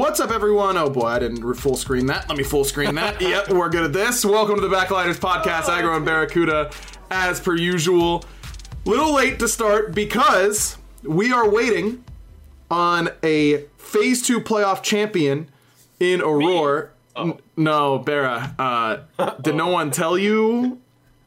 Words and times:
What's 0.00 0.18
up, 0.18 0.30
everyone? 0.30 0.78
Oh 0.78 0.88
boy, 0.88 1.08
I 1.08 1.18
didn't 1.18 1.54
full 1.56 1.76
screen 1.76 2.06
that. 2.06 2.26
Let 2.26 2.38
me 2.38 2.42
full 2.42 2.64
screen 2.64 2.94
that. 2.94 3.20
yep, 3.20 3.50
we're 3.50 3.68
good 3.68 3.84
at 3.84 3.92
this. 3.92 4.24
Welcome 4.24 4.54
to 4.54 4.62
the 4.62 4.74
Backliners 4.74 5.18
Podcast, 5.18 5.64
Aggro 5.64 5.94
and 5.94 6.06
BaRRaCCuDDa, 6.06 6.74
as 7.10 7.38
per 7.38 7.54
usual. 7.54 8.24
Little 8.86 9.14
late 9.14 9.38
to 9.40 9.46
start 9.46 9.94
because 9.94 10.78
we 11.02 11.34
are 11.34 11.46
waiting 11.46 12.02
on 12.70 13.10
a 13.22 13.66
Phase 13.76 14.22
2 14.22 14.40
playoff 14.40 14.82
champion 14.82 15.50
in 16.00 16.22
Aurora. 16.22 16.88
N- 17.14 17.38
no, 17.58 17.98
Barra. 17.98 18.54
Uh, 18.58 19.34
did 19.42 19.54
no 19.54 19.66
one 19.66 19.90
tell 19.90 20.16
you? 20.16 20.80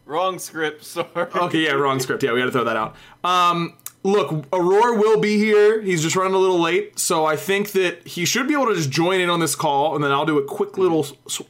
Wrong 0.08 0.40
script, 0.40 0.84
sorry. 0.84 1.08
Okay, 1.16 1.60
yeah, 1.60 1.74
wrong 1.74 2.00
script. 2.00 2.24
Yeah, 2.24 2.34
we 2.34 2.40
got 2.40 2.48
to 2.48 2.52
throw 2.52 2.64
that 2.64 2.76
out. 2.76 2.96
Um, 3.24 3.76
look, 4.04 4.46
Aurora 4.54 4.98
will 4.98 5.20
be 5.20 5.38
here. 5.38 5.82
He's 5.82 6.02
just 6.02 6.16
running 6.16 6.34
a 6.34 6.38
little 6.38 6.60
late, 6.60 7.00
so 7.00 7.26
I 7.26 7.36
think 7.36 7.72
that 7.72 8.06
he 8.08 8.26
should 8.26 8.48
be 8.48 8.54
able 8.54 8.68
to 8.68 8.76
just 8.76 8.90
join 8.92 9.20
in 9.20 9.30
on 9.30 9.40
this 9.40 9.56
call, 9.56 9.96
and 9.96 10.04
then 10.04 10.12
I'll 10.12 10.26
do 10.26 10.38
a 10.38 10.44
quick 10.44 10.78
little 10.78 11.06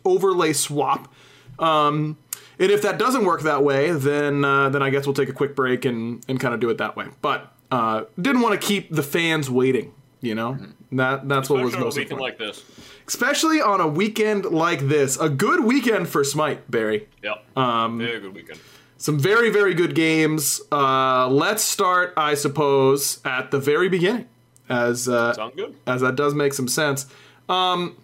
overlay 0.05 0.53
swap. 0.53 1.13
Um, 1.59 2.17
and 2.59 2.71
if 2.71 2.81
that 2.83 2.97
doesn't 2.99 3.25
work 3.25 3.41
that 3.41 3.63
way, 3.63 3.91
then 3.91 4.45
uh, 4.45 4.69
then 4.69 4.81
I 4.81 4.89
guess 4.89 5.05
we'll 5.05 5.15
take 5.15 5.29
a 5.29 5.33
quick 5.33 5.55
break 5.55 5.85
and, 5.85 6.23
and 6.27 6.39
kind 6.39 6.53
of 6.53 6.59
do 6.59 6.69
it 6.69 6.77
that 6.77 6.95
way. 6.95 7.07
But 7.21 7.51
uh, 7.71 8.05
didn't 8.21 8.41
want 8.41 8.59
to 8.59 8.65
keep 8.65 8.89
the 8.91 9.03
fans 9.03 9.49
waiting. 9.49 9.93
You 10.21 10.35
know, 10.35 10.57
that 10.93 11.27
that's 11.27 11.49
what 11.49 11.61
was 11.63 11.73
Especially 11.73 11.75
on 11.75 11.81
a 11.81 11.85
most 11.85 11.97
weekend 11.97 12.11
important. 12.11 12.39
like 12.39 12.55
this. 12.55 12.63
Especially 13.07 13.61
on 13.61 13.81
a 13.81 13.87
weekend 13.87 14.45
like 14.45 14.79
this, 14.87 15.17
a 15.19 15.27
good 15.27 15.65
weekend 15.65 16.07
for 16.07 16.23
Smite, 16.23 16.71
Barry. 16.71 17.09
Yep. 17.21 17.57
Um, 17.57 17.97
Very 17.97 18.21
good 18.21 18.33
weekend. 18.33 18.59
Some 18.97 19.19
very, 19.19 19.49
very 19.49 19.73
good 19.73 19.95
games. 19.95 20.61
Uh, 20.71 21.27
let's 21.27 21.63
start, 21.63 22.13
I 22.15 22.35
suppose, 22.35 23.19
at 23.25 23.51
the 23.51 23.59
very 23.59 23.89
beginning, 23.89 24.27
as 24.69 25.09
uh, 25.09 25.49
good? 25.55 25.75
as 25.85 26.01
that 26.01 26.15
does 26.15 26.33
make 26.33 26.53
some 26.53 26.67
sense. 26.69 27.05
Um, 27.49 27.97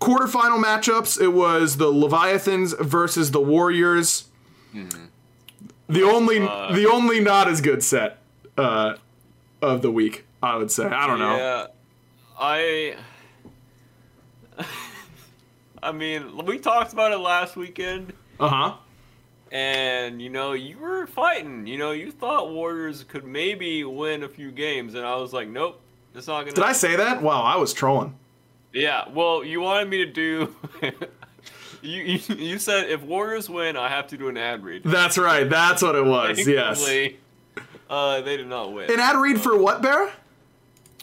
quarterfinal 0.00 0.62
matchups. 0.62 1.20
It 1.20 1.28
was 1.32 1.78
the 1.78 1.90
Leviathans 1.90 2.74
versus 2.80 3.32
the 3.32 3.40
Warriors. 3.40 4.28
The 5.88 6.02
only, 6.02 6.38
the 6.38 6.88
only 6.90 7.20
not 7.20 7.48
as 7.48 7.60
good 7.60 7.82
set 7.82 8.18
uh, 8.56 8.94
of 9.60 9.82
the 9.82 9.90
week, 9.90 10.24
I 10.42 10.56
would 10.56 10.70
say. 10.70 10.84
I 10.86 11.06
don't 11.06 11.18
know. 11.18 11.36
Yeah. 11.36 11.66
I. 12.38 12.96
I 15.82 15.92
mean, 15.92 16.44
we 16.46 16.58
talked 16.58 16.92
about 16.92 17.12
it 17.12 17.18
last 17.18 17.56
weekend, 17.56 18.14
Uh 18.40 18.48
huh. 18.48 18.74
And 19.54 20.20
you 20.20 20.28
know, 20.30 20.52
you 20.52 20.76
were 20.78 21.06
fighting. 21.06 21.66
You 21.66 21.78
know, 21.78 21.92
you 21.92 22.10
thought 22.10 22.50
Warriors 22.50 23.04
could 23.04 23.24
maybe 23.24 23.84
win 23.84 24.24
a 24.24 24.28
few 24.28 24.50
games, 24.50 24.94
and 24.94 25.06
I 25.06 25.14
was 25.16 25.32
like, 25.32 25.48
nope, 25.48 25.80
it's 26.14 26.26
not 26.26 26.40
gonna. 26.40 26.52
Did 26.52 26.64
I 26.64 26.72
say 26.72 26.96
that? 26.96 27.22
Wow, 27.22 27.42
I 27.42 27.56
was 27.56 27.72
trolling. 27.72 28.18
Yeah. 28.72 29.08
Well, 29.08 29.44
you 29.44 29.60
wanted 29.60 29.88
me 29.88 29.98
to 29.98 30.06
do. 30.06 30.56
you, 31.82 32.02
you 32.02 32.34
you 32.34 32.58
said 32.58 32.90
if 32.90 33.02
Warriors 33.02 33.48
win, 33.48 33.76
I 33.76 33.88
have 33.88 34.08
to 34.08 34.18
do 34.18 34.28
an 34.28 34.36
ad 34.36 34.64
read. 34.64 34.82
That's 34.82 35.16
right. 35.16 35.48
That's 35.48 35.82
what 35.82 35.94
it 35.94 36.04
was. 36.04 36.46
Yes. 36.46 36.84
Uh, 37.88 38.20
they 38.22 38.36
did 38.36 38.48
not 38.48 38.72
win. 38.72 38.90
An 38.90 38.98
ad 38.98 39.16
read 39.16 39.40
for 39.40 39.56
what, 39.56 39.80
Bear? 39.82 40.12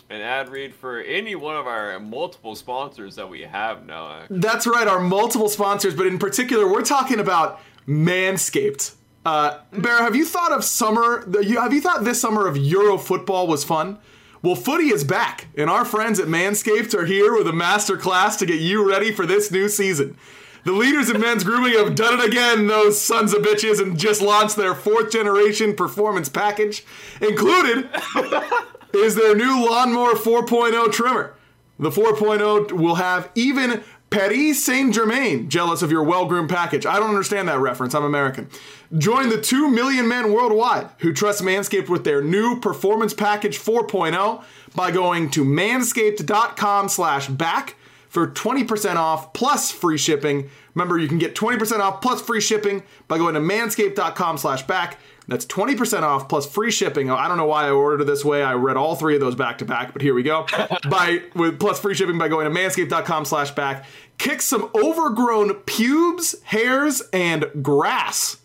an 0.10 0.20
ad 0.20 0.50
read 0.50 0.76
for 0.76 1.00
any 1.00 1.36
one 1.36 1.56
of 1.56 1.66
our 1.68 1.98
multiple 2.00 2.54
sponsors 2.54 3.16
that 3.16 3.30
we 3.30 3.44
have 3.44 3.86
now. 3.86 4.24
That's 4.30 4.68
right, 4.68 4.86
our 4.86 5.00
multiple 5.00 5.48
sponsors, 5.48 5.96
but 5.96 6.06
in 6.06 6.20
particular, 6.20 6.70
we're 6.70 6.84
talking 6.84 7.22
about 7.22 7.62
Manscaped. 7.88 8.94
Uh, 9.26 9.60
Bear, 9.72 10.00
have 10.00 10.16
you 10.16 10.26
thought 10.26 10.52
of 10.52 10.64
summer? 10.64 11.26
Have 11.32 11.74
you 11.74 11.82
thought 11.82 12.04
this 12.04 12.22
summer 12.22 12.48
of 12.48 12.58
Euro 12.58 12.98
football 12.98 13.48
was 13.48 13.64
fun? 13.64 14.00
Well, 14.42 14.56
footy 14.56 14.90
is 14.90 15.04
back, 15.04 15.48
and 15.56 15.70
our 15.70 15.86
friends 15.86 16.20
at 16.20 16.28
Manscaped 16.28 16.96
are 16.96 17.06
here 17.06 17.36
with 17.36 17.48
a 17.48 17.54
master 17.54 17.96
class 17.96 18.38
to 18.38 18.48
get 18.48 18.60
you 18.60 18.88
ready 18.88 19.12
for 19.12 19.28
this 19.28 19.52
new 19.52 19.70
season. 19.70 20.18
The 20.64 20.72
leaders 20.72 21.10
in 21.10 21.20
men's 21.20 21.44
grooming 21.44 21.74
have 21.74 21.96
done 21.96 22.20
it 22.20 22.26
again, 22.26 22.68
those 22.68 23.00
sons 23.00 23.34
of 23.34 23.44
bitches, 23.44 23.80
and 23.80 23.98
just 24.00 24.22
launched 24.22 24.56
their 24.56 24.74
fourth 24.74 25.12
generation 25.12 25.76
performance 25.76 26.30
package. 26.30 26.84
Included 27.20 27.90
is 28.94 29.16
their 29.16 29.36
new 29.36 29.64
Lawnmower 29.66 30.14
4.0 30.14 30.92
trimmer. 30.92 31.36
The 31.80 31.90
4.0 31.90 32.72
will 32.74 32.96
have 32.96 33.32
even 33.34 33.84
Paris 34.12 34.64
Saint 34.64 34.94
Germain 34.94 35.50
jealous 35.50 35.82
of 35.82 35.90
your 35.90 36.04
well 36.04 36.26
groomed 36.26 36.50
package. 36.50 36.86
I 36.86 37.00
don't 37.00 37.10
understand 37.10 37.48
that 37.48 37.60
reference. 37.60 37.96
I'm 37.96 38.04
American. 38.04 38.50
Join 38.98 39.30
the 39.30 39.42
2 39.42 39.70
million 39.70 40.08
men 40.08 40.34
worldwide 40.34 40.90
who 41.00 41.14
trust 41.14 41.42
Manscaped 41.42 41.88
with 41.88 42.04
their 42.04 42.22
new 42.22 42.60
Performance 42.60 43.14
Package 43.14 43.58
4.0 43.58 44.44
by 44.76 44.92
going 44.92 45.30
to 45.32 45.46
manscaped.com 45.46 46.90
slash 46.90 47.30
back 47.30 47.76
for 48.10 48.28
20% 48.28 48.98
off 48.98 49.32
plus 49.32 49.72
free 49.72 49.98
shipping. 49.98 50.50
Remember, 50.76 50.98
you 50.98 51.08
can 51.08 51.18
get 51.18 51.34
20% 51.34 51.80
off 51.80 52.02
plus 52.02 52.22
free 52.22 52.42
shipping 52.42 52.84
by 53.08 53.18
going 53.18 53.36
to 53.36 53.40
manscaped.com 53.40 54.38
slash 54.38 54.64
back. 54.64 55.00
That's 55.32 55.46
20% 55.46 56.02
off 56.04 56.28
plus 56.28 56.46
free 56.46 56.72
shipping. 56.72 57.10
I 57.10 57.30
don't 57.30 57.38
know 57.38 57.46
why 57.46 57.66
I 57.66 57.70
ordered 57.72 58.02
it 58.02 58.04
this 58.04 58.26
way. 58.26 58.44
I 58.44 58.54
read 58.56 58.76
all 58.76 58.98
three 58.98 59.16
of 59.16 59.22
those 59.22 59.34
back 59.34 59.60
to 59.60 59.66
back, 59.66 59.94
but 59.94 60.02
here 60.02 60.14
we 60.14 60.24
go. 60.24 60.46
by 60.90 61.22
with 61.34 61.58
plus 61.58 61.80
free 61.80 61.96
shipping 61.96 62.18
by 62.18 62.28
going 62.28 62.54
to 62.54 62.60
manscaped.com 62.60 63.24
slash 63.24 63.52
back. 63.52 63.86
Kick 64.18 64.42
some 64.42 64.70
overgrown 64.76 65.54
pubes, 65.62 66.36
hairs, 66.44 67.02
and 67.14 67.46
grass. 67.62 68.40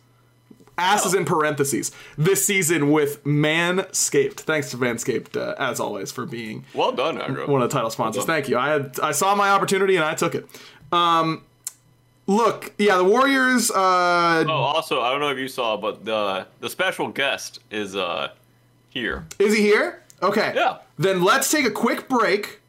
Asses 0.78 1.12
in 1.12 1.24
parentheses. 1.24 1.90
This 2.16 2.46
season 2.46 2.92
with 2.92 3.24
Manscaped. 3.24 4.34
Thanks 4.42 4.70
to 4.70 4.76
Manscaped, 4.76 5.36
uh, 5.36 5.56
as 5.58 5.80
always, 5.80 6.12
for 6.12 6.24
being 6.24 6.66
Well 6.72 6.92
done, 6.92 7.18
Aggro. 7.18 7.48
one 7.48 7.62
of 7.62 7.68
the 7.68 7.74
title 7.74 7.90
sponsors. 7.90 8.18
Well. 8.20 8.26
Thank 8.28 8.48
you. 8.48 8.58
I 8.58 8.68
had 8.68 9.00
I 9.00 9.10
saw 9.10 9.34
my 9.34 9.50
opportunity 9.50 9.96
and 9.96 10.04
I 10.04 10.14
took 10.14 10.36
it. 10.36 10.46
Um, 10.92 11.42
look, 12.26 12.72
yeah, 12.78 12.96
the 12.96 13.04
Warriors. 13.04 13.70
Uh, 13.70 14.44
Oh, 14.46 14.50
also, 14.50 15.00
I 15.00 15.10
don't 15.10 15.20
know 15.20 15.30
if 15.30 15.38
you 15.38 15.48
saw, 15.48 15.76
but 15.76 16.04
the 16.04 16.46
the 16.60 16.68
special 16.70 17.08
guest 17.08 17.60
is 17.70 17.96
uh 17.96 18.30
here. 18.90 19.26
Is 19.38 19.54
he 19.56 19.62
here? 19.62 20.02
Okay. 20.22 20.52
Yeah. 20.54 20.78
Then 20.98 21.22
let's 21.22 21.50
take 21.50 21.66
a 21.66 21.70
quick 21.70 22.08
break. 22.08 22.60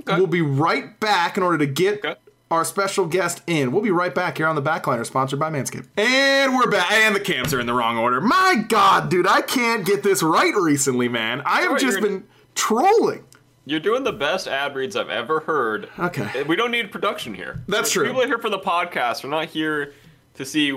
Okay. 0.00 0.16
We'll 0.16 0.26
be 0.26 0.42
right 0.42 0.98
back 1.00 1.36
in 1.36 1.42
order 1.42 1.58
to 1.58 1.66
get 1.66 1.98
Okay. 2.04 2.14
our 2.50 2.64
special 2.64 3.06
guest 3.06 3.42
in. 3.46 3.72
We'll 3.72 3.82
be 3.82 3.90
right 3.90 4.14
back 4.14 4.38
here 4.38 4.46
on 4.46 4.54
the 4.56 4.62
Backliner, 4.62 5.04
sponsored 5.06 5.38
by 5.38 5.50
Manscaped. 5.50 5.86
And 5.96 6.54
we're 6.56 6.70
back. 6.70 6.90
And 6.92 7.14
the 7.14 7.20
cams 7.20 7.52
are 7.54 7.60
in 7.60 7.66
the 7.66 7.74
wrong 7.74 7.96
order. 7.98 8.20
My 8.20 8.64
God, 8.68 9.10
dude, 9.10 9.26
I 9.26 9.40
can't 9.42 9.84
get 9.86 10.02
this 10.02 10.22
right 10.22 10.54
recently, 10.54 11.08
man. 11.08 11.42
I 11.44 11.60
have 11.60 11.66
Alright, 11.68 11.82
just 11.82 12.00
been 12.00 12.24
trolling. 12.54 13.24
You're 13.66 13.80
doing 13.80 14.04
the 14.04 14.12
best 14.12 14.46
ad 14.46 14.74
reads 14.74 14.94
I've 14.94 15.08
ever 15.08 15.40
heard. 15.40 15.88
Okay. 15.98 16.42
We 16.42 16.54
don't 16.56 16.70
need 16.70 16.92
production 16.92 17.34
here. 17.34 17.62
That's 17.66 17.90
true. 17.90 18.06
People 18.06 18.22
are 18.22 18.26
here 18.26 18.38
for 18.38 18.50
the 18.50 18.58
podcast. 18.58 19.24
We're 19.24 19.30
not 19.30 19.46
here 19.46 19.94
to 20.34 20.44
see 20.44 20.68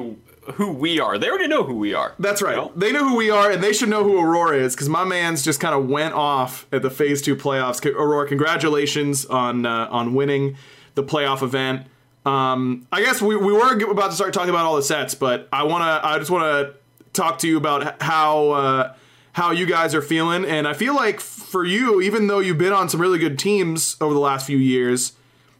who 0.53 0.71
we 0.71 0.99
are. 0.99 1.17
They 1.17 1.27
already 1.29 1.47
know 1.47 1.63
who 1.63 1.75
we 1.75 1.93
are. 1.93 2.13
That's 2.19 2.41
right. 2.41 2.55
You 2.55 2.61
know? 2.61 2.71
They 2.75 2.91
know 2.93 3.09
who 3.09 3.17
we 3.17 3.29
are, 3.29 3.51
and 3.51 3.61
they 3.61 3.73
should 3.73 3.89
know 3.89 4.03
who 4.03 4.17
Aurora 4.17 4.57
is, 4.57 4.75
because 4.75 4.87
my 4.87 5.03
man's 5.03 5.43
just 5.43 5.59
kind 5.59 5.75
of 5.75 5.89
went 5.89 6.13
off 6.13 6.65
at 6.71 6.81
the 6.81 6.89
Phase 6.89 7.21
Two 7.21 7.35
playoffs. 7.35 7.85
Aurora, 7.85 8.27
congratulations 8.27 9.25
on 9.25 9.65
uh, 9.65 9.87
on 9.91 10.13
winning 10.13 10.55
the 10.95 11.03
playoff 11.03 11.43
event. 11.43 11.87
Um, 12.25 12.87
I 12.91 13.01
guess 13.01 13.21
we, 13.21 13.35
we 13.35 13.53
were 13.53 13.77
about 13.89 14.11
to 14.11 14.15
start 14.15 14.33
talking 14.33 14.49
about 14.49 14.65
all 14.65 14.75
the 14.75 14.83
sets, 14.83 15.15
but 15.15 15.47
I 15.51 15.63
wanna 15.63 15.99
I 16.03 16.17
just 16.19 16.31
wanna 16.31 16.73
talk 17.13 17.39
to 17.39 17.47
you 17.47 17.57
about 17.57 18.01
how 18.01 18.49
uh, 18.51 18.95
how 19.37 19.51
you 19.51 19.67
guys 19.67 19.93
are 19.93 20.01
feeling, 20.01 20.43
and 20.45 20.67
I 20.67 20.73
feel 20.73 20.95
like 20.95 21.19
for 21.19 21.63
you, 21.63 22.01
even 22.01 22.25
though 22.25 22.39
you've 22.39 22.57
been 22.57 22.73
on 22.73 22.89
some 22.89 22.99
really 22.99 23.19
good 23.19 23.37
teams 23.37 23.95
over 24.01 24.11
the 24.11 24.19
last 24.19 24.47
few 24.47 24.57
years, 24.57 25.13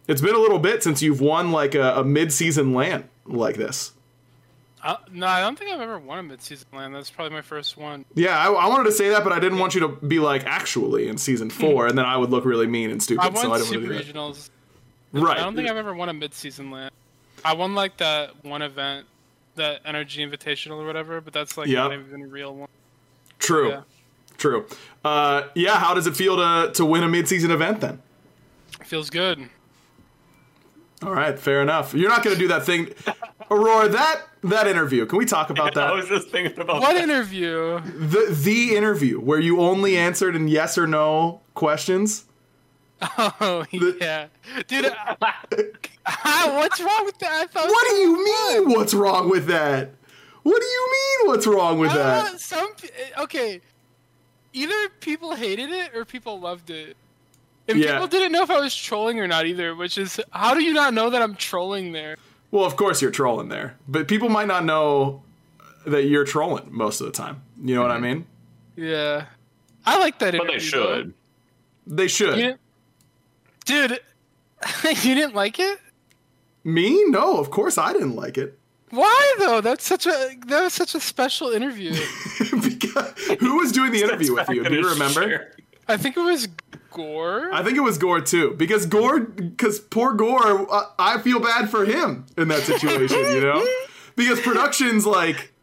it's 0.08 0.20
been 0.20 0.34
a 0.34 0.40
little 0.40 0.58
bit 0.58 0.82
since 0.82 1.04
you've 1.04 1.22
won 1.22 1.52
like 1.52 1.76
a, 1.76 2.00
a 2.00 2.04
mid 2.04 2.34
season 2.34 2.74
LAN 2.74 3.08
like 3.28 3.56
this. 3.56 3.92
Uh, 4.84 4.96
no, 5.12 5.28
I 5.28 5.42
don't 5.42 5.60
think 5.60 5.70
I've 5.70 5.80
ever 5.80 6.00
won 6.00 6.18
a 6.18 6.24
midseason 6.36 6.66
LAN. 6.74 6.92
That's 6.92 7.12
probably 7.12 7.36
my 7.36 7.42
first 7.44 7.78
one. 7.78 8.04
Yeah, 8.16 8.36
I, 8.40 8.52
I 8.52 8.68
wanted 8.68 8.86
to 8.86 8.92
say 8.94 9.10
that, 9.10 9.24
but 9.24 9.32
I 9.32 9.40
didn't 9.40 9.60
want 9.60 9.76
you 9.76 9.82
to 9.82 9.90
be 9.90 10.18
like 10.18 10.44
actually 10.48 11.08
in 11.08 11.20
season 11.20 11.52
four, 11.52 11.86
and 11.86 11.96
then 11.96 12.06
I 12.06 12.18
would 12.18 12.32
look 12.32 12.46
really 12.46 12.66
mean 12.66 12.90
and 12.90 13.02
stupid. 13.04 13.22
I 13.26 13.30
won 13.30 13.44
so 13.44 13.52
I 13.54 13.58
didn't 13.58 13.68
super 13.70 13.94
want 13.94 14.00
to 14.00 14.06
do 14.06 14.14
that. 14.14 14.20
regionals. 14.20 14.50
Right. 15.14 15.38
I 15.38 15.44
don't 15.44 15.56
think 15.56 15.70
I've 15.70 15.78
ever 15.78 15.94
won 15.94 16.10
a 16.10 16.14
midseason 16.16 16.72
LAN. 16.72 16.90
I 17.46 17.54
won 17.54 17.76
like 17.76 17.98
that 17.98 18.44
one 18.44 18.64
event, 18.64 19.06
that 19.54 19.82
Energy 19.86 20.26
Invitational 20.26 20.78
or 20.82 20.88
whatever, 20.88 21.22
but 21.22 21.32
that's 21.32 21.58
like 21.60 21.68
Yep. 21.68 21.78
not 21.78 21.94
even 21.94 22.22
a 22.24 22.28
real 22.28 22.56
one. 22.56 22.70
True. 23.40 23.70
Yeah. 23.70 23.82
True. 24.38 24.66
Uh, 25.04 25.44
yeah. 25.56 25.78
How 25.80 25.94
does 25.94 26.08
it 26.08 26.16
feel 26.16 26.36
to 26.38 26.72
to 26.74 26.86
win 26.86 27.04
a 27.04 27.08
mid-season 27.08 27.52
event 27.52 27.82
then? 27.82 28.02
It 28.80 28.86
feels 28.88 29.10
good. 29.10 29.50
All 31.04 31.12
right, 31.14 31.38
fair 31.38 31.62
enough. 31.62 31.94
You're 31.94 32.10
not 32.10 32.24
going 32.24 32.36
to 32.36 32.40
do 32.42 32.48
that 32.48 32.66
thing, 32.66 32.90
Aurora. 33.52 33.88
That 33.90 34.22
that 34.44 34.68
interview. 34.68 35.06
Can 35.06 35.20
we 35.20 35.26
talk 35.26 35.50
about 35.52 35.74
that? 35.76 35.88
I 35.88 35.94
was 35.94 36.08
just 36.08 36.30
thinking 36.30 36.60
about 36.60 36.82
What 36.82 36.94
that. 36.96 37.04
interview? 37.04 37.80
The 37.82 38.36
the 38.44 38.76
interview 38.76 39.20
where 39.20 39.40
you 39.40 39.62
only 39.62 39.96
answered 39.98 40.36
in 40.36 40.48
yes 40.48 40.78
or 40.78 40.88
no 40.88 41.42
questions. 41.54 42.26
Oh 43.20 43.64
yeah, 43.72 44.26
dude. 44.68 44.92
I, 45.22 46.52
what's 46.56 46.82
wrong 46.82 47.06
with 47.06 47.20
that? 47.20 47.32
I 47.32 47.46
thought. 47.46 47.68
What 47.68 47.88
do 47.90 47.96
you 47.98 48.26
mean? 48.26 48.70
What's 48.72 48.94
wrong 48.96 49.30
with 49.30 49.46
that? 49.48 49.92
What 50.48 50.62
do 50.62 50.66
you 50.66 50.92
mean? 50.92 51.28
What's 51.28 51.46
wrong 51.46 51.78
with 51.78 51.92
I 51.92 51.98
that? 51.98 52.32
know, 52.32 52.38
some 52.38 52.70
eh, 52.82 53.22
okay. 53.24 53.60
Either 54.54 54.90
people 55.02 55.36
hated 55.36 55.70
it 55.72 55.94
or 55.94 56.06
people 56.06 56.40
loved 56.40 56.70
it. 56.70 56.96
And 57.68 57.78
Yeah. 57.78 57.94
people 57.94 58.08
didn't 58.08 58.32
know 58.32 58.44
if 58.44 58.50
I 58.50 58.62
was 58.62 58.74
trolling 58.74 59.20
or 59.20 59.28
not 59.28 59.46
either, 59.46 59.76
which 59.76 59.98
is 59.98 60.22
how 60.32 60.54
do 60.54 60.64
you 60.64 60.74
not 60.74 60.94
know 60.94 61.10
that 61.10 61.22
I'm 61.22 61.36
trolling 61.36 61.92
there? 61.92 62.16
Well, 62.50 62.64
of 62.64 62.78
course 62.78 63.02
you're 63.02 63.12
trolling 63.12 63.50
there, 63.50 63.76
but 63.90 64.08
people 64.08 64.30
might 64.30 64.48
not 64.48 64.64
know 64.64 65.22
that 65.86 66.04
you're 66.06 66.24
trolling 66.24 66.70
most 66.72 67.02
of 67.02 67.08
the 67.08 67.12
time. 67.12 67.42
You 67.62 67.76
know 67.76 67.82
what 67.82 67.92
I 67.92 67.96
mm-hmm. 67.96 68.04
mean? 68.04 68.26
Yeah. 68.78 69.26
I 69.86 70.00
like 70.00 70.20
that 70.20 70.34
But 70.38 70.48
they 70.48 70.60
should. 70.60 71.14
They 71.86 72.08
should. 72.08 72.38
You 72.38 72.56
Dude, 73.66 74.00
you 75.04 75.14
didn't 75.14 75.36
like 75.36 75.60
it? 75.60 75.78
Me? 76.64 77.04
No, 77.10 77.38
of 77.38 77.52
course 77.52 77.78
I 77.78 77.92
didn't 77.92 78.16
like 78.16 78.38
it. 78.38 78.57
Why 78.90 79.36
though? 79.40 79.62
That's 79.62 79.86
such 79.86 80.06
a 80.08 80.36
that 80.48 80.64
was 80.64 80.74
such 80.74 80.96
a 80.96 81.00
special 81.00 81.50
interview. 81.50 81.92
because, 82.64 83.12
who 83.40 83.58
was 83.58 83.72
doing 83.72 83.92
the 83.92 84.02
interview 84.02 84.34
with 84.34 84.50
you? 84.50 84.64
Do 84.64 84.74
you 84.74 84.90
remember? 84.90 85.54
I 85.88 85.98
think 85.98 86.16
it 86.18 86.22
was 86.22 86.48
Gore. 86.92 87.50
I 87.54 87.64
think 87.64 87.78
it 87.78 87.82
was 87.82 87.98
Gore 87.98 88.22
too, 88.22 88.54
because 88.58 88.86
Gore, 88.86 89.20
because 89.20 89.80
poor 89.80 90.14
Gore, 90.14 90.72
uh, 90.74 90.86
I 90.98 91.20
feel 91.20 91.40
bad 91.40 91.70
for 91.70 91.86
him 91.86 92.26
in 92.38 92.48
that 92.48 92.62
situation, 92.64 93.18
you 93.20 93.42
know, 93.42 93.66
because 94.16 94.40
production's 94.40 95.06
like, 95.06 95.54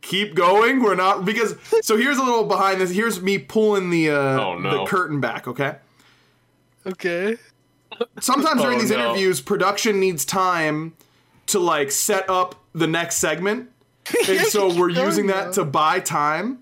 keep 0.00 0.34
going. 0.34 0.82
We're 0.82 0.94
not 0.96 1.24
because. 1.26 1.54
So 1.82 1.96
here's 1.96 2.18
a 2.18 2.22
little 2.22 2.44
behind 2.44 2.80
this. 2.80 2.90
Here's 2.90 3.20
me 3.20 3.38
pulling 3.38 3.90
the 3.90 4.10
uh, 4.10 4.40
Oh, 4.40 4.58
no. 4.58 4.70
the 4.70 4.84
curtain 4.86 5.20
back. 5.20 5.46
Okay. 5.46 5.76
okay. 6.86 7.36
Sometimes 8.20 8.62
during 8.62 8.78
Oh, 8.78 8.80
these 8.80 8.90
no. 8.90 8.96
interviews, 8.98 9.40
production 9.42 10.00
needs 10.00 10.24
time 10.24 10.94
to 11.46 11.58
like 11.58 11.90
set 11.90 12.28
up 12.28 12.54
the 12.74 12.86
next 12.86 13.16
segment, 13.16 13.70
and 14.28 14.40
so 14.40 14.74
we're 14.74 14.90
oh, 14.90 15.04
using 15.04 15.26
that 15.28 15.52
to 15.54 15.64
buy 15.64 16.00
time. 16.00 16.58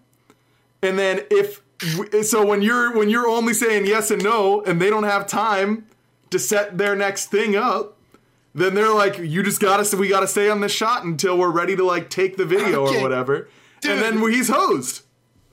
And 0.82 0.98
then 0.98 1.22
if 1.30 1.62
so, 2.22 2.44
when 2.44 2.62
you're 2.62 2.96
when 2.96 3.08
you're 3.08 3.28
only 3.28 3.54
saying 3.54 3.86
yes 3.86 4.10
and 4.10 4.22
no, 4.22 4.62
and 4.62 4.80
they 4.80 4.90
don't 4.90 5.04
have 5.04 5.26
time 5.26 5.86
to 6.30 6.38
set 6.38 6.78
their 6.78 6.94
next 6.94 7.26
thing 7.26 7.56
up, 7.56 7.96
then 8.54 8.74
they're 8.74 8.94
like, 8.94 9.18
"You 9.18 9.42
just 9.42 9.60
gotta 9.60 9.96
we 9.96 10.08
gotta 10.08 10.26
stay 10.26 10.50
on 10.50 10.60
this 10.60 10.72
shot 10.72 11.04
until 11.04 11.38
we're 11.38 11.50
ready 11.50 11.76
to 11.76 11.84
like 11.84 12.10
take 12.10 12.36
the 12.36 12.44
video 12.44 12.86
Okay. 12.86 12.98
or 12.98 13.02
whatever." 13.02 13.48
Dude. 13.80 13.92
And 13.92 14.02
then 14.02 14.30
he's 14.30 14.48
hosed. 14.48 15.02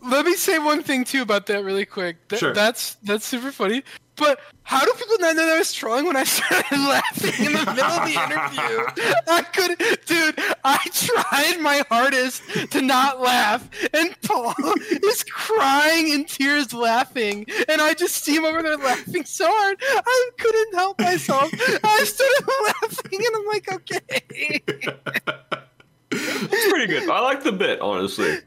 Let 0.01 0.25
me 0.25 0.35
say 0.35 0.59
one 0.59 0.83
thing 0.83 1.03
too 1.03 1.21
about 1.21 1.47
that 1.47 1.63
really 1.63 1.85
quick. 1.85 2.27
Th- 2.29 2.39
Sure. 2.39 2.53
That's 2.53 2.95
that's 3.03 3.25
super 3.25 3.51
funny. 3.51 3.83
But 4.15 4.39
how 4.63 4.83
do 4.83 4.91
people 4.97 5.15
not 5.19 5.35
know 5.35 5.45
that 5.45 5.55
I 5.55 5.59
was 5.59 5.71
trolling 5.73 6.05
when 6.07 6.15
I 6.15 6.23
started 6.25 6.71
laughing 6.79 7.45
in 7.45 7.53
the 7.53 7.59
middle 7.71 7.83
of 7.85 8.05
the 8.05 8.13
interview? 8.13 9.13
I 9.27 9.43
couldn't, 9.53 10.05
dude. 10.07 10.39
I 10.63 10.77
tried 10.91 11.61
my 11.61 11.83
hardest 11.89 12.41
to 12.71 12.81
not 12.81 13.21
laugh, 13.21 13.69
and 13.93 14.15
Paul 14.23 14.55
is 15.03 15.23
crying 15.23 16.09
in 16.09 16.25
tears, 16.25 16.73
laughing, 16.73 17.45
and 17.69 17.79
I 17.79 17.93
just 17.93 18.23
see 18.23 18.35
him 18.35 18.45
over 18.45 18.63
there 18.63 18.77
laughing 18.77 19.23
so 19.25 19.45
hard, 19.47 19.77
I 19.81 20.29
couldn't 20.39 20.73
help 20.75 20.99
myself. 20.99 21.51
I 21.83 22.03
started 22.03 22.47
laughing, 22.81 23.19
and 23.23 23.35
I'm 23.35 23.45
like, 23.45 23.71
okay. 23.71 24.61
It's 26.11 26.69
pretty 26.71 26.87
good. 26.87 27.07
I 27.09 27.19
like 27.21 27.43
the 27.43 27.51
bit, 27.51 27.81
honestly. 27.81 28.39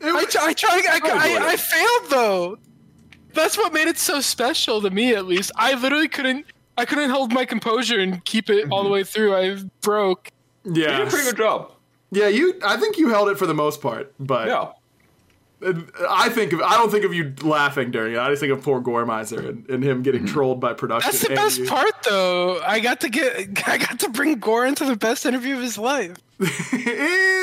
It 0.00 0.06
I, 0.06 0.12
was- 0.12 0.26
tr- 0.26 0.38
I 0.40 0.52
tried. 0.52 0.82
I, 0.86 1.00
I. 1.02 1.48
I 1.52 1.56
failed 1.56 2.10
though. 2.10 2.58
That's 3.34 3.56
what 3.58 3.72
made 3.72 3.86
it 3.88 3.98
so 3.98 4.20
special 4.20 4.80
to 4.82 4.90
me, 4.90 5.14
at 5.14 5.26
least. 5.26 5.52
I 5.56 5.74
literally 5.74 6.08
couldn't. 6.08 6.46
I 6.78 6.84
couldn't 6.84 7.10
hold 7.10 7.32
my 7.32 7.44
composure 7.44 7.98
and 8.00 8.24
keep 8.24 8.48
it 8.50 8.70
all 8.70 8.82
the 8.82 8.88
way 8.90 9.02
through. 9.04 9.34
I 9.34 9.56
broke. 9.82 10.30
Yeah, 10.64 10.72
you 10.92 10.98
did 10.98 11.06
a 11.06 11.10
pretty 11.10 11.24
good 11.26 11.36
job. 11.36 11.72
yeah. 12.10 12.28
You, 12.28 12.54
I 12.64 12.76
think 12.76 12.98
you 12.98 13.08
held 13.08 13.28
it 13.28 13.38
for 13.38 13.46
the 13.46 13.54
most 13.54 13.80
part, 13.80 14.12
but 14.18 14.48
Yeah. 14.48 14.72
I 15.62 16.28
think 16.28 16.52
of 16.52 16.60
I 16.60 16.76
don't 16.76 16.90
think 16.90 17.04
of 17.04 17.14
you 17.14 17.32
laughing 17.42 17.90
during 17.90 18.14
it. 18.14 18.18
I 18.18 18.28
just 18.28 18.40
think 18.40 18.52
of 18.52 18.62
poor 18.62 18.80
Gormizer 18.82 19.48
and, 19.48 19.68
and 19.70 19.82
him 19.82 20.02
getting 20.02 20.26
trolled 20.26 20.60
by 20.60 20.74
production. 20.74 21.10
That's 21.10 21.22
the 21.22 21.28
and 21.28 21.36
best 21.36 21.58
you. 21.60 21.66
part, 21.66 22.02
though. 22.04 22.60
I 22.60 22.80
got 22.80 23.00
to 23.00 23.08
get. 23.08 23.36
I 23.66 23.78
got 23.78 23.98
to 24.00 24.10
bring 24.10 24.38
Gore 24.38 24.66
into 24.66 24.84
the 24.84 24.96
best 24.96 25.24
interview 25.24 25.56
of 25.56 25.62
his 25.62 25.78
life. 25.78 26.18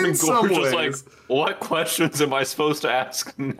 In 0.03 0.13
some 0.13 0.47
Gorge 0.47 0.51
ways, 0.51 0.67
is 0.67 0.73
like, 0.73 0.95
what 1.27 1.59
questions 1.59 2.21
am 2.21 2.33
I 2.33 2.43
supposed 2.43 2.83
to 2.83 2.91
ask 2.91 3.33
now? 3.39 3.55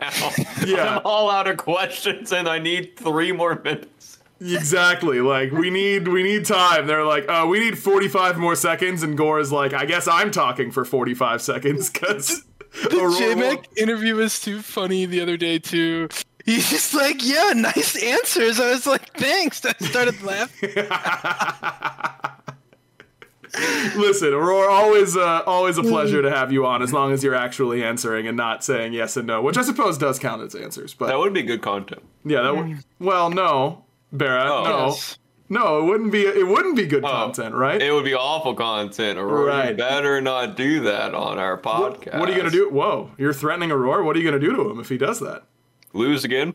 Yeah. 0.64 0.96
I'm 0.98 1.02
all 1.04 1.30
out 1.30 1.48
of 1.48 1.56
questions 1.56 2.30
and 2.32 2.48
I 2.48 2.60
need 2.60 2.96
three 2.96 3.32
more 3.32 3.60
minutes. 3.64 4.18
exactly. 4.40 5.20
Like 5.20 5.50
we 5.50 5.70
need 5.70 6.06
we 6.06 6.22
need 6.22 6.44
time. 6.44 6.86
They're 6.86 7.04
like, 7.04 7.28
uh, 7.28 7.46
we 7.48 7.58
need 7.58 7.76
forty 7.76 8.06
five 8.06 8.38
more 8.38 8.54
seconds, 8.54 9.02
and 9.02 9.16
Gore 9.18 9.40
is 9.40 9.50
like, 9.50 9.72
I 9.72 9.84
guess 9.84 10.06
I'm 10.06 10.30
talking 10.30 10.70
for 10.70 10.84
forty 10.84 11.14
five 11.14 11.42
seconds 11.42 11.90
because 11.90 12.44
The 12.82 13.16
J-Mac 13.18 13.68
interview 13.78 14.16
was 14.16 14.40
too 14.40 14.60
funny 14.62 15.06
the 15.06 15.20
other 15.20 15.36
day 15.36 15.58
too. 15.58 16.08
He's 16.44 16.68
just 16.68 16.92
like, 16.92 17.24
yeah, 17.24 17.52
nice 17.54 17.96
answers. 18.02 18.60
I 18.60 18.70
was 18.72 18.86
like, 18.86 19.16
thanks. 19.16 19.64
I 19.64 19.72
started 19.80 20.20
laughing. 20.22 20.70
Listen, 23.96 24.34
Aurora, 24.34 24.72
always 24.72 25.16
uh, 25.16 25.42
always 25.46 25.78
a 25.78 25.82
pleasure 25.82 26.20
to 26.22 26.30
have 26.30 26.50
you 26.50 26.66
on, 26.66 26.82
as 26.82 26.92
long 26.92 27.12
as 27.12 27.22
you're 27.22 27.36
actually 27.36 27.84
answering 27.84 28.26
and 28.26 28.36
not 28.36 28.64
saying 28.64 28.92
yes 28.92 29.16
and 29.16 29.28
no, 29.28 29.40
which 29.42 29.56
I 29.56 29.62
suppose 29.62 29.96
does 29.96 30.18
count 30.18 30.42
as 30.42 30.56
answers. 30.56 30.92
But 30.92 31.06
That 31.06 31.18
would 31.18 31.32
be 31.32 31.42
good 31.42 31.62
content. 31.62 32.02
yeah, 32.24 32.42
that 32.42 32.56
would. 32.56 32.78
Well, 32.98 33.30
no, 33.30 33.84
Barra, 34.12 34.52
Oh. 34.52 34.64
no. 34.64 34.86
Yes. 34.88 35.18
No, 35.48 35.78
it 35.78 35.84
wouldn't 35.84 36.10
be. 36.10 36.22
It 36.22 36.46
wouldn't 36.46 36.74
be 36.74 36.86
good 36.86 37.04
Oh. 37.04 37.08
content, 37.08 37.54
right? 37.54 37.80
It 37.80 37.92
would 37.92 38.04
be 38.04 38.14
awful 38.14 38.54
content. 38.54 39.18
Aurora, 39.18 39.46
Right. 39.46 39.68
you 39.70 39.74
better 39.76 40.20
not 40.20 40.56
do 40.56 40.80
that 40.84 41.14
on 41.14 41.38
our 41.38 41.58
podcast. 41.58 42.18
What 42.18 42.28
are 42.28 42.32
you 42.32 42.38
gonna 42.38 42.50
do? 42.50 42.70
Whoa, 42.70 43.10
you're 43.18 43.34
threatening 43.34 43.70
Aurora. 43.70 44.04
What 44.04 44.16
are 44.16 44.18
you 44.18 44.24
gonna 44.24 44.40
do 44.40 44.54
to 44.56 44.70
him 44.70 44.80
if 44.80 44.88
he 44.88 44.96
does 44.96 45.20
that? 45.20 45.42
Lose 45.92 46.24
again? 46.24 46.54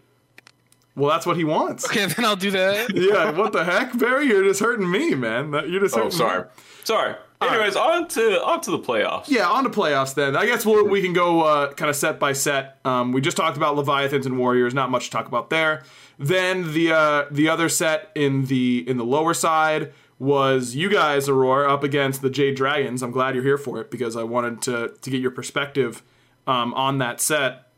Well, 0.95 1.09
that's 1.11 1.25
what 1.25 1.37
he 1.37 1.43
wants. 1.45 1.85
Okay, 1.85 2.07
then 2.07 2.25
I'll 2.25 2.35
do 2.35 2.51
that. 2.51 2.89
Yeah, 2.93 3.31
what 3.31 3.53
the 3.53 3.63
heck, 3.63 3.97
Barry? 3.97 4.25
You're 4.27 4.43
just 4.43 4.59
hurting 4.59 4.89
me, 4.89 5.13
man. 5.15 5.51
That- 5.51 5.69
You're 5.69 5.81
just 5.81 5.95
Oh, 5.95 6.09
sorry. 6.09 6.41
Me. 6.41 6.47
Sorry. 6.83 7.15
Anyways, 7.41 7.77
on 7.77 8.07
to 8.09 8.43
on 8.43 8.59
to 8.61 8.71
the 8.71 8.79
playoffs. 8.79 9.25
Yeah, 9.29 9.47
on 9.47 9.63
to 9.63 9.69
playoffs 9.69 10.13
then. 10.13 10.35
I 10.35 10.45
guess 10.45 10.65
we'll, 10.65 10.85
we 10.89 11.01
can 11.01 11.13
go 11.13 11.41
uh, 11.43 11.71
kind 11.73 11.89
of 11.89 11.95
set 11.95 12.19
by 12.19 12.33
set. 12.33 12.79
Um, 12.83 13.13
we 13.13 13.21
just 13.21 13.37
talked 13.37 13.55
about 13.55 13.77
Leviathans 13.77 14.25
and 14.25 14.37
Warriors. 14.37 14.73
Not 14.73 14.89
much 14.91 15.05
to 15.05 15.11
talk 15.11 15.27
about 15.27 15.49
there. 15.49 15.83
Then 16.19 16.73
the 16.73 16.91
uh, 16.91 17.25
the 17.31 17.47
other 17.47 17.69
set 17.69 18.11
in 18.13 18.45
the 18.45 18.83
in 18.87 18.97
the 18.97 19.05
lower 19.05 19.33
side 19.33 19.93
was 20.19 20.75
you 20.75 20.89
guys, 20.89 21.29
Aurora, 21.29 21.73
up 21.73 21.81
against 21.81 22.21
the 22.21 22.29
Jade 22.29 22.55
Dragons. 22.55 23.01
I'm 23.01 23.11
glad 23.11 23.35
you're 23.35 23.43
here 23.43 23.57
for 23.57 23.79
it 23.79 23.89
because 23.89 24.17
I 24.17 24.23
wanted 24.23 24.61
to 24.63 24.93
to 25.01 25.09
get 25.09 25.21
your 25.21 25.31
perspective 25.31 26.03
um, 26.45 26.73
on 26.73 26.97
that 26.97 27.21
set. 27.21 27.69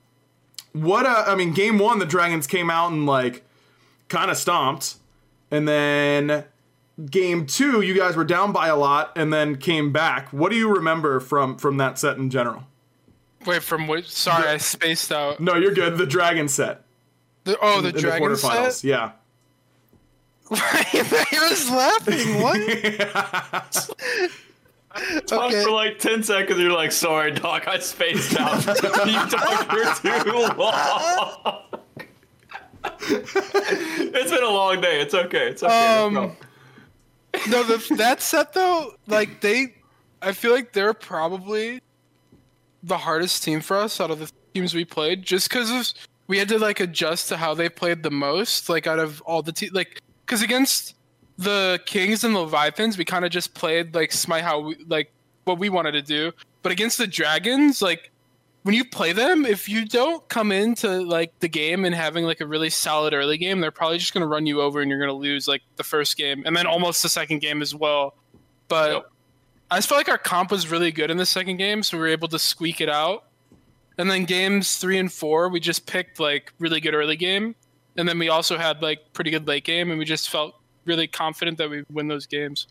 What 0.74 1.06
uh, 1.06 1.26
I 1.28 1.36
mean, 1.36 1.54
game 1.54 1.78
one, 1.78 2.00
the 2.00 2.06
Dragons 2.06 2.48
came 2.48 2.72
out 2.72 2.92
and 2.92 3.06
like 3.06 3.44
kind 4.10 4.32
of 4.32 4.38
stomped, 4.38 4.96
and 5.52 5.68
then 5.68 6.46
game 7.10 7.46
two, 7.46 7.82
you 7.82 7.94
guys 7.94 8.16
were 8.16 8.26
down 8.26 8.52
by 8.52 8.68
a 8.68 8.76
lot 8.76 9.12
and 9.16 9.32
then 9.32 9.58
came 9.58 9.92
back. 9.92 10.34
What 10.34 10.52
do 10.52 10.58
you 10.58 10.74
remember 10.74 11.20
from 11.20 11.58
from 11.58 11.78
that 11.78 12.00
set 12.00 12.18
in 12.18 12.32
general? 12.32 12.64
Wait, 13.46 13.62
from 13.62 13.88
which? 13.88 14.10
Sorry, 14.10 14.48
I 14.48 14.58
spaced 14.58 15.12
out. 15.12 15.40
No, 15.40 15.56
you're 15.56 15.74
good. 15.74 15.98
The 15.98 16.06
Dragon 16.06 16.48
set. 16.48 16.81
The, 17.44 17.58
oh, 17.62 17.82
the 17.82 17.90
in 17.90 17.96
dragon 17.96 18.30
the 18.32 18.36
quarterfinals. 18.38 18.72
set. 18.74 18.84
Yeah. 18.88 19.12
I 20.52 21.48
was 21.50 21.70
laughing. 21.72 22.42
What? 22.42 23.90
Talk 25.28 25.46
Okay. 25.52 25.64
for 25.64 25.72
like 25.72 26.00
10 26.00 26.22
seconds, 26.24 26.60
you're 26.60 26.74
like, 26.74 26.92
sorry, 26.92 27.32
Doc, 27.32 27.66
I 27.68 27.80
spaced 27.80 28.38
out. 28.38 28.58
you 28.66 28.74
talked 29.30 29.72
for 29.72 30.02
too 30.02 30.34
long. 30.58 31.64
it's 33.00 34.32
been 34.32 34.44
a 34.44 34.50
long 34.50 34.82
day. 34.82 35.00
It's 35.02 35.14
okay. 35.14 35.48
It's 35.50 35.64
okay. 35.64 35.72
No 35.74 36.06
Um, 36.08 36.14
problem. 36.14 36.36
no, 37.50 37.64
the, 37.64 37.96
that 37.96 38.22
set 38.22 38.52
though, 38.54 38.94
like 39.08 39.40
they, 39.42 39.76
I 40.22 40.34
feel 40.34 40.52
like 40.52 40.74
they're 40.74 40.94
probably 40.94 41.82
the 42.84 42.98
hardest 42.98 43.44
team 43.44 43.62
for 43.62 43.78
us 43.78 44.02
out 44.02 44.12
of 44.12 44.20
the 44.20 44.30
teams 44.54 44.74
we 44.74 44.84
played, 44.84 45.24
just 45.24 45.48
because 45.50 45.94
we 46.32 46.38
had 46.38 46.48
to 46.48 46.58
like 46.58 46.80
adjust 46.80 47.28
to 47.28 47.36
how 47.36 47.54
they 47.54 47.68
played 47.68 48.04
the 48.04 48.10
most, 48.10 48.70
like 48.70 48.88
out 48.88 49.00
of 49.00 49.20
all 49.24 49.42
the 49.42 49.52
teams, 49.52 49.74
like 49.74 50.02
because 50.26 50.42
against 50.42 50.96
the 51.38 51.78
Kings 51.86 52.24
and 52.24 52.34
the 52.34 52.40
Leviathans, 52.40 52.98
we 52.98 53.04
kind 53.04 53.26
of 53.26 53.32
just 53.32 53.54
played 53.54 53.94
like 53.94 54.14
smite 54.14 54.42
how 54.42 54.62
we 54.62 54.78
like 54.88 55.12
what 55.44 55.60
we 55.60 55.68
wanted 55.68 55.92
to 55.92 56.02
do, 56.02 56.32
but 56.64 56.72
against 56.72 56.98
the 56.98 57.06
Dragons, 57.06 57.82
like 57.82 58.12
when 58.64 58.74
you 58.74 58.86
play 58.86 59.12
them, 59.12 59.46
if 59.46 59.68
you 59.68 59.84
don't 59.84 60.26
come 60.30 60.54
into 60.54 61.02
like 61.02 61.38
the 61.42 61.50
game 61.50 61.84
and 61.84 61.94
having 61.94 62.24
like 62.24 62.40
a 62.40 62.48
really 62.48 62.70
solid 62.70 63.14
early 63.14 63.38
game, 63.38 63.60
they're 63.60 63.70
probably 63.70 63.98
just 63.98 64.14
gonna 64.14 64.26
run 64.26 64.46
you 64.46 64.62
over 64.62 64.80
and 64.80 64.90
you're 64.90 65.02
gonna 65.02 65.12
lose 65.12 65.50
like 65.50 65.64
the 65.76 65.84
first 65.84 66.16
game 66.16 66.44
and 66.46 66.56
then 66.56 66.66
almost 66.66 67.04
the 67.04 67.10
second 67.10 67.40
game 67.40 67.62
as 67.62 67.76
well. 67.76 68.16
But 68.70 68.94
Yep. 68.94 69.12
I 69.70 69.76
just 69.80 69.90
felt 69.90 70.00
like 70.00 70.08
our 70.08 70.18
comp 70.18 70.50
was 70.50 70.72
really 70.72 70.94
good 70.94 71.12
in 71.12 71.18
the 71.18 71.26
second 71.26 71.58
game, 71.58 71.84
so 71.84 71.98
we 71.98 72.02
were 72.04 72.08
able 72.08 72.30
to 72.30 72.40
squeak 72.40 72.80
it 72.80 72.88
out. 72.88 73.26
And 73.98 74.10
then 74.10 74.26
games 74.26 74.78
three 74.78 74.98
and 74.98 75.12
four, 75.12 75.50
we 75.50 75.60
just 75.60 75.86
picked 75.86 76.20
like 76.20 76.54
really 76.60 76.80
good 76.80 76.94
early 76.94 77.16
game, 77.16 77.56
and 77.98 78.08
then 78.08 78.18
we 78.18 78.30
also 78.30 78.58
had 78.58 78.82
like 78.82 79.14
pretty 79.14 79.32
good 79.32 79.48
late 79.48 79.64
game, 79.64 79.90
and 79.90 80.00
we 80.00 80.06
just 80.06 80.30
felt 80.30 80.56
really 80.86 81.08
confident 81.08 81.58
that 81.58 81.70
we'd 81.70 81.86
win 81.92 82.08
those 82.08 82.26
games. 82.26 82.68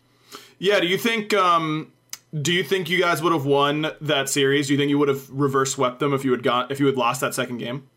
Yeah. 0.59 0.79
Do 0.79 0.87
you 0.87 0.97
think? 0.97 1.33
Um, 1.33 1.93
do 2.41 2.53
you 2.53 2.63
think 2.63 2.89
you 2.89 2.99
guys 2.99 3.21
would 3.21 3.33
have 3.33 3.45
won 3.45 3.91
that 4.01 4.29
series? 4.29 4.67
Do 4.67 4.73
you 4.73 4.79
think 4.79 4.89
you 4.89 4.97
would 4.97 5.09
have 5.09 5.29
reverse 5.29 5.73
swept 5.73 5.99
them 5.99 6.13
if 6.13 6.23
you 6.23 6.31
had 6.31 6.43
got 6.43 6.71
if 6.71 6.79
you 6.79 6.85
had 6.85 6.95
lost 6.95 7.21
that 7.21 7.33
second 7.33 7.57
game? 7.57 7.87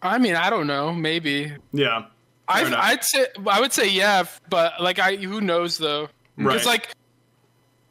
I 0.00 0.18
mean, 0.18 0.34
I 0.34 0.50
don't 0.50 0.66
know, 0.66 0.92
maybe. 0.92 1.52
Yeah. 1.72 2.06
I. 2.48 2.64
I'd 2.64 3.04
say 3.04 3.26
I 3.46 3.60
would 3.60 3.72
say 3.72 3.88
yeah, 3.88 4.24
but 4.48 4.80
like 4.80 4.98
I 4.98 5.16
who 5.16 5.40
knows 5.40 5.78
though? 5.78 6.08
Right. 6.36 6.56
It's 6.56 6.66
like 6.66 6.92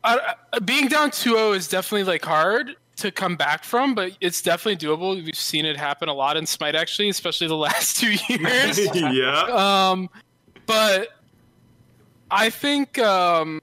uh, 0.04 0.34
being 0.66 0.88
down 0.88 1.12
2-0 1.12 1.56
is 1.56 1.68
definitely 1.68 2.04
like 2.04 2.26
hard 2.26 2.76
to 3.02 3.12
come 3.12 3.36
back 3.36 3.64
from, 3.64 3.94
but 3.94 4.14
it's 4.22 4.42
definitely 4.42 4.78
doable. 4.78 5.24
We've 5.24 5.36
seen 5.36 5.66
it 5.66 5.78
happen 5.78 6.10
a 6.10 6.14
lot 6.14 6.38
in 6.38 6.46
Smite 6.46 6.76
actually, 6.76 7.10
especially 7.10 7.48
the 7.48 7.58
last 7.70 7.98
two 7.98 8.14
years. 8.30 8.80
yeah. 8.96 9.42
um, 9.92 10.10
but 10.66 11.10
I 12.30 12.50
think 12.50 12.98
um, 13.00 13.62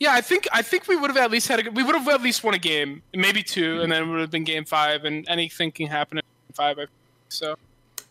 yeah, 0.00 0.12
I 0.12 0.20
think 0.20 0.46
I 0.52 0.62
think 0.62 0.88
we 0.88 0.96
would 0.96 1.10
have 1.10 1.16
at 1.16 1.30
least 1.30 1.48
had 1.48 1.66
a 1.66 1.70
we 1.70 1.82
would 1.82 1.94
have 1.94 2.08
at 2.08 2.22
least 2.22 2.42
won 2.44 2.54
a 2.54 2.58
game, 2.58 3.02
maybe 3.14 3.42
two, 3.42 3.80
and 3.82 3.90
then 3.92 4.02
it 4.02 4.06
would 4.06 4.20
have 4.20 4.30
been 4.30 4.44
game 4.44 4.64
five, 4.64 5.04
and 5.04 5.26
anything 5.28 5.72
can 5.72 5.86
happen 5.86 6.18
in 6.18 6.22
game 6.22 6.54
five. 6.54 6.78
I 6.78 6.82
think. 6.82 6.90
So 7.28 7.56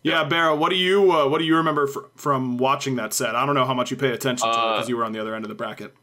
Yeah, 0.04 0.24
Barra, 0.26 0.56
what 0.56 0.70
do 0.70 0.76
you 0.76 1.12
uh, 1.12 1.28
what 1.28 1.40
do 1.40 1.46
you 1.46 1.56
remember 1.56 1.88
fr- 1.88 2.00
from 2.16 2.58
watching 2.58 2.96
that 2.98 3.14
set? 3.14 3.36
I 3.36 3.46
don't 3.46 3.56
know 3.56 3.66
how 3.66 3.74
much 3.74 3.92
you 3.92 3.98
pay 3.98 4.12
attention 4.12 4.48
to 4.48 4.54
it 4.54 4.60
Uh, 4.60 4.74
because 4.74 4.90
you 4.90 4.98
were 4.98 5.06
on 5.06 5.14
the 5.14 5.20
other 5.20 5.34
end 5.36 5.46
of 5.46 5.50
the 5.50 5.56
bracket. 5.56 5.96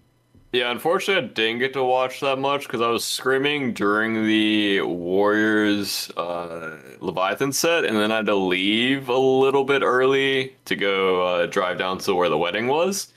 Yeah, 0.52 0.70
unfortunately, 0.70 1.30
I 1.30 1.32
didn't 1.32 1.60
get 1.60 1.72
to 1.72 1.82
watch 1.82 2.20
that 2.20 2.38
much 2.38 2.64
because 2.66 2.82
I 2.82 2.88
was 2.88 3.04
screaming 3.06 3.72
during 3.72 4.26
the 4.26 4.82
Warriors 4.82 6.10
uh, 6.10 6.76
Leviathan 7.00 7.52
set, 7.52 7.86
and 7.86 7.96
then 7.96 8.12
I 8.12 8.16
had 8.16 8.26
to 8.26 8.34
leave 8.34 9.08
a 9.08 9.16
little 9.16 9.64
bit 9.64 9.80
early 9.80 10.54
to 10.66 10.76
go 10.76 11.22
uh, 11.26 11.46
drive 11.46 11.78
down 11.78 11.96
to 11.98 12.14
where 12.14 12.28
the 12.28 12.36
wedding 12.36 12.66
was. 12.66 13.14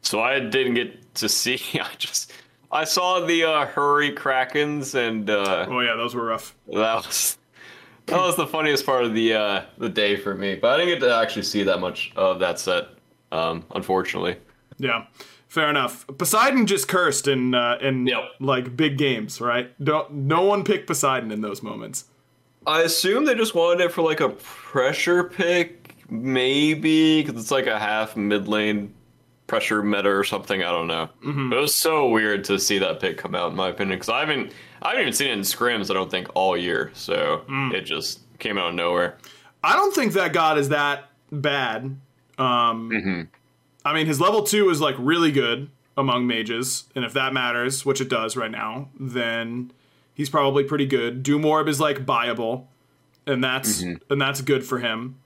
So 0.00 0.20
I 0.20 0.40
didn't 0.40 0.74
get 0.74 1.14
to 1.16 1.28
see. 1.28 1.60
I 1.80 1.90
just 1.98 2.32
I 2.72 2.84
saw 2.84 3.20
the 3.20 3.44
uh, 3.44 3.66
hurry 3.66 4.12
krakens, 4.14 4.94
and 4.94 5.28
uh, 5.28 5.66
Oh 5.68 5.80
yeah, 5.80 5.94
those 5.94 6.14
were 6.14 6.24
rough. 6.24 6.54
that 6.68 7.06
was 7.06 7.36
that 8.06 8.16
was 8.18 8.36
the 8.36 8.46
funniest 8.46 8.86
part 8.86 9.04
of 9.04 9.12
the 9.12 9.34
uh, 9.34 9.62
the 9.76 9.90
day 9.90 10.16
for 10.16 10.34
me. 10.34 10.54
But 10.54 10.68
I 10.80 10.84
didn't 10.84 11.00
get 11.00 11.06
to 11.06 11.14
actually 11.14 11.42
see 11.42 11.64
that 11.64 11.80
much 11.80 12.12
of 12.16 12.38
that 12.38 12.58
set, 12.58 12.86
um, 13.30 13.66
unfortunately. 13.74 14.36
Yeah, 14.78 15.04
fair 15.48 15.68
enough. 15.70 16.06
Poseidon 16.18 16.66
just 16.66 16.88
cursed 16.88 17.26
in 17.28 17.54
uh, 17.54 17.78
in 17.80 18.06
Yep. 18.06 18.22
like 18.40 18.76
big 18.76 18.96
games, 18.98 19.40
right? 19.40 19.72
Don't 19.82 20.12
no 20.12 20.42
one 20.42 20.64
picked 20.64 20.86
Poseidon 20.86 21.30
in 21.30 21.40
those 21.40 21.62
moments. 21.62 22.04
I 22.66 22.82
assume 22.82 23.24
they 23.24 23.34
just 23.34 23.54
wanted 23.54 23.82
it 23.84 23.92
for 23.92 24.02
like 24.02 24.20
a 24.20 24.28
pressure 24.28 25.24
pick, 25.24 25.94
maybe 26.10 27.22
because 27.22 27.40
it's 27.40 27.50
like 27.50 27.66
a 27.66 27.78
half 27.78 28.16
mid 28.16 28.46
lane 28.48 28.92
pressure 29.46 29.82
meta 29.82 30.10
or 30.10 30.24
something. 30.24 30.62
I 30.62 30.70
don't 30.70 30.86
know. 30.86 31.08
Mm-hmm. 31.24 31.52
It 31.54 31.56
was 31.60 31.74
so 31.74 32.08
weird 32.08 32.44
to 32.44 32.58
see 32.58 32.78
that 32.78 33.00
pick 33.00 33.16
come 33.16 33.34
out, 33.34 33.50
in 33.50 33.56
my 33.56 33.68
opinion, 33.68 33.96
because 33.96 34.10
I 34.10 34.20
haven't, 34.20 34.52
I 34.82 34.88
haven't 34.88 35.02
even 35.02 35.12
seen 35.14 35.28
it 35.28 35.32
in 35.32 35.40
scrims. 35.40 35.90
I 35.90 35.94
don't 35.94 36.10
think 36.10 36.28
all 36.34 36.54
year, 36.56 36.90
so 36.94 37.42
Mm. 37.48 37.72
it 37.72 37.82
just 37.82 38.20
came 38.38 38.58
out 38.58 38.68
of 38.68 38.74
nowhere. 38.74 39.16
I 39.64 39.74
don't 39.74 39.94
think 39.94 40.12
that 40.12 40.34
god 40.34 40.58
is 40.58 40.68
that 40.68 41.08
bad. 41.32 41.84
Um, 42.36 42.90
Mm-hmm. 42.90 43.20
I 43.88 43.94
mean, 43.94 44.06
his 44.06 44.20
level 44.20 44.42
two 44.42 44.70
is 44.70 44.80
like 44.80 44.94
really 44.98 45.32
good 45.32 45.70
among 45.96 46.26
mages, 46.26 46.84
and 46.94 47.04
if 47.04 47.12
that 47.14 47.32
matters, 47.32 47.84
which 47.84 48.00
it 48.00 48.08
does 48.08 48.36
right 48.36 48.50
now, 48.50 48.88
then 48.98 49.72
he's 50.14 50.30
probably 50.30 50.62
pretty 50.64 50.86
good. 50.86 51.22
Doom 51.22 51.44
Orb 51.44 51.68
is 51.68 51.80
like 51.80 52.04
buyable, 52.06 52.66
and 53.26 53.42
that's 53.42 53.82
Mm-hmm. 53.82 54.12
and 54.12 54.20
that's 54.20 54.40
good 54.40 54.64
for 54.64 54.78
him. 54.78 55.16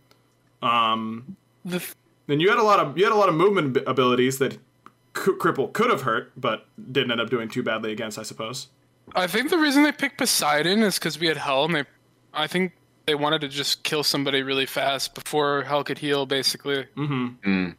Um, 0.62 1.37
the 1.64 1.78
th- 1.78 1.95
And 2.28 2.40
you 2.40 2.49
had 2.49 2.59
a 2.59 2.62
lot 2.62 2.78
of 2.81 2.97
you 2.97 3.04
had 3.04 3.12
a 3.12 3.16
lot 3.16 3.28
of 3.28 3.35
movement 3.35 3.76
abilities 3.87 4.38
that 4.38 4.54
C- 5.16 5.33
Cripple 5.33 5.73
could 5.73 5.90
have 5.90 6.02
hurt, 6.02 6.33
but 6.37 6.66
didn't 6.90 7.11
end 7.11 7.21
up 7.21 7.31
doing 7.31 7.49
too 7.49 7.62
badly 7.62 7.92
against, 7.92 8.19
I 8.19 8.23
suppose. 8.23 8.69
I 9.14 9.26
think 9.26 9.50
the 9.50 9.59
reason 9.59 9.83
they 9.83 9.92
picked 9.92 10.16
Poseidon 10.19 10.83
is 10.83 10.99
because 10.99 11.19
we 11.19 11.26
had 11.26 11.37
Hel, 11.37 11.64
and 11.64 11.75
they, 11.75 11.85
I 12.33 12.47
think 12.47 12.73
they 13.07 13.14
wanted 13.16 13.40
to 13.42 13.49
just 13.49 13.83
kill 13.83 14.04
somebody 14.04 14.42
really 14.42 14.64
fast 14.64 15.14
before 15.14 15.62
Hel 15.64 15.83
could 15.85 15.99
heal, 15.99 16.25
basically. 16.25 16.87
Mm-hmm. 16.97 17.26
Mm. 17.50 17.75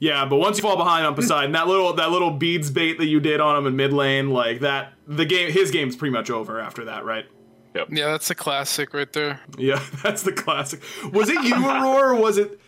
Yeah, 0.00 0.24
but 0.24 0.36
once 0.36 0.56
you 0.56 0.62
fall 0.62 0.78
behind 0.78 1.06
on 1.06 1.14
Poseidon, 1.14 1.52
that 1.52 1.68
little 1.68 1.92
that 1.92 2.10
little 2.10 2.30
beads 2.30 2.70
bait 2.70 2.98
that 2.98 3.06
you 3.06 3.20
did 3.20 3.38
on 3.40 3.56
him 3.56 3.66
in 3.66 3.76
mid 3.76 3.92
lane, 3.92 4.30
like 4.30 4.60
that, 4.60 4.94
the 5.06 5.26
game, 5.26 5.52
his 5.52 5.70
game's 5.70 5.94
pretty 5.94 6.12
much 6.12 6.30
over 6.30 6.58
after 6.58 6.86
that, 6.86 7.04
right? 7.04 7.26
Yep. 7.74 7.88
Yeah, 7.92 8.06
that's 8.06 8.30
a 8.30 8.34
classic 8.34 8.94
right 8.94 9.12
there. 9.12 9.40
Yeah, 9.58 9.80
that's 10.02 10.22
the 10.22 10.32
classic. 10.32 10.82
Was 11.12 11.28
it 11.28 11.42
you, 11.44 11.54
Aurora, 11.54 12.14
or 12.16 12.20
was 12.20 12.38
it 12.38 12.58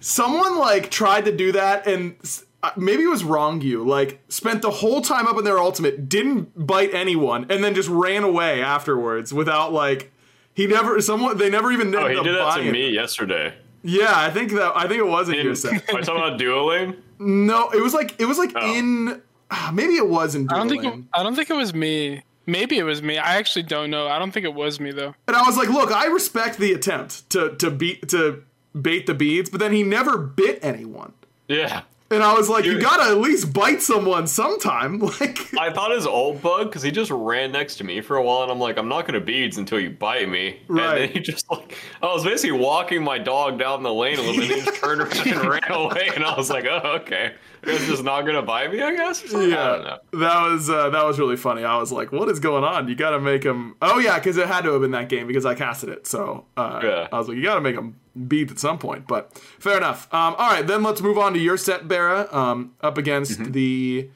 someone 0.00 0.58
like 0.58 0.90
tried 0.90 1.24
to 1.26 1.34
do 1.36 1.52
that 1.52 1.86
and 1.86 2.16
uh, 2.64 2.70
maybe 2.76 3.04
it 3.04 3.08
was 3.08 3.22
wrong 3.24 3.60
you 3.60 3.84
like 3.86 4.20
spent 4.28 4.60
the 4.62 4.70
whole 4.70 5.00
time 5.00 5.26
up 5.28 5.38
in 5.38 5.44
their 5.44 5.58
ultimate, 5.60 6.08
didn't 6.08 6.66
bite 6.66 6.92
anyone, 6.92 7.46
and 7.48 7.62
then 7.62 7.74
just 7.74 7.88
ran 7.88 8.24
away 8.24 8.60
afterwards 8.62 9.32
without 9.32 9.72
like 9.72 10.10
he 10.54 10.66
never 10.66 11.00
someone 11.00 11.38
they 11.38 11.48
never 11.48 11.70
even 11.72 11.94
Oh, 11.94 12.08
he 12.08 12.14
did 12.14 12.24
that 12.34 12.38
to 12.38 12.44
buying 12.44 12.66
it. 12.68 12.72
me 12.72 12.90
yesterday. 12.90 13.54
Yeah, 13.82 14.12
I 14.14 14.30
think 14.30 14.52
that 14.52 14.72
I 14.76 14.86
think 14.88 14.98
it 15.00 15.06
wasn't 15.06 15.38
you. 15.38 15.42
In, 15.44 15.48
are 15.52 15.54
Seth. 15.56 15.72
you 15.72 15.80
talking 16.02 16.16
about 16.16 16.38
dueling? 16.38 16.96
No, 17.18 17.70
it 17.70 17.82
was 17.82 17.94
like 17.94 18.20
it 18.20 18.26
was 18.26 18.38
like 18.38 18.52
Oh. 18.54 18.74
in 18.74 19.22
maybe 19.72 19.94
it 19.96 20.08
was 20.08 20.34
in 20.34 20.48
I 20.50 20.56
don't 20.58 20.68
think 20.68 20.84
it, 20.84 20.94
I 21.14 21.22
don't 21.22 21.34
think 21.34 21.50
it 21.50 21.56
was 21.56 21.74
me. 21.74 22.22
Maybe 22.46 22.76
it 22.78 22.82
was 22.82 23.02
me. 23.02 23.18
I 23.18 23.36
actually 23.36 23.62
don't 23.62 23.90
know. 23.90 24.08
I 24.08 24.18
don't 24.18 24.32
think 24.32 24.44
it 24.44 24.54
was 24.54 24.80
me 24.80 24.90
though. 24.90 25.14
And 25.28 25.36
I 25.36 25.42
was 25.42 25.56
like, 25.56 25.68
look, 25.68 25.92
I 25.92 26.06
respect 26.06 26.58
the 26.58 26.72
attempt 26.72 27.28
to 27.30 27.54
to 27.56 27.70
beat 27.70 28.08
to 28.08 28.42
bait 28.80 29.06
the 29.06 29.14
beads, 29.14 29.50
but 29.50 29.60
then 29.60 29.72
he 29.72 29.82
never 29.82 30.18
bit 30.18 30.58
anyone. 30.62 31.12
Yeah. 31.48 31.82
And 32.12 32.22
I 32.22 32.34
was 32.34 32.48
like, 32.50 32.66
you 32.66 32.78
gotta 32.78 33.04
at 33.04 33.18
least 33.18 33.52
bite 33.52 33.80
someone 33.80 34.26
sometime. 34.26 35.00
Like, 35.22 35.54
I 35.58 35.72
thought 35.72 35.92
his 35.92 36.06
old 36.06 36.42
bug 36.42 36.68
because 36.68 36.82
he 36.82 36.90
just 36.90 37.10
ran 37.10 37.52
next 37.52 37.76
to 37.76 37.84
me 37.84 38.00
for 38.00 38.16
a 38.16 38.22
while, 38.22 38.42
and 38.42 38.50
I'm 38.50 38.58
like, 38.58 38.76
I'm 38.78 38.88
not 38.88 39.06
gonna 39.06 39.20
beads 39.20 39.58
until 39.58 39.78
you 39.78 39.90
bite 39.90 40.28
me. 40.28 40.60
Right. 40.68 40.84
And 40.84 40.98
then 40.98 41.08
he 41.10 41.20
just 41.20 41.50
like, 41.50 41.76
I 42.02 42.06
was 42.06 42.24
basically 42.24 42.58
walking 42.58 43.02
my 43.04 43.18
dog 43.18 43.58
down 43.58 43.82
the 43.82 43.92
lane 43.92 44.18
a 44.18 44.22
little 44.22 44.36
bit, 44.36 44.50
and 44.50 44.60
he 44.60 44.64
just 44.64 44.80
turned 44.80 45.00
around 45.00 45.26
and 45.26 45.48
ran 45.48 45.62
away, 45.70 46.10
and 46.14 46.24
I 46.24 46.34
was 46.36 46.50
like, 46.50 46.64
oh 46.66 46.98
okay, 47.02 47.34
he's 47.64 47.86
just 47.86 48.02
not 48.04 48.22
gonna 48.22 48.42
buy 48.42 48.68
me, 48.68 48.80
I 48.82 48.94
guess. 48.94 49.22
or 49.24 49.28
something? 49.28 49.52
I 49.52 49.56
don't 49.68 49.82
yeah, 49.84 49.96
know. 50.12 50.20
that 50.20 50.42
was 50.50 50.68
uh, 50.70 50.90
that 50.90 51.04
was 51.04 51.18
really 51.18 51.36
funny. 51.36 51.64
I 51.64 51.76
was 51.78 51.92
like, 51.92 52.12
what 52.12 52.28
is 52.28 52.40
going 52.40 52.64
on? 52.64 52.88
You 52.88 52.94
gotta 52.94 53.20
make 53.20 53.44
him. 53.44 53.76
Oh 53.82 53.98
yeah, 53.98 54.18
because 54.18 54.36
it 54.36 54.46
had 54.48 54.62
to 54.64 54.72
have 54.72 54.80
been 54.82 54.90
that 54.92 55.08
game 55.08 55.26
because 55.26 55.46
I 55.46 55.54
casted 55.54 55.88
it. 55.90 56.06
So 56.06 56.46
uh, 56.56 56.80
Yeah. 56.82 57.08
I 57.12 57.18
was 57.18 57.28
like, 57.28 57.36
you 57.36 57.42
gotta 57.42 57.60
make 57.60 57.74
him 57.76 57.98
beat 58.28 58.50
at 58.50 58.58
some 58.58 58.78
point. 58.78 59.06
But 59.06 59.36
fair 59.58 59.76
enough. 59.76 60.12
Um, 60.12 60.34
all 60.38 60.50
right, 60.50 60.66
then 60.66 60.82
let's 60.82 61.00
move 61.00 61.18
on 61.18 61.32
to 61.34 61.38
your 61.38 61.56
set, 61.56 61.88
Barra, 61.88 62.28
um, 62.34 62.74
up 62.80 62.98
against 62.98 63.38
Mm-hmm. 63.40 63.52
the 63.52 64.10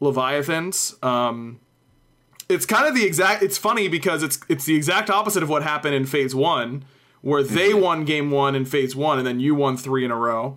Leviathans. 0.00 1.02
Um, 1.02 1.60
it's 2.48 2.64
kind 2.66 2.86
of 2.86 2.94
the 2.94 3.04
exact. 3.04 3.42
It's 3.42 3.58
funny 3.58 3.88
because 3.88 4.22
it's 4.22 4.38
it's 4.48 4.64
the 4.64 4.74
exact 4.74 5.10
opposite 5.10 5.42
of 5.42 5.48
what 5.48 5.62
happened 5.62 5.94
in 5.94 6.06
Phase 6.06 6.34
One, 6.34 6.84
where 7.20 7.42
they 7.42 7.70
Mm-hmm. 7.70 7.80
won 7.80 8.04
Game 8.04 8.30
One 8.30 8.54
in 8.54 8.64
Phase 8.64 8.96
One, 8.96 9.18
and 9.18 9.26
then 9.26 9.38
you 9.40 9.54
won 9.54 9.76
three 9.76 10.04
in 10.04 10.10
a 10.10 10.16
row. 10.16 10.56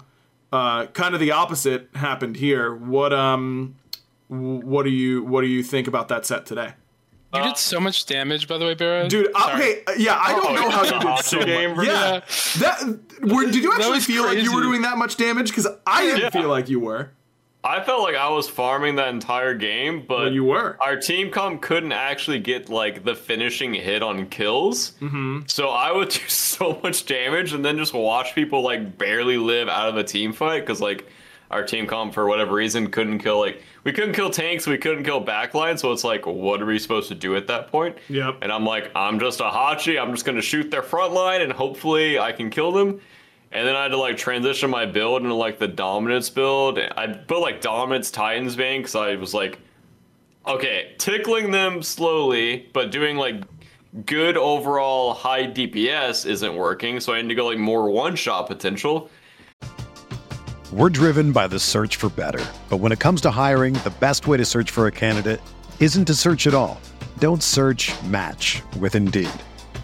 Uh, 0.51 0.85
kind 0.87 1.13
of 1.13 1.19
the 1.21 1.31
opposite 1.31 1.87
happened 1.95 2.35
here. 2.35 2.73
What 2.75 3.13
um, 3.13 3.75
what 4.27 4.83
do 4.83 4.89
you 4.89 5.23
what 5.23 5.41
do 5.41 5.47
you 5.47 5.63
think 5.63 5.87
about 5.87 6.09
that 6.09 6.25
set 6.25 6.45
today, 6.45 6.73
You 7.33 7.39
Uh, 7.39 7.47
did 7.47 7.57
so 7.57 7.79
much 7.79 8.05
damage, 8.05 8.47
by 8.49 8.57
the 8.57 8.65
way, 8.65 8.73
Barra. 8.73 9.07
dude? 9.07 9.27
uh, 9.33 9.51
okay, 9.55 9.81
uh, 9.87 9.93
yeah, 9.97 10.19
I 10.21 10.33
don't 10.33 10.45
Oh, 10.47 10.53
know 10.55 10.69
how 10.69 10.83
you 10.83 10.99
did 11.15 11.23
so 11.25 11.43
game 11.45 11.75
much. 11.77 11.87
Yeah, 11.87 12.19
that 12.59 12.99
were, 13.21 13.45
did 13.45 13.55
you 13.63 13.71
actually 13.73 14.01
feel 14.01 14.25
like 14.25 14.39
you 14.43 14.53
were 14.53 14.61
doing 14.61 14.81
that 14.81 14.97
much 14.97 15.15
damage? 15.15 15.49
Because 15.49 15.67
I 15.87 16.05
didn't 16.05 16.19
Yeah. 16.21 16.29
feel 16.31 16.49
like 16.49 16.67
you 16.67 16.79
were. 16.81 17.11
I 17.63 17.83
felt 17.83 18.01
like 18.01 18.15
I 18.15 18.29
was 18.29 18.49
farming 18.49 18.95
that 18.95 19.09
entire 19.09 19.53
game, 19.53 20.03
but 20.07 20.31
you 20.31 20.43
were. 20.43 20.77
our 20.79 20.95
team 20.95 21.29
comp 21.29 21.61
couldn't 21.61 21.91
actually 21.91 22.39
get 22.39 22.69
like 22.69 23.03
the 23.03 23.13
finishing 23.13 23.73
hit 23.73 24.01
on 24.01 24.27
kills. 24.27 24.91
Mm-hmm. 24.99 25.41
So 25.47 25.69
I 25.69 25.91
would 25.91 26.09
do 26.09 26.27
so 26.27 26.79
much 26.81 27.05
damage 27.05 27.53
and 27.53 27.63
then 27.63 27.77
just 27.77 27.93
watch 27.93 28.33
people 28.33 28.63
like 28.63 28.97
barely 28.97 29.37
live 29.37 29.69
out 29.69 29.89
of 29.89 29.97
a 29.97 30.03
team 30.03 30.33
fight 30.33 30.61
because 30.61 30.81
like 30.81 31.07
our 31.51 31.63
team 31.63 31.85
comp 31.85 32.13
for 32.13 32.27
whatever 32.27 32.53
reason 32.53 32.89
couldn't 32.89 33.19
kill 33.19 33.39
like 33.39 33.61
we 33.83 33.91
couldn't 33.91 34.13
kill 34.13 34.29
tanks, 34.29 34.65
we 34.65 34.77
couldn't 34.77 35.03
kill 35.03 35.23
backline. 35.23 35.77
So 35.77 35.91
it's 35.91 36.03
like, 36.03 36.25
what 36.25 36.61
are 36.61 36.65
we 36.65 36.79
supposed 36.79 37.09
to 37.09 37.15
do 37.15 37.35
at 37.35 37.47
that 37.47 37.67
point? 37.67 37.97
Yep. 38.09 38.37
And 38.41 38.51
I'm 38.51 38.65
like, 38.65 38.91
I'm 38.95 39.19
just 39.19 39.39
a 39.39 39.43
Hachi. 39.49 40.01
I'm 40.01 40.11
just 40.11 40.25
gonna 40.25 40.41
shoot 40.41 40.71
their 40.71 40.83
front 40.83 41.13
line 41.13 41.41
and 41.41 41.51
hopefully 41.51 42.17
I 42.17 42.31
can 42.31 42.49
kill 42.49 42.71
them. 42.71 43.01
And 43.53 43.67
then 43.67 43.75
I 43.75 43.83
had 43.83 43.89
to 43.89 43.97
like 43.97 44.17
transition 44.17 44.69
my 44.69 44.85
build 44.85 45.23
into 45.23 45.35
like 45.35 45.59
the 45.59 45.67
dominance 45.67 46.29
build. 46.29 46.79
I 46.79 47.07
put 47.07 47.39
like 47.39 47.59
dominance 47.59 48.09
Titans 48.09 48.55
Bane 48.55 48.81
because 48.81 48.95
I 48.95 49.15
was 49.15 49.33
like, 49.33 49.59
okay, 50.47 50.93
tickling 50.97 51.51
them 51.51 51.83
slowly, 51.83 52.69
but 52.71 52.91
doing 52.91 53.17
like 53.17 53.43
good 54.05 54.37
overall 54.37 55.13
high 55.13 55.47
DPS 55.47 56.25
isn't 56.25 56.55
working. 56.55 56.99
So 57.01 57.13
I 57.13 57.21
need 57.21 57.27
to 57.27 57.35
go 57.35 57.45
like 57.45 57.57
more 57.57 57.89
one 57.89 58.15
shot 58.15 58.47
potential. 58.47 59.09
We're 60.71 60.89
driven 60.89 61.33
by 61.33 61.47
the 61.47 61.59
search 61.59 61.97
for 61.97 62.07
better. 62.09 62.45
But 62.69 62.77
when 62.77 62.93
it 62.93 62.99
comes 62.99 63.19
to 63.21 63.31
hiring, 63.31 63.73
the 63.73 63.93
best 63.99 64.27
way 64.27 64.37
to 64.37 64.45
search 64.45 64.71
for 64.71 64.87
a 64.87 64.91
candidate 64.91 65.41
isn't 65.81 66.05
to 66.05 66.15
search 66.15 66.47
at 66.47 66.53
all. 66.53 66.79
Don't 67.19 67.43
search 67.43 67.91
match 68.03 68.61
with 68.79 68.95
Indeed. 68.95 69.29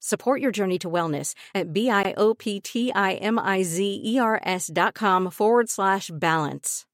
Support 0.00 0.40
your 0.40 0.52
journey 0.52 0.78
to 0.78 0.88
wellness 0.88 1.34
at 1.54 1.72
B-I-O-P-T-I-M-I-Z-E-R-S 1.72 4.70
dot 4.72 4.94
com 4.94 5.30
forward 5.30 5.68
slash 5.68 6.10
balance. 6.12 6.86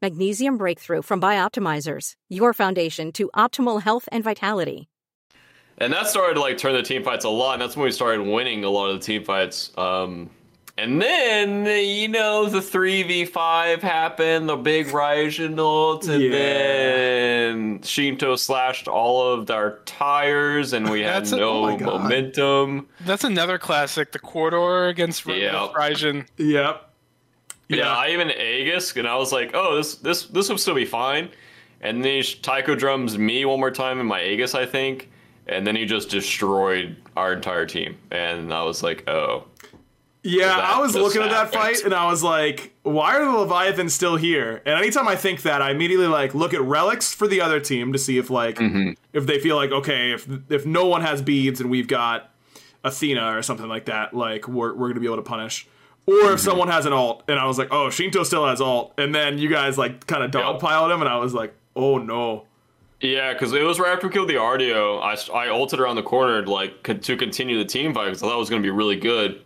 Magnesium 0.00 0.56
Breakthrough 0.56 1.02
from 1.02 1.20
Bioptimizers, 1.20 2.12
your 2.28 2.52
foundation 2.52 3.10
to 3.12 3.28
optimal 3.34 3.82
health 3.82 4.08
and 4.12 4.22
vitality. 4.22 4.88
And 5.78 5.92
that 5.92 6.08
started 6.08 6.34
to 6.34 6.40
like 6.40 6.58
turn 6.58 6.74
the 6.74 6.82
team 6.82 7.04
fights 7.04 7.24
a 7.24 7.28
lot, 7.28 7.54
and 7.54 7.62
that's 7.62 7.76
when 7.76 7.84
we 7.84 7.92
started 7.92 8.26
winning 8.26 8.64
a 8.64 8.70
lot 8.70 8.90
of 8.90 9.00
the 9.00 9.04
team 9.04 9.24
fights. 9.24 9.72
Um, 9.76 10.30
and 10.78 11.02
then 11.02 11.64
you 11.66 12.08
know 12.08 12.46
the 12.46 12.62
three 12.62 13.02
v 13.02 13.24
five 13.24 13.82
happened, 13.82 14.48
the 14.48 14.56
big 14.56 14.86
Raijin 14.88 15.58
ult, 15.58 16.06
and 16.08 16.22
Yeah. 16.22 16.30
then 16.30 17.82
Shinto 17.82 18.36
slashed 18.36 18.88
all 18.88 19.32
of 19.32 19.50
our 19.50 19.78
tires, 19.86 20.72
and 20.72 20.88
we 20.88 21.00
had 21.02 21.22
That's 21.24 21.32
a- 21.32 21.36
no 21.36 21.68
oh 21.70 21.78
momentum. 21.78 22.88
That's 23.00 23.24
another 23.24 23.58
classic. 23.58 24.12
The 24.12 24.18
corridor 24.18 24.86
against 24.88 25.26
R- 25.28 25.34
Yeah. 25.34 25.68
Raijin. 25.74 26.26
Yep. 26.36 26.84
Yeah, 27.70 27.94
I 27.94 28.10
even 28.10 28.30
Aegis, 28.30 28.96
and 28.96 29.06
I 29.06 29.16
was 29.16 29.30
like, 29.32 29.50
oh, 29.54 29.76
this 29.76 29.96
this 29.96 30.22
this 30.24 30.48
will 30.48 30.56
still 30.58 30.74
be 30.74 30.86
fine. 30.86 31.28
And 31.80 32.02
then 32.04 32.12
he 32.14 32.22
sh- 32.22 32.40
Taiko 32.40 32.74
drums 32.74 33.18
me 33.18 33.44
one 33.44 33.60
more 33.60 33.70
time 33.70 34.00
in 34.00 34.06
my 34.06 34.22
Aegis, 34.22 34.54
I 34.54 34.64
think, 34.66 35.10
and 35.46 35.66
then 35.66 35.76
he 35.76 35.84
just 35.84 36.08
destroyed 36.08 36.96
our 37.16 37.32
entire 37.34 37.66
team. 37.66 37.96
And 38.10 38.52
I 38.54 38.62
was 38.62 38.82
like, 38.82 39.08
oh, 39.08 39.44
Yeah, 40.24 40.56
I 40.58 40.80
was 40.80 40.94
looking 40.94 41.22
at 41.22 41.30
that 41.30 41.52
fight 41.52 41.84
and 41.84 41.94
I 41.94 42.06
was 42.06 42.22
like, 42.24 42.74
why 42.82 43.16
are 43.16 43.24
the 43.24 43.30
Leviathans 43.38 43.94
still 43.94 44.16
here? 44.16 44.60
And 44.66 44.76
anytime 44.78 45.06
I 45.06 45.14
think 45.16 45.42
that, 45.42 45.62
I 45.62 45.70
immediately 45.70 46.08
like 46.08 46.34
look 46.34 46.52
at 46.52 46.60
relics 46.60 47.14
for 47.14 47.28
the 47.28 47.40
other 47.40 47.60
team 47.60 47.92
to 47.92 47.98
see 47.98 48.18
if 48.18 48.28
like 48.28 48.56
Mm-hmm. 48.56 48.90
if 49.12 49.26
they 49.26 49.38
feel 49.38 49.56
like 49.56 49.70
okay, 49.70 50.12
if 50.12 50.28
if 50.50 50.66
no 50.66 50.86
one 50.86 51.02
has 51.02 51.22
beads 51.22 51.60
and 51.60 51.70
we've 51.70 51.88
got 51.88 52.30
Athena 52.84 53.36
or 53.36 53.42
something 53.42 53.68
like 53.68 53.86
that, 53.86 54.12
like 54.14 54.48
we're 54.48 54.74
we're 54.74 54.88
gonna 54.88 55.00
be 55.00 55.06
able 55.06 55.16
to 55.16 55.22
punish. 55.22 55.66
Or 56.06 56.14
Mm-hmm. 56.14 56.34
if 56.34 56.40
someone 56.40 56.68
has 56.68 56.84
an 56.86 56.92
alt, 56.92 57.22
and 57.28 57.38
I 57.38 57.44
was 57.46 57.58
like, 57.58 57.68
oh, 57.70 57.88
Shinto 57.90 58.22
still 58.24 58.46
has 58.46 58.60
alt, 58.60 58.94
and 58.98 59.14
then 59.14 59.38
you 59.38 59.48
guys 59.48 59.78
like 59.78 60.06
kind 60.06 60.22
of 60.24 60.30
dogpiled 60.30 60.92
him, 60.92 61.00
and 61.00 61.08
I 61.08 61.16
was 61.18 61.32
like, 61.34 61.54
oh 61.76 61.98
no. 61.98 62.44
Yeah, 63.00 63.32
because 63.32 63.52
it 63.52 63.62
was 63.62 63.78
right 63.78 63.92
after 63.92 64.08
we 64.08 64.12
killed 64.12 64.28
the 64.28 64.34
Artio. 64.34 65.00
I, 65.00 65.16
I 65.32 65.48
ulted 65.50 65.78
around 65.78 65.94
the 65.96 66.02
corner 66.02 66.42
to, 66.42 66.50
like 66.50 66.82
to 67.02 67.16
continue 67.16 67.56
the 67.56 67.64
team 67.64 67.94
fight 67.94 68.06
because 68.06 68.22
I 68.24 68.26
thought 68.26 68.34
it 68.34 68.38
was 68.40 68.50
going 68.50 68.60
to 68.60 68.66
be 68.66 68.72
really 68.72 68.96
good, 68.96 69.40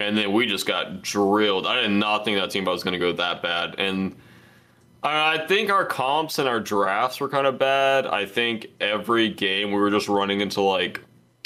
and 0.00 0.16
then 0.16 0.32
we 0.32 0.46
just 0.46 0.66
got 0.66 1.02
drilled. 1.02 1.66
I 1.66 1.82
did 1.82 1.90
not 1.90 2.24
think 2.24 2.38
that 2.38 2.50
team 2.50 2.64
was 2.64 2.82
going 2.82 2.92
to 2.92 2.98
go 2.98 3.12
that 3.12 3.42
bad, 3.42 3.76
and 3.78 4.16
I, 5.02 5.38
think 5.46 5.70
our 5.70 5.84
comps 5.84 6.38
and 6.38 6.48
our 6.48 6.60
drafts 6.60 7.20
were 7.20 7.28
kind 7.28 7.46
of 7.46 7.58
bad. 7.58 8.06
I 8.06 8.26
think 8.26 8.68
every 8.80 9.28
game 9.28 9.70
we 9.70 9.78
were 9.78 9.90
just 9.90 10.08
running 10.08 10.40
into 10.40 10.60
like 10.60 11.00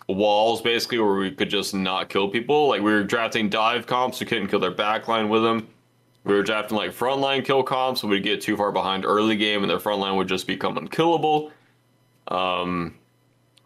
walls 0.09 0.63
basically 0.63 0.99
where 0.99 1.15
we 1.15 1.31
could 1.31 1.51
just 1.51 1.75
not 1.75 2.09
kill 2.09 2.29
people. 2.29 2.69
Like 2.69 2.83
we 2.83 2.91
were 2.91 3.05
drafting 3.05 3.49
dive 3.49 3.87
comps, 3.87 4.21
we 4.21 4.27
couldn't 4.27 4.49
kill 4.49 4.61
their 4.61 4.73
backline 4.73 5.29
with 5.29 5.43
them. 5.43 5.69
We 6.25 6.35
were 6.35 6.43
drafting 6.43 6.77
like 6.77 6.93
frontline 6.93 7.45
kill 7.45 7.63
comps, 7.63 8.01
so 8.01 8.09
we'd 8.09 8.23
get 8.23 8.41
too 8.41 8.57
far 8.57 8.73
behind 8.73 9.05
early 9.05 9.37
game, 9.37 9.63
and 9.63 9.71
their 9.71 9.79
frontline 9.79 10.17
would 10.17 10.29
just 10.29 10.47
become 10.47 10.77
unkillable. 10.77 11.51
Um, 12.29 12.95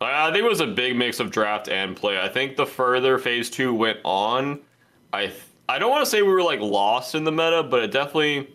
I 0.00 0.30
think 0.32 0.44
it 0.44 0.48
was 0.48 0.60
a 0.60 0.66
big 0.66 0.96
mix 0.96 1.20
of 1.20 1.30
draft 1.30 1.68
and 1.68 1.96
play. 1.96 2.20
I 2.20 2.28
think 2.28 2.56
the 2.56 2.66
further 2.66 3.18
Phase 3.18 3.50
Two 3.50 3.74
went 3.74 3.98
on, 4.04 4.60
I 5.14 5.26
th- 5.26 5.42
I 5.68 5.78
don't 5.78 5.90
want 5.90 6.04
to 6.04 6.10
say 6.10 6.22
we 6.22 6.28
were 6.28 6.42
like 6.42 6.60
lost 6.60 7.14
in 7.14 7.24
the 7.24 7.32
meta, 7.32 7.62
but 7.62 7.82
it 7.82 7.90
definitely 7.90 8.50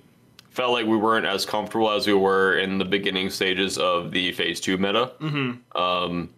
felt 0.50 0.74
like 0.74 0.86
we 0.86 0.98
weren't 0.98 1.26
as 1.26 1.45
comfortable 1.45 1.89
as 1.89 2.06
we 2.06 2.13
were 2.13 2.58
in 2.58 2.78
the 2.78 2.86
beginning 2.86 3.30
stages 3.30 3.78
of 3.78 4.12
the 4.12 4.32
Phase 4.34 4.60
Two 4.60 4.78
meta. 4.78 5.12
Mm-hmm. 5.19 5.78
Um, 5.82 6.30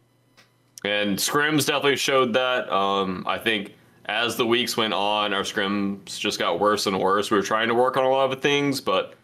and 0.83 1.17
scrims 1.17 1.65
definitely 1.65 1.97
showed 1.97 2.33
that. 2.33 2.71
Um, 2.71 3.25
I 3.27 3.37
think 3.37 3.73
as 4.05 4.35
the 4.35 4.45
weeks 4.45 4.77
went 4.77 4.93
on, 4.93 5.33
our 5.33 5.41
scrims 5.41 6.19
just 6.19 6.39
got 6.39 6.59
worse 6.59 6.85
and 6.87 6.99
worse. 6.99 7.31
We 7.31 7.37
were 7.37 7.43
trying 7.43 7.67
to 7.67 7.75
work 7.75 7.97
on 7.97 8.03
a 8.03 8.09
lot 8.09 8.31
of 8.31 8.41
things, 8.41 8.79
but 8.81 9.15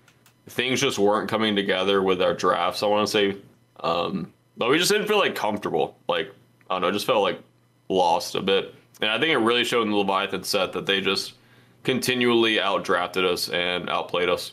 things 0.48 0.82
just 0.82 1.00
weren't 1.00 1.30
coming 1.30 1.56
together 1.56 2.02
with 2.02 2.22
our 2.22 2.34
drafts. 2.34 2.84
I 2.84 2.88
want 2.88 3.08
to 3.08 3.12
say, 3.12 3.38
um, 3.82 4.32
but 4.58 4.70
we 4.70 4.78
just 4.78 4.92
didn't 4.92 5.08
feel 5.08 5.20
like 5.20 5.36
comfortable. 5.36 5.98
Like 6.08 6.32
I 6.70 6.76
don't 6.76 6.82
know, 6.82 6.92
just 6.92 7.06
felt 7.06 7.22
like 7.22 7.40
lost 7.90 8.36
a 8.36 8.42
bit. 8.42 8.74
And 9.02 9.10
I 9.12 9.20
think 9.20 9.32
it 9.32 9.38
really 9.38 9.64
showed 9.64 9.84
in 9.84 9.92
the 9.92 9.96
Leviathan 9.98 10.44
set 10.44 10.74
that 10.74 10.86
they 10.86 11.02
just 11.02 11.34
continually 11.84 12.56
outdrafted 12.56 13.24
us 13.24 13.50
and 13.50 13.90
outplayed 13.90 14.30
us. 14.30 14.52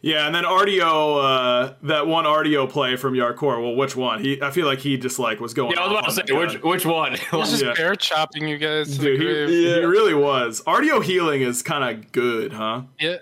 Yeah, 0.00 0.26
and 0.26 0.34
then 0.34 0.44
Artio, 0.44 1.24
uh, 1.70 1.74
that 1.82 2.06
one 2.06 2.24
Artio 2.24 2.70
play 2.70 2.94
from 2.94 3.14
Jarcorrr. 3.14 3.60
Well, 3.60 3.74
which 3.74 3.96
one? 3.96 4.22
He, 4.22 4.40
I 4.40 4.52
feel 4.52 4.64
like 4.64 4.78
he 4.78 4.96
just 4.96 5.18
like 5.18 5.40
was 5.40 5.54
going. 5.54 5.72
Yeah, 5.72 5.80
I 5.80 5.86
was 5.88 5.92
about 5.98 6.04
to 6.04 6.12
say 6.12 6.22
that 6.28 6.36
which 6.38 6.62
guy. 6.62 6.68
which 6.68 6.86
one. 6.86 7.12
He's 7.14 7.50
just 7.50 7.64
Yeah. 7.64 7.74
bear 7.74 7.96
chopping 7.96 8.46
you 8.46 8.58
guys 8.58 8.96
to 8.96 9.02
Dude, 9.02 9.18
the 9.20 9.24
he, 9.24 9.32
grave. 9.32 9.48
he 9.48 9.84
really 9.84 10.14
was. 10.14 10.62
Artio 10.68 11.02
healing 11.02 11.40
is 11.42 11.62
kind 11.62 11.82
of 11.98 12.12
good, 12.12 12.52
huh? 12.52 12.82
Yeah. 13.00 13.16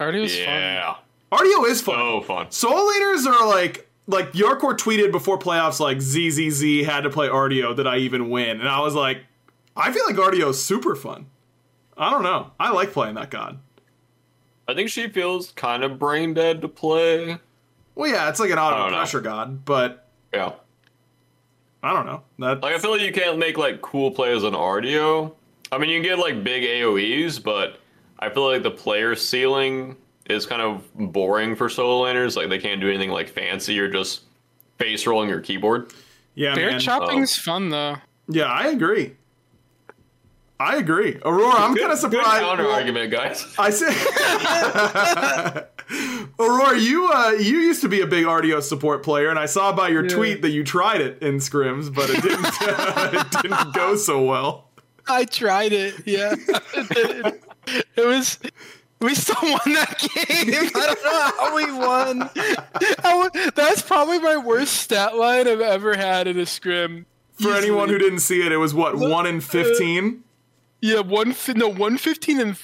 Already 0.00 0.20
was 0.20 0.32
fun. 0.34 0.44
yeah, 0.44 0.94
Artio 1.30 1.66
is 1.68 1.82
fun. 1.82 1.96
so 1.96 2.20
fun. 2.22 2.50
Soul 2.52 2.86
leaders 2.86 3.26
are 3.26 3.46
like 3.46 3.90
like 4.06 4.32
Jarcorrr 4.32 4.78
tweeted 4.78 5.12
before 5.12 5.38
playoffs 5.38 5.78
like 5.78 6.00
ZZZ 6.00 6.86
had 6.86 7.02
to 7.02 7.10
play 7.10 7.28
Artio 7.28 7.76
that 7.76 7.86
I 7.86 7.98
even 7.98 8.30
win, 8.30 8.60
and 8.60 8.68
I 8.68 8.80
was 8.80 8.94
like, 8.94 9.18
I 9.78 9.92
feel 9.92 10.04
like 10.06 10.16
Artio 10.16 10.50
is 10.50 10.62
super 10.62 10.94
fun. 10.94 11.26
I 11.96 12.10
don't 12.10 12.22
know. 12.22 12.50
I 12.60 12.70
like 12.72 12.92
playing 12.92 13.14
that 13.14 13.30
god. 13.30 13.58
I 14.66 14.74
think 14.74 14.90
she 14.90 15.08
feels 15.08 15.52
kind 15.52 15.82
of 15.82 15.98
brain 15.98 16.34
dead 16.34 16.60
to 16.60 16.68
play. 16.68 17.38
Well, 17.94 18.10
yeah, 18.10 18.28
it's 18.28 18.38
like 18.40 18.50
an 18.50 18.58
auto 18.58 18.76
don't 18.76 18.90
know. 18.92 18.96
pressure 18.98 19.20
god, 19.20 19.64
but 19.64 20.06
Yeah. 20.32 20.52
I 21.82 21.92
don't 21.94 22.06
know. 22.06 22.22
That 22.40 22.60
Like 22.62 22.74
I 22.74 22.78
feel 22.78 22.90
like 22.90 23.00
you 23.00 23.12
can't 23.12 23.38
make 23.38 23.56
like 23.56 23.80
cool 23.80 24.10
plays 24.10 24.44
on 24.44 24.52
Artio. 24.52 25.32
I 25.70 25.78
mean, 25.78 25.90
you 25.90 25.96
can 26.00 26.02
get 26.10 26.18
like 26.18 26.42
big 26.42 26.62
AOE's, 26.64 27.38
but 27.38 27.78
I 28.18 28.28
feel 28.30 28.46
like 28.50 28.62
the 28.62 28.70
player 28.70 29.14
ceiling 29.14 29.96
is 30.28 30.44
kind 30.44 30.60
of 30.60 30.82
boring 31.12 31.54
for 31.56 31.68
solo 31.68 32.04
laners. 32.04 32.36
Like 32.36 32.48
they 32.48 32.58
can't 32.58 32.80
do 32.80 32.88
anything 32.88 33.10
like 33.10 33.28
fancy. 33.28 33.74
You're 33.74 33.88
just 33.90 34.22
face 34.78 35.06
rolling 35.06 35.28
your 35.28 35.40
keyboard. 35.40 35.92
yeah, 36.34 36.54
Bear 36.54 36.70
man. 36.72 36.80
chopping's 36.80 37.36
fun 37.36 37.68
though. 37.70 37.96
Yeah, 38.28 38.46
I 38.46 38.68
agree. 38.68 39.14
I 40.60 40.76
agree. 40.76 41.18
Aurora, 41.24 41.54
I'm 41.54 41.76
kind 41.76 41.92
of 41.92 41.98
surprised. 41.98 42.00
Good 42.00 42.24
surprised. 42.24 42.44
counter 42.44 42.64
well, 42.64 42.74
argument, 42.74 43.12
guys. 43.12 43.46
I 43.56 43.70
say, 43.70 43.86
Aurora, 46.38 46.78
you 46.78 47.08
uh, 47.12 47.30
you 47.30 47.58
used 47.58 47.80
to 47.82 47.88
be 47.88 48.00
a 48.00 48.06
big 48.08 48.24
Artio 48.24 48.60
support 48.60 49.04
player, 49.04 49.30
and 49.30 49.38
I 49.38 49.46
saw 49.46 49.72
by 49.72 49.88
your 49.88 50.08
tweet 50.08 50.42
that 50.42 50.50
you 50.50 50.64
tried 50.64 51.00
it 51.00 51.22
in 51.22 51.36
scrims, 51.36 51.94
but 51.94 52.10
it 52.10 52.22
didn't 52.22 52.44
it 53.14 53.42
didn't 53.42 53.72
go 53.72 53.94
so 53.94 54.20
well. 54.24 54.68
I 55.06 55.24
tried 55.26 55.72
it. 55.72 55.94
Yeah, 56.04 56.34
it, 56.74 57.42
it 57.96 58.06
was. 58.06 58.40
We 59.00 59.14
still 59.14 59.36
won 59.40 59.60
that 59.74 59.96
game. 60.00 60.70
I 60.74 60.86
don't 60.86 61.04
know 61.04 61.30
how 61.38 61.54
we 61.54 61.70
won. 61.70 62.30
How- 63.04 63.50
that's 63.54 63.80
probably 63.80 64.18
my 64.18 64.36
worst 64.38 64.74
stat 64.74 65.16
line 65.16 65.46
I've 65.46 65.60
ever 65.60 65.96
had 65.96 66.26
in 66.26 66.36
a 66.36 66.46
scrim. 66.46 67.06
For 67.40 67.54
anyone 67.54 67.88
who 67.90 67.98
didn't 67.98 68.18
see 68.18 68.44
it, 68.44 68.50
it 68.50 68.56
was 68.56 68.74
what 68.74 68.96
one 68.96 69.24
in 69.24 69.40
fifteen. 69.40 70.24
Yeah, 70.80 71.00
one 71.00 71.32
fi- 71.32 71.52
no 71.54 71.68
one 71.68 71.98
fifteen 71.98 72.40
and 72.40 72.56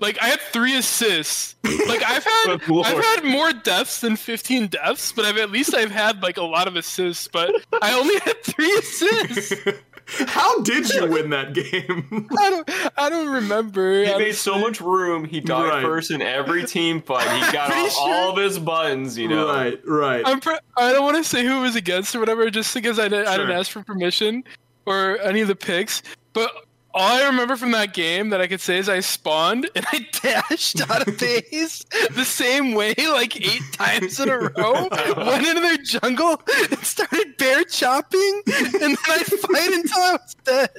like 0.00 0.20
I 0.20 0.26
had 0.26 0.40
three 0.40 0.76
assists. 0.76 1.56
Like 1.64 2.02
I've 2.02 2.24
had 2.46 2.60
Good. 2.66 2.84
I've 2.86 3.04
had 3.04 3.24
more 3.24 3.52
deaths 3.52 4.00
than 4.00 4.16
fifteen 4.16 4.66
deaths, 4.66 5.12
but 5.12 5.24
I've 5.24 5.36
at 5.36 5.50
least 5.50 5.74
I've 5.74 5.90
had 5.90 6.22
like 6.22 6.36
a 6.36 6.42
lot 6.42 6.68
of 6.68 6.76
assists. 6.76 7.28
But 7.28 7.50
I 7.82 7.92
only 7.98 8.18
had 8.20 8.42
three 8.42 8.72
assists. 8.78 9.54
How 10.26 10.60
did 10.60 10.90
you 10.92 11.06
win 11.06 11.30
that 11.30 11.54
game? 11.54 12.28
I 12.38 12.50
don't 12.50 12.70
I 12.98 13.08
don't 13.08 13.28
remember. 13.32 14.04
He 14.04 14.14
made 14.18 14.34
so 14.34 14.58
much 14.58 14.80
room. 14.80 15.24
He 15.24 15.40
died 15.40 15.68
Right. 15.68 15.82
first 15.82 16.10
in 16.10 16.20
every 16.20 16.64
team 16.64 17.00
fight. 17.00 17.26
He 17.42 17.52
got 17.52 17.72
all, 17.72 17.88
sure- 17.88 18.02
all 18.14 18.30
of 18.32 18.36
his 18.36 18.58
buttons, 18.58 19.16
you 19.16 19.28
know. 19.28 19.46
right, 19.48 19.80
right. 19.86 20.22
I'm 20.26 20.40
pre- 20.40 20.58
I 20.76 20.92
don't 20.92 21.04
want 21.04 21.16
to 21.16 21.24
say 21.24 21.44
who 21.46 21.58
it 21.58 21.62
was 21.62 21.76
against 21.76 22.14
or 22.14 22.20
whatever, 22.20 22.50
just 22.50 22.74
because 22.74 22.98
I, 22.98 23.08
didn't 23.08 23.28
I 23.28 23.36
didn't 23.38 23.52
ask 23.52 23.70
for 23.70 23.82
permission 23.82 24.44
or 24.84 25.18
any 25.22 25.40
of 25.40 25.48
the 25.48 25.56
picks. 25.56 26.02
But 26.34 26.50
all 26.94 27.22
I 27.22 27.26
remember 27.26 27.56
from 27.56 27.72
that 27.72 27.92
game 27.92 28.30
that 28.30 28.40
I 28.40 28.46
could 28.46 28.60
say 28.60 28.78
is 28.78 28.88
I 28.88 29.00
spawned 29.00 29.68
and 29.74 29.84
I 29.92 30.06
dashed 30.22 30.80
out 30.88 31.06
of 31.06 31.18
base 31.18 31.84
the 32.12 32.24
same 32.24 32.74
way 32.74 32.94
like 32.96 33.36
eight 33.36 33.62
times 33.72 34.20
in 34.20 34.28
a 34.28 34.38
row. 34.38 34.88
Went 35.16 35.46
into 35.46 35.60
their 35.60 35.76
jungle 35.78 36.40
and 36.70 36.78
started 36.84 37.36
bear 37.36 37.64
chopping, 37.64 38.42
and 38.46 38.74
then 38.74 38.96
I'd 39.08 39.26
fight 39.26 39.72
until 39.72 39.98
I 39.98 40.12
was 40.12 40.36
dead. 40.44 40.70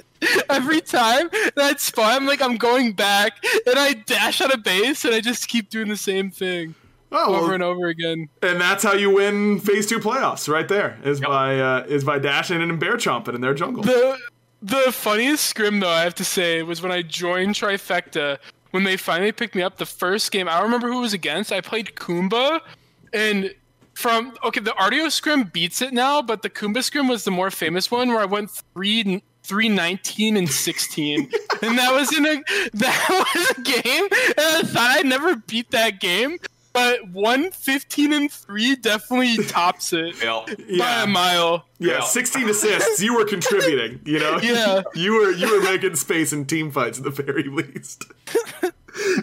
Every 0.50 0.82
time 0.82 1.30
and 1.34 1.52
I'd 1.58 1.80
spawn, 1.80 2.12
I'm 2.14 2.26
like 2.26 2.42
I'm 2.42 2.56
going 2.56 2.94
back, 2.94 3.34
and 3.68 3.78
I 3.78 3.94
dash 3.94 4.40
out 4.42 4.54
of 4.54 4.64
base, 4.64 5.04
and 5.04 5.14
I 5.14 5.20
just 5.20 5.50
keep 5.50 5.70
doing 5.70 5.90
the 5.90 5.98
same 5.98 6.32
thing 6.32 6.76
oh, 7.12 7.32
well, 7.32 7.44
over 7.44 7.54
and 7.54 7.64
over 7.64 7.88
again. 7.88 8.30
and 8.42 8.60
that's 8.60 8.84
how 8.84 8.94
you 8.94 9.10
win 9.10 9.60
Phase 9.60 9.88
Two 9.88 10.00
playoffs, 10.00 10.48
right 10.48 10.68
there. 10.68 10.98
Is 11.04 11.20
by 11.20 11.60
uh, 11.60 11.86
is 11.88 12.04
by 12.04 12.20
dashing 12.20 12.62
in 12.62 12.70
and 12.70 12.80
bear 12.80 12.98
chomping 12.98 13.36
in 13.36 13.42
their 13.42 13.54
jungle. 13.54 13.84
The 13.84 14.18
the 14.66 14.92
funniest 14.92 15.46
scrim 15.46 15.80
though 15.80 15.90
I 15.90 16.02
have 16.02 16.16
to 16.16 16.26
say 16.26 16.64
was 16.64 16.82
when 16.82 16.92
I 16.92 17.02
joined 17.02 17.56
Trifecta 17.56 18.38
when 18.72 18.84
they 18.84 18.98
finally 18.98 19.32
picked 19.32 19.56
me 19.56 19.62
up 19.62 19.78
the 19.78 19.86
first 19.86 20.32
game. 20.32 20.50
I 20.50 20.56
don't 20.56 20.64
remember 20.64 20.92
who 20.92 20.98
it 20.98 21.02
was 21.02 21.14
against. 21.14 21.52
I 21.52 21.62
played 21.62 21.96
Kumba 21.96 22.60
and 23.14 23.54
from 23.94 24.36
okay 24.44 24.60
the 24.60 24.72
Artio 24.72 25.12
scrim 25.12 25.44
beats 25.46 25.82
it 25.82 25.94
now, 25.94 26.22
but 26.22 26.42
the 26.42 26.50
Kumba 26.50 26.84
scrim 26.84 27.08
was 27.08 27.24
the 27.24 27.32
more 27.32 27.52
famous 27.52 27.90
one 27.90 28.10
where 28.10 28.20
I 28.20 28.26
went 28.26 28.52
three 28.52 29.24
three 29.44 29.70
nineteen 29.70 30.36
and 30.36 30.50
sixteen, 30.50 31.30
and 31.62 31.78
that 31.78 31.94
was 31.94 32.16
in 32.16 32.26
a 32.26 32.36
that 32.74 33.28
was 33.36 33.52
a 33.58 33.62
game, 33.62 34.04
and 34.04 34.40
I 34.40 34.62
thought 34.64 34.98
I'd 34.98 35.06
never 35.06 35.36
beat 35.36 35.72
that 35.72 36.00
game, 36.00 36.38
but 36.76 37.08
one 37.10 37.50
fifteen 37.52 38.14
and 38.14 38.32
three 38.32 38.76
definitely 38.76 39.38
tops 39.48 39.94
it 39.94 40.22
Yeah. 40.22 40.44
by 40.46 40.56
yeah, 40.68 41.04
a 41.04 41.08
mile. 41.08 41.66
yeah, 41.80 41.94
Yeah. 41.94 42.04
sixteen 42.04 42.48
assists. 42.50 43.02
You 43.02 43.16
were 43.16 43.26
contributing. 43.26 44.02
You 44.06 44.20
know. 44.20 44.40
Yeah. 44.44 44.84
you 44.94 45.14
were 45.14 45.32
you 45.32 45.50
were 45.58 45.64
making 45.64 45.96
space 45.96 46.32
in 46.34 46.46
team 46.46 46.70
fights 46.70 47.00
at 47.00 47.04
the 47.06 47.10
very 47.10 47.44
least. 47.44 48.06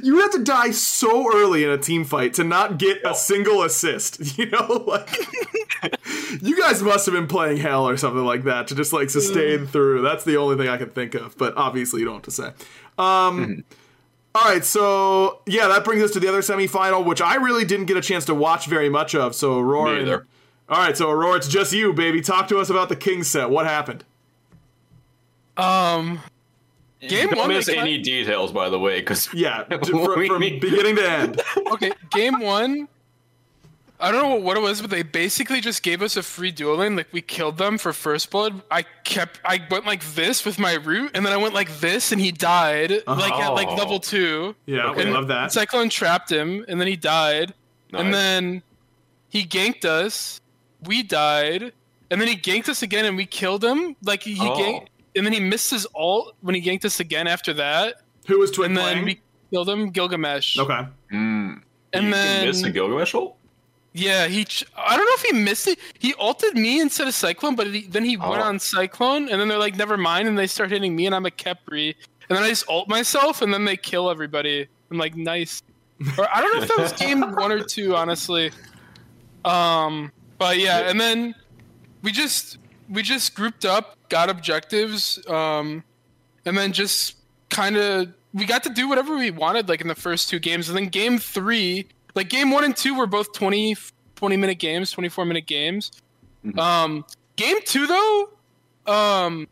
You 0.03 0.21
have 0.21 0.31
to 0.33 0.43
die 0.45 0.71
so 0.73 1.35
early 1.35 1.65
in 1.65 1.71
a 1.71 1.79
team 1.79 2.05
fight 2.05 2.35
to 2.35 2.45
not 2.45 2.79
get 2.79 2.99
a 3.07 3.15
single 3.15 3.63
assist. 3.63 4.39
You 4.39 4.47
know, 4.51 4.85
like 4.87 5.19
you 6.43 6.59
guys 6.61 6.83
must 6.83 7.07
have 7.07 7.15
been 7.15 7.27
playing 7.27 7.59
Hel 7.59 7.89
or 7.89 7.97
something 7.97 8.25
like 8.25 8.45
that 8.45 8.69
to 8.69 8.75
just 8.75 8.93
like 8.93 9.11
sustain 9.11 9.67
through. 9.67 10.03
That's 10.03 10.25
the 10.25 10.37
only 10.37 10.57
thing 10.57 10.69
I 10.69 10.77
can 10.79 10.91
think 10.91 11.15
of. 11.15 11.37
But 11.39 11.57
obviously, 11.57 12.01
you 12.01 12.07
don't 12.07 12.17
have 12.17 12.23
to 12.25 12.31
say. 12.31 12.53
Um, 12.99 13.65
all 14.35 14.45
right, 14.45 14.65
so 14.65 15.41
yeah, 15.47 15.69
that 15.69 15.85
brings 15.85 16.03
us 16.03 16.11
to 16.13 16.21
the 16.21 16.29
other 16.29 16.41
semifinal, 16.41 17.05
which 17.05 17.21
I 17.21 17.35
really 17.37 17.65
didn't 17.65 17.87
get 17.87 17.97
a 17.97 18.01
chance 18.01 18.25
to 18.27 18.35
watch 18.35 18.67
very 18.67 18.89
much 18.89 19.15
of. 19.15 19.35
So 19.35 19.59
Aurora, 19.59 20.03
Me 20.03 20.13
all 20.69 20.79
right, 20.79 20.97
so 20.97 21.11
Aurora, 21.11 21.37
it's 21.37 21.49
just 21.49 21.73
you, 21.73 21.93
baby. 21.93 22.23
Talk 22.23 22.49
to 22.49 22.59
us 22.59 22.71
about 22.71 22.89
the 22.89 22.97
King 22.97 23.25
set. 23.25 23.51
What 23.51 23.67
happened? 23.67 24.05
Um, 25.57 26.21
game 27.01 27.29
Don't 27.29 27.39
one. 27.41 27.49
miss 27.49 27.67
they 27.67 27.77
any 27.77 27.99
details, 27.99 28.53
by 28.53 28.71
the 28.71 28.79
way, 28.79 29.01
because 29.01 29.29
Yeah, 29.35 29.65
from, 29.85 30.27
from 30.27 30.41
beginning 30.41 30.97
to 30.97 31.11
end. 31.11 31.43
okay, 31.73 31.93
game 32.11 32.41
one. 32.41 32.89
I 34.03 34.11
don't 34.11 34.29
know 34.29 34.35
what 34.35 34.57
it 34.57 34.61
was, 34.61 34.81
but 34.81 34.91
they 34.91 35.03
basically 35.05 35.61
just 35.61 35.83
gave 35.85 36.03
us 36.03 36.17
a 36.17 36.23
free 36.25 36.51
dueling. 36.51 36.97
Like 36.97 37.07
we 37.13 37.23
killed 37.23 37.57
them 37.57 37.79
for 37.79 37.93
first 37.93 38.31
blood. 38.31 38.61
I 38.71 38.83
kept, 39.05 39.39
I 39.45 39.61
went 39.71 39.87
like 39.87 40.03
this 40.15 40.45
with 40.45 40.59
my 40.59 40.75
root, 40.75 41.13
and 41.15 41.25
then 41.25 41.33
I 41.33 41.37
went 41.37 41.55
like 41.55 41.79
this, 41.79 42.11
and 42.11 42.21
he 42.21 42.33
died. 42.33 42.93
Uh-huh. 42.93 43.15
Like 43.21 43.33
at 43.35 43.51
like 43.55 43.69
Oh. 43.69 43.75
level 43.77 44.01
two. 44.01 44.57
Yeah, 44.67 44.89
Okay. 44.91 45.05
we 45.05 45.11
love 45.13 45.29
that. 45.29 45.53
Cyclone 45.53 45.89
trapped 45.89 46.31
him, 46.33 46.65
and 46.69 46.81
then 46.81 46.89
he 46.89 46.97
died. 46.97 47.55
And 47.93 48.13
then 48.13 48.63
he 49.29 49.45
ganked 49.45 49.85
us. 49.85 50.41
We 50.85 51.03
died, 51.05 51.73
and 52.11 52.21
then 52.21 52.27
he 52.27 52.35
ganked 52.37 52.69
us 52.69 52.83
again, 52.83 53.05
and 53.05 53.17
we 53.17 53.25
killed 53.27 53.63
him. 53.65 53.95
Like 54.03 54.25
he 54.25 54.37
Oh. 54.41 54.57
ganked, 54.59 54.87
and 55.15 55.25
then 55.25 55.33
he 55.33 55.39
missed 55.41 55.71
his 55.71 55.87
ult 55.95 56.35
when 56.41 56.55
he 56.57 56.61
ganked 56.61 56.85
us 56.85 56.99
again 56.99 57.29
after 57.29 57.53
that. 57.55 58.01
Who 58.27 58.39
was 58.41 58.51
Twin 58.51 58.71
And 58.73 58.77
then 58.79 58.85
playing? 58.85 59.05
we 59.05 59.21
killed 59.53 59.69
him, 59.69 59.91
Gilgamesh. 59.91 60.59
okay. 60.59 60.87
Hmm. 61.11 61.55
And 61.93 62.07
you 62.07 62.11
then 62.11 62.47
missed 62.47 62.63
the 62.63 62.71
Gilgamesh 62.71 63.15
ult? 63.15 63.37
Yeah, 63.95 64.27
he. 64.27 64.45
Ch- 64.47 64.65
I 64.77 64.97
don't 64.97 65.05
know 65.05 65.13
if 65.15 65.23
he 65.23 65.33
missed 65.33 65.69
it. 65.69 65.79
He 65.99 66.15
ulted 66.19 66.55
me 66.57 66.81
instead 66.81 67.07
of 67.09 67.15
Cyclone, 67.15 67.57
but 67.57 67.67
he, 67.67 67.83
then 67.83 68.05
he 68.05 68.17
went 68.17 68.41
Oh. 68.41 68.45
on 68.45 68.59
Cyclone, 68.59 69.29
and 69.29 69.39
then 69.41 69.49
they're 69.49 69.59
like, 69.59 69.77
"Never 69.77 69.97
mind," 69.99 70.29
and 70.29 70.39
they 70.39 70.47
start 70.47 70.71
hitting 70.71 70.97
me, 70.97 71.05
and 71.07 71.15
I'm 71.15 71.27
a 71.27 71.31
Khepri, 71.31 71.95
and 72.29 72.37
then 72.37 72.43
I 72.43 72.49
just 72.49 72.67
ult 72.71 72.89
myself, 72.89 73.43
and 73.43 73.53
then 73.53 73.67
they 73.67 73.77
kill 73.77 74.11
everybody. 74.11 74.67
I'm 74.91 74.97
like, 74.99 75.15
nice. 75.15 75.63
Or 76.19 76.27
I 76.35 76.41
don't 76.41 76.57
know 76.57 76.63
if 76.63 76.69
that 76.69 76.79
was 76.79 76.93
game 76.95 77.21
one 77.35 77.53
or 77.53 77.63
two, 77.63 77.95
honestly. 77.95 78.51
Um, 79.45 80.11
but 80.39 80.59
yeah, 80.59 80.89
and 80.89 81.01
then 81.01 81.35
we 82.03 82.13
just 82.13 82.59
we 82.89 83.03
just 83.03 83.35
grouped 83.35 83.65
up, 83.65 83.97
got 84.09 84.31
objectives, 84.31 85.19
um, 85.29 85.85
and 86.47 86.57
then 86.57 86.73
just 86.73 87.17
kind 87.51 87.77
of 87.77 88.09
we 88.33 88.47
got 88.47 88.63
to 88.63 88.71
do 88.71 88.89
whatever 88.89 89.17
we 89.17 89.31
wanted, 89.31 89.69
like 89.69 89.81
in 89.83 89.89
the 89.89 89.95
first 89.95 90.29
two 90.31 90.39
games, 90.39 90.69
and 90.69 90.77
then 90.79 90.87
game 90.89 91.19
three 91.19 91.87
like 92.15 92.29
game 92.29 92.51
one 92.51 92.65
and 92.65 92.77
two 92.77 92.95
were 92.95 93.07
both 93.07 93.33
20 93.33 93.77
20 94.17 94.37
minute 94.37 94.59
games 94.59 94.91
24 94.93 95.25
minute 95.25 95.47
games. 95.47 95.93
Um 96.57 97.05
game 97.37 97.57
two 97.65 97.87
though 97.87 98.31
um 98.87 99.49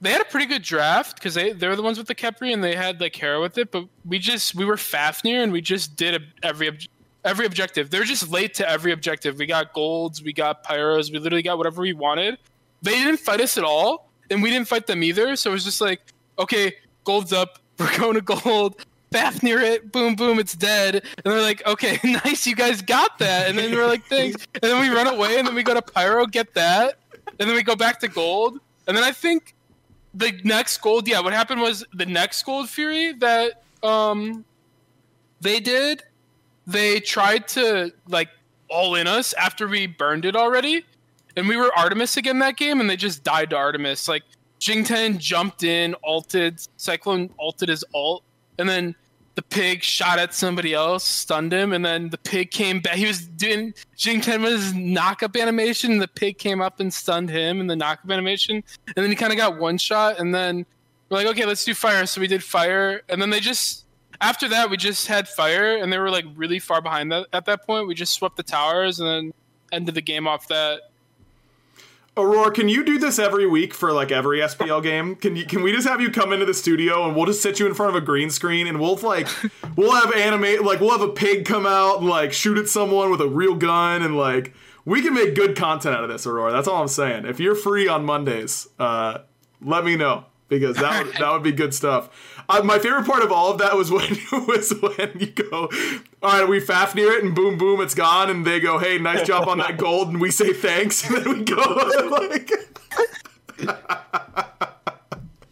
they 0.00 0.10
had 0.10 0.20
a 0.20 0.24
pretty 0.24 0.46
good 0.46 0.62
draft 0.62 1.16
because 1.16 1.34
they 1.34 1.52
they 1.52 1.68
were 1.68 1.76
the 1.76 1.82
ones 1.82 1.98
with 1.98 2.06
the 2.06 2.14
Khepri 2.14 2.52
and 2.52 2.62
they 2.62 2.74
had 2.74 3.00
like 3.00 3.14
Hera 3.14 3.40
with 3.40 3.58
it 3.58 3.70
but 3.70 3.86
we 4.04 4.18
just 4.18 4.54
we 4.54 4.64
were 4.64 4.76
Fafnir 4.76 5.42
and 5.42 5.52
we 5.52 5.60
just 5.60 5.96
did 5.96 6.14
a, 6.14 6.46
every 6.46 6.68
ob- 6.68 6.76
every 7.24 7.46
objective. 7.46 7.90
They're 7.90 8.04
just 8.04 8.30
late 8.30 8.54
to 8.54 8.68
every 8.68 8.90
objective. 8.92 9.38
We 9.38 9.46
got 9.46 9.72
golds 9.72 10.22
we 10.22 10.32
got 10.32 10.64
pyros 10.64 11.12
we 11.12 11.18
literally 11.18 11.42
got 11.42 11.58
whatever 11.58 11.82
we 11.82 11.92
wanted. 11.92 12.38
They 12.82 12.92
didn't 12.92 13.20
fight 13.20 13.40
us 13.40 13.56
at 13.56 13.64
all 13.64 14.10
and 14.30 14.42
we 14.42 14.50
didn't 14.50 14.68
fight 14.68 14.86
them 14.86 15.02
either 15.02 15.36
so 15.36 15.50
it 15.50 15.54
was 15.54 15.64
just 15.64 15.80
like 15.80 16.00
okay 16.38 16.74
gold's 17.04 17.32
up 17.32 17.58
we're 17.78 17.98
going 17.98 18.14
to 18.14 18.20
gold 18.20 18.84
Bath 19.12 19.42
near 19.42 19.60
it, 19.60 19.92
boom, 19.92 20.16
boom, 20.16 20.38
it's 20.38 20.54
dead. 20.54 20.96
And 20.96 21.32
they're 21.32 21.40
like, 21.40 21.64
okay, 21.66 21.98
nice, 22.04 22.46
you 22.46 22.56
guys 22.56 22.82
got 22.82 23.18
that. 23.18 23.48
And 23.48 23.58
then 23.58 23.74
we're 23.74 23.86
like, 23.86 24.06
thanks. 24.06 24.46
And 24.54 24.62
then 24.62 24.80
we 24.80 24.88
run 24.88 25.06
away, 25.06 25.38
and 25.38 25.46
then 25.46 25.54
we 25.54 25.62
go 25.62 25.74
to 25.74 25.82
Pyro, 25.82 26.26
get 26.26 26.54
that. 26.54 26.98
And 27.38 27.48
then 27.48 27.54
we 27.54 27.62
go 27.62 27.76
back 27.76 28.00
to 28.00 28.08
gold. 28.08 28.58
And 28.86 28.96
then 28.96 29.04
I 29.04 29.12
think 29.12 29.54
the 30.14 30.32
next 30.44 30.78
gold, 30.78 31.08
yeah, 31.08 31.20
what 31.20 31.32
happened 31.32 31.60
was 31.60 31.84
the 31.94 32.06
next 32.06 32.42
gold 32.44 32.68
Fury 32.68 33.12
that 33.14 33.62
um 33.82 34.44
they 35.40 35.58
did, 35.58 36.02
they 36.66 37.00
tried 37.00 37.48
to 37.48 37.92
like 38.08 38.28
all 38.68 38.94
in 38.94 39.06
us 39.06 39.32
after 39.34 39.66
we 39.66 39.86
burned 39.86 40.24
it 40.24 40.36
already. 40.36 40.84
And 41.36 41.48
we 41.48 41.56
were 41.56 41.70
Artemis 41.76 42.16
again 42.16 42.38
that 42.40 42.56
game, 42.56 42.80
and 42.80 42.88
they 42.88 42.96
just 42.96 43.24
died 43.24 43.50
to 43.50 43.56
Artemis. 43.56 44.06
Like 44.06 44.22
Jingten 44.60 45.18
jumped 45.18 45.62
in, 45.62 45.94
alted, 45.94 46.60
Cyclone 46.76 47.30
alted 47.38 47.68
his 47.68 47.84
alt, 47.94 48.22
and 48.58 48.68
then 48.68 48.94
the 49.34 49.42
pig 49.42 49.82
shot 49.82 50.18
at 50.18 50.34
somebody 50.34 50.74
else, 50.74 51.04
stunned 51.04 51.52
him, 51.52 51.72
and 51.72 51.84
then 51.84 52.10
the 52.10 52.18
pig 52.18 52.50
came 52.50 52.80
back. 52.80 52.94
He 52.94 53.06
was 53.06 53.26
doing 53.26 53.72
Jingten 53.96 54.42
was 54.42 54.74
knock 54.74 55.22
up 55.22 55.36
animation, 55.36 55.92
and 55.92 56.02
the 56.02 56.08
pig 56.08 56.38
came 56.38 56.60
up 56.60 56.80
and 56.80 56.92
stunned 56.92 57.30
him 57.30 57.60
in 57.60 57.66
the 57.66 57.76
knock 57.76 58.00
up 58.04 58.10
animation, 58.10 58.62
and 58.86 58.94
then 58.96 59.08
he 59.08 59.16
kind 59.16 59.32
of 59.32 59.38
got 59.38 59.58
one 59.58 59.78
shot, 59.78 60.18
and 60.18 60.34
then 60.34 60.66
we're 61.08 61.18
like, 61.18 61.26
okay, 61.28 61.46
let's 61.46 61.64
do 61.64 61.74
fire. 61.74 62.04
So 62.06 62.20
we 62.20 62.26
did 62.26 62.44
fire, 62.44 63.02
and 63.08 63.20
then 63.20 63.30
they 63.30 63.40
just 63.40 63.86
after 64.20 64.48
that 64.48 64.70
we 64.70 64.76
just 64.76 65.06
had 65.06 65.28
fire, 65.28 65.76
and 65.76 65.92
they 65.92 65.98
were 65.98 66.10
like 66.10 66.26
really 66.36 66.58
far 66.58 66.82
behind 66.82 67.10
that 67.12 67.26
at 67.32 67.46
that 67.46 67.66
point. 67.66 67.88
We 67.88 67.94
just 67.94 68.12
swept 68.12 68.36
the 68.36 68.42
towers, 68.42 69.00
and 69.00 69.08
then 69.08 69.32
ended 69.72 69.94
the 69.94 70.02
game 70.02 70.28
off 70.28 70.48
that. 70.48 70.91
Aurora, 72.14 72.50
can 72.50 72.68
you 72.68 72.84
do 72.84 72.98
this 72.98 73.18
every 73.18 73.46
week 73.46 73.72
for 73.72 73.90
like 73.90 74.12
every 74.12 74.40
SPL 74.40 74.82
game? 74.82 75.16
Can 75.16 75.34
you 75.34 75.46
can 75.46 75.62
we 75.62 75.72
just 75.72 75.88
have 75.88 76.00
you 76.00 76.10
come 76.10 76.30
into 76.32 76.44
the 76.44 76.52
studio 76.52 77.06
and 77.06 77.16
we'll 77.16 77.24
just 77.24 77.40
sit 77.40 77.58
you 77.58 77.66
in 77.66 77.72
front 77.72 77.96
of 77.96 78.02
a 78.02 78.04
green 78.04 78.28
screen 78.28 78.66
and 78.66 78.78
we'll 78.78 78.96
like 78.96 79.28
we'll 79.76 79.92
have 79.92 80.14
animate 80.14 80.62
like 80.62 80.80
we'll 80.80 80.90
have 80.90 81.00
a 81.00 81.08
pig 81.08 81.46
come 81.46 81.66
out 81.66 82.00
and 82.00 82.08
like 82.08 82.34
shoot 82.34 82.58
at 82.58 82.68
someone 82.68 83.10
with 83.10 83.22
a 83.22 83.28
real 83.28 83.54
gun 83.54 84.02
and 84.02 84.14
like 84.14 84.52
we 84.84 85.00
can 85.00 85.14
make 85.14 85.34
good 85.34 85.56
content 85.56 85.96
out 85.96 86.04
of 86.04 86.10
this, 86.10 86.26
Aurora. 86.26 86.52
That's 86.52 86.68
all 86.68 86.82
I'm 86.82 86.88
saying. 86.88 87.24
If 87.24 87.40
you're 87.40 87.54
free 87.54 87.88
on 87.88 88.04
Mondays, 88.04 88.68
uh, 88.78 89.18
let 89.62 89.84
me 89.84 89.96
know 89.96 90.26
because 90.58 90.76
that 90.76 91.04
would, 91.04 91.14
that 91.14 91.32
would 91.32 91.42
be 91.42 91.52
good 91.52 91.74
stuff. 91.74 92.10
Uh, 92.48 92.62
my 92.62 92.78
favorite 92.78 93.06
part 93.06 93.22
of 93.22 93.32
all 93.32 93.50
of 93.50 93.58
that 93.58 93.76
was 93.76 93.90
when 93.90 94.18
was 94.46 94.72
when 94.80 95.10
you 95.18 95.26
go, 95.28 95.70
all 96.22 96.40
right, 96.40 96.48
we 96.48 96.60
Fafnir 96.60 97.16
it 97.16 97.24
and 97.24 97.34
boom 97.34 97.56
boom, 97.56 97.80
it's 97.80 97.94
gone, 97.94 98.28
and 98.30 98.44
they 98.44 98.60
go, 98.60 98.78
hey, 98.78 98.98
nice 98.98 99.26
job 99.26 99.48
on 99.48 99.58
that 99.58 99.78
gold, 99.78 100.08
and 100.08 100.20
we 100.20 100.30
say 100.30 100.52
thanks, 100.52 101.04
and 101.08 101.24
then 101.24 101.38
we 101.38 101.44
go 101.44 101.56
like. 102.10 102.50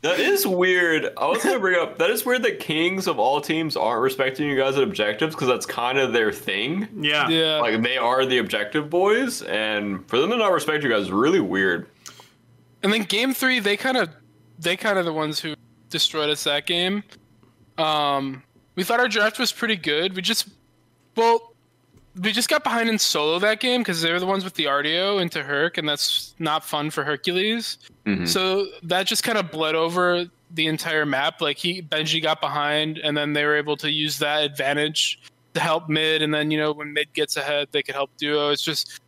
That 0.02 0.18
is 0.18 0.46
weird. 0.46 1.12
I 1.18 1.26
was 1.26 1.44
gonna 1.44 1.58
bring 1.58 1.78
up 1.78 1.98
that 1.98 2.08
is 2.08 2.24
weird 2.24 2.42
that 2.44 2.58
kings 2.58 3.06
of 3.06 3.18
all 3.18 3.40
teams 3.42 3.76
aren't 3.76 4.00
respecting 4.00 4.48
you 4.48 4.56
guys 4.56 4.76
at 4.76 4.82
objectives 4.82 5.34
because 5.34 5.48
that's 5.48 5.66
kind 5.66 5.98
of 5.98 6.14
their 6.14 6.32
thing. 6.32 6.88
Yeah. 7.00 7.28
Yeah. 7.28 7.60
Like 7.60 7.82
they 7.82 7.98
are 7.98 8.24
the 8.24 8.38
objective 8.38 8.88
boys, 8.88 9.42
and 9.42 10.08
for 10.08 10.18
them 10.18 10.30
to 10.30 10.38
not 10.38 10.52
respect 10.52 10.84
you 10.84 10.90
guys 10.90 11.02
is 11.02 11.10
really 11.10 11.40
weird. 11.40 11.86
And 12.82 12.92
then 12.92 13.02
game 13.02 13.34
three, 13.34 13.60
they 13.60 13.76
kind 13.76 13.96
of, 13.96 14.08
they 14.61 14.77
kind 14.77 14.99
of 14.99 15.05
the 15.05 15.12
ones 15.12 15.40
who 15.40 15.55
destroyed 15.88 16.31
us 16.31 16.44
that 16.44 16.66
game. 16.66 17.03
Um, 17.79 18.42
we 18.75 18.85
thought 18.85 19.01
our 19.01 19.09
draft 19.09 19.38
was 19.38 19.53
pretty 19.53 19.77
good. 19.77 20.14
We 20.14 20.23
just, 20.23 20.49
well, 21.16 21.55
we 22.20 22.33
just 22.33 22.49
got 22.49 22.62
behind 22.64 22.88
in 22.88 22.99
solo 22.99 23.38
that 23.38 23.61
game 23.61 23.81
because 23.81 24.03
they 24.03 24.12
were 24.12 24.20
the 24.20 24.27
ones 24.27 24.44
with 24.44 24.55
the 24.55 24.64
Artio 24.64 25.20
into 25.20 25.42
Herc, 25.42 25.79
and 25.79 25.88
that's 25.88 26.35
not 26.38 26.64
fun 26.64 26.90
for 26.90 27.05
Hercules. 27.05 27.79
So 28.27 28.66
that 28.83 29.07
just 29.07 29.23
kind 29.23 29.38
of 29.38 29.51
bled 29.51 29.75
over 29.75 30.27
the 30.51 30.66
entire 30.66 31.07
map. 31.07 31.40
Like 31.40 31.57
he 31.57 31.81
Benji 31.83 32.23
got 32.23 32.40
behind, 32.40 32.99
and 32.99 33.16
then 33.16 33.33
they 33.33 33.44
were 33.44 33.57
able 33.57 33.77
to 33.79 33.90
use 33.90 34.18
that 34.18 34.42
advantage 34.42 35.20
to 35.55 35.61
help 35.61 35.88
mid, 35.88 36.23
and 36.23 36.35
then 36.35 36.51
you 36.51 36.59
know 36.59 36.73
when 36.73 36.92
mid 36.92 37.12
gets 37.12 37.37
ahead, 37.37 37.68
they 37.70 37.83
could 37.83 37.94
help 37.94 38.11
duo. 38.16 38.51
It's 38.51 38.62
just 38.62 39.01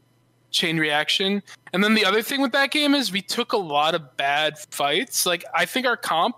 chain 0.53 0.79
reaction. 0.79 1.43
And 1.73 1.83
then 1.83 1.95
the 1.95 2.05
other 2.05 2.23
thing 2.23 2.41
with 2.41 2.53
that 2.53 2.71
game 2.71 2.95
is 2.95 3.11
we 3.11 3.23
took 3.23 3.53
a 3.53 3.57
lot 3.57 3.95
of 3.95 4.17
bad 4.17 4.59
fights. 4.71 5.27
Like 5.27 5.45
I 5.55 5.65
think 5.65 5.87
our 5.87 5.97
comp, 5.97 6.37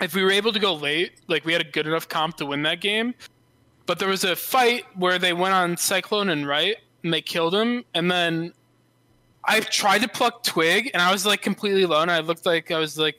if 0.00 0.14
we 0.14 0.22
were 0.22 0.30
able 0.30 0.52
to 0.52 0.58
go 0.58 0.74
late, 0.74 1.12
like 1.28 1.44
we 1.44 1.52
had 1.52 1.62
a 1.62 1.70
good 1.70 1.86
enough 1.86 2.08
comp 2.08 2.36
to 2.38 2.46
win 2.46 2.62
that 2.62 2.80
game. 2.80 3.14
But 3.86 3.98
there 3.98 4.08
was 4.08 4.24
a 4.24 4.36
fight 4.36 4.84
where 4.96 5.18
they 5.18 5.32
went 5.32 5.54
on 5.54 5.76
Cyclone 5.76 6.28
and 6.28 6.46
right, 6.46 6.76
and 7.02 7.12
they 7.12 7.22
killed 7.22 7.54
him. 7.54 7.84
And 7.94 8.10
then 8.10 8.52
I 9.44 9.60
tried 9.60 10.02
to 10.02 10.08
pluck 10.08 10.42
Twig, 10.42 10.90
and 10.92 11.00
I 11.00 11.10
was 11.10 11.24
like 11.24 11.40
completely 11.40 11.84
alone. 11.84 12.10
I 12.10 12.18
looked 12.20 12.44
like 12.44 12.70
I 12.70 12.78
was 12.78 12.98
like 12.98 13.18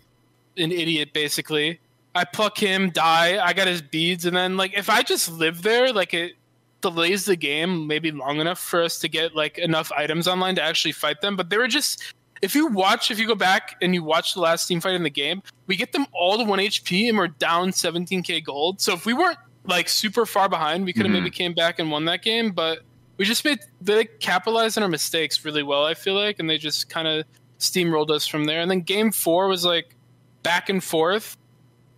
an 0.58 0.72
idiot, 0.72 1.12
basically. 1.12 1.80
I 2.13 2.24
pluck 2.24 2.58
him, 2.58 2.92
die. 2.92 3.44
I 3.44 3.54
got 3.54 3.68
his 3.68 3.82
beads, 3.82 4.26
and 4.26 4.36
then 4.36 4.58
like 4.58 4.78
if 4.78 4.89
I 4.89 5.02
just 5.02 5.32
live 5.32 5.63
there, 5.63 5.92
like 5.92 6.13
it 6.13 6.34
delays 6.82 7.26
the 7.26 7.36
game 7.36 7.88
maybe 7.88 8.12
long 8.12 8.39
enough 8.39 8.60
for 8.60 8.82
us 8.82 9.00
to 9.00 9.08
get 9.08 9.36
like 9.36 9.58
enough 9.58 9.92
items 9.92 10.28
online 10.28 10.56
to 10.56 10.62
actually 10.62 10.92
fight 10.92 11.22
them. 11.22 11.36
But 11.36 11.50
they 11.50 11.58
were 11.58 11.68
just 11.68 12.13
if 12.42 12.56
you 12.56 12.68
watch, 12.68 13.12
if 13.12 13.20
you 13.20 13.28
go 13.28 13.36
back 13.36 13.76
and 13.82 13.94
you 13.94 14.04
watch 14.04 14.34
the 14.34 14.39
last 14.39 14.65
team 14.68 14.80
fight 14.80 14.94
in 14.94 15.04
the 15.04 15.10
game, 15.10 15.42
we 15.68 15.76
get 15.76 15.92
them 15.92 16.06
all 16.13 16.38
to 16.38 16.44
one 16.44 16.60
HP 16.60 17.10
and 17.10 17.18
we're 17.18 17.28
down 17.28 17.72
17k 17.72 18.44
gold. 18.44 18.80
So 18.80 18.94
if 18.94 19.06
we 19.06 19.13
weren't 19.13 19.38
like 19.65 19.89
super 19.89 20.26
far 20.26 20.48
behind, 20.48 20.86
we 20.86 20.94
could 20.94 21.06
have 21.06 21.12
maybe 21.12 21.30
came 21.30 21.54
back 21.54 21.80
and 21.80 21.92
won 21.92 22.06
that 22.06 22.22
game. 22.22 22.52
But 22.52 22.80
we 23.18 23.26
just 23.26 23.44
made 23.44 23.60
they 23.82 24.06
capitalized 24.06 24.78
on 24.78 24.84
our 24.84 24.89
mistakes 24.89 25.44
really 25.44 25.63
well. 25.63 25.86
I 25.86 25.94
feel 25.94 26.15
like, 26.15 26.39
and 26.39 26.50
they 26.50 26.58
just 26.58 26.89
kind 26.89 27.08
of 27.08 27.26
steamrolled 27.60 28.10
us 28.10 28.26
from 28.26 28.46
there. 28.46 28.62
And 28.62 28.72
then 28.72 28.82
game 28.82 29.12
four 29.12 29.48
was 29.48 29.65
like 29.65 29.96
back 30.44 30.70
and 30.70 30.84
forth. 30.84 31.38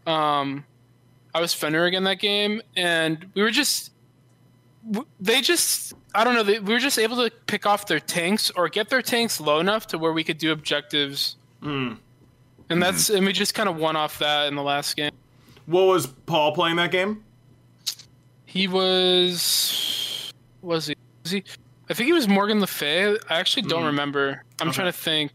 Um, 0.07 0.65
I 1.33 1.39
was 1.39 1.53
Fenrir 1.53 1.85
again 1.85 2.03
that 2.05 2.19
game, 2.19 2.61
and 2.75 3.27
we 3.35 3.43
were 3.43 3.51
just 3.51 3.90
they 5.19 5.41
just 5.41 5.93
I 6.13 6.23
don't 6.23 6.33
know 6.33 6.43
they, 6.43 6.59
we 6.59 6.73
were 6.73 6.79
just 6.79 6.97
able 6.97 7.17
to 7.17 7.31
pick 7.47 7.65
off 7.65 7.87
their 7.87 7.99
tanks 7.99 8.51
or 8.51 8.69
get 8.69 8.89
their 8.89 9.01
tanks 9.01 9.39
low 9.39 9.59
enough 9.59 9.87
to 9.87 9.97
where 9.97 10.11
we 10.11 10.23
could 10.23 10.37
do 10.37 10.51
objectives. 10.51 11.35
Mm. 11.61 11.97
And 12.69 12.81
that's 12.81 13.09
and 13.09 13.25
we 13.25 13.33
just 13.33 13.53
kind 13.53 13.69
of 13.69 13.77
won 13.77 13.95
off 13.95 14.19
that 14.19 14.47
in 14.47 14.55
the 14.55 14.63
last 14.63 14.95
game. 14.95 15.11
What 15.65 15.83
was 15.83 16.07
Paul 16.07 16.53
playing 16.53 16.77
that 16.77 16.91
game? 16.91 17.23
He 18.45 18.67
was 18.67 20.31
was 20.61 20.87
he 20.87 20.95
was 21.23 21.31
he 21.31 21.43
I 21.89 21.93
think 21.93 22.07
he 22.07 22.13
was 22.13 22.27
Morgan 22.27 22.59
Le 22.59 22.67
Fay. 22.67 23.17
I 23.29 23.39
actually 23.39 23.63
don't 23.63 23.83
mm. 23.83 23.87
remember. 23.87 24.43
I'm 24.59 24.71
trying 24.71 24.87
to 24.87 24.97
think. 24.97 25.31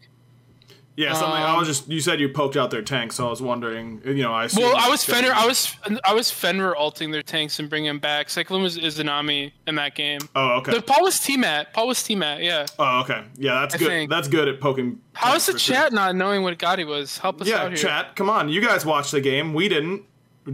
Yeah, 0.97 1.13
something. 1.13 1.43
I 1.43 1.51
Um, 1.53 1.59
was 1.59 1.69
just. 1.69 1.89
You 1.91 2.01
said 2.01 2.21
you 2.21 2.29
poked 2.31 2.57
out 2.57 2.71
their 2.71 2.81
tank, 2.83 3.13
so 3.13 3.27
I 3.27 3.31
was 3.31 3.43
wondering. 3.43 4.01
You 4.05 4.23
know, 4.23 4.33
I. 4.33 4.49
Well, 4.57 4.75
I 4.77 4.89
was 4.89 5.05
Fenrir. 5.05 5.33
I 5.35 5.47
was 5.47 5.77
I 6.05 6.15
was 6.15 6.31
Fenrir 6.31 6.75
alting 6.75 7.11
their 7.11 7.23
tanks 7.23 7.59
and 7.59 7.69
bringing 7.69 7.89
them 7.89 7.99
back. 7.99 8.31
Cyclone 8.31 8.63
was 8.63 8.79
Izanami 8.79 9.53
in 9.67 9.75
that 9.75 9.95
game. 9.95 10.21
Oh, 10.35 10.57
okay. 10.59 10.73
The 10.73 10.81
Paul 10.83 11.03
was 11.03 11.21
Tiamat. 11.21 11.75
Paul 11.75 11.89
was 11.89 12.03
Tiamat. 12.03 12.43
Yeah. 12.43 12.65
Oh, 12.79 13.01
okay. 13.01 13.25
Yeah, 13.37 13.61
that's 13.61 13.75
I 13.75 13.79
good. 13.79 13.89
think- 13.89 14.11
That's 14.11 14.29
good 14.29 14.49
at 14.49 14.59
poking. 14.61 14.99
How 15.13 15.35
is 15.35 15.45
tanks 15.45 15.47
the 15.47 15.53
for 15.53 15.59
sure. 15.59 15.75
chat 15.77 15.93
not 15.93 16.17
knowing 16.17 16.43
what 16.43 16.57
Gotti 16.59 16.87
was? 16.87 17.19
Help 17.19 17.43
us 17.43 17.49
Yeah, 17.49 17.57
out 17.57 17.61
here. 17.73 17.77
Yeah, 17.77 17.83
chat. 18.05 18.17
Come 18.17 18.31
on, 18.31 18.49
you 18.49 18.63
guys 18.63 18.87
watched 18.87 19.13
the 19.13 19.21
game. 19.21 19.53
We 19.53 19.69
didn't. 19.69 20.03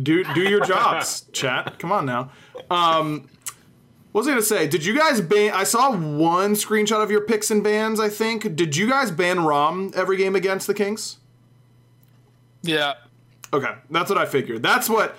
Do 0.02 0.24
do 0.34 0.40
your 0.42 0.64
jobs, 0.64 1.26
chat. 1.32 1.78
Come 1.78 1.92
on 1.92 2.06
now. 2.06 2.30
Um, 2.70 3.28
was 4.12 4.26
I 4.26 4.30
gonna 4.30 4.42
say? 4.42 4.66
Did 4.66 4.84
you 4.84 4.96
guys 4.96 5.20
ban? 5.20 5.52
I 5.54 5.64
saw 5.64 5.90
one 5.96 6.54
screenshot 6.54 7.02
of 7.02 7.10
your 7.10 7.22
picks 7.22 7.50
and 7.50 7.62
bans. 7.62 7.98
I 7.98 8.08
think. 8.08 8.54
Did 8.56 8.76
you 8.76 8.88
guys 8.88 9.10
ban 9.10 9.44
Rom 9.44 9.92
every 9.94 10.16
game 10.16 10.36
against 10.36 10.66
the 10.66 10.74
Kings? 10.74 11.18
Yeah. 12.62 12.94
Okay, 13.52 13.72
that's 13.90 14.08
what 14.08 14.18
I 14.18 14.24
figured. 14.24 14.62
That's 14.62 14.88
what 14.88 15.16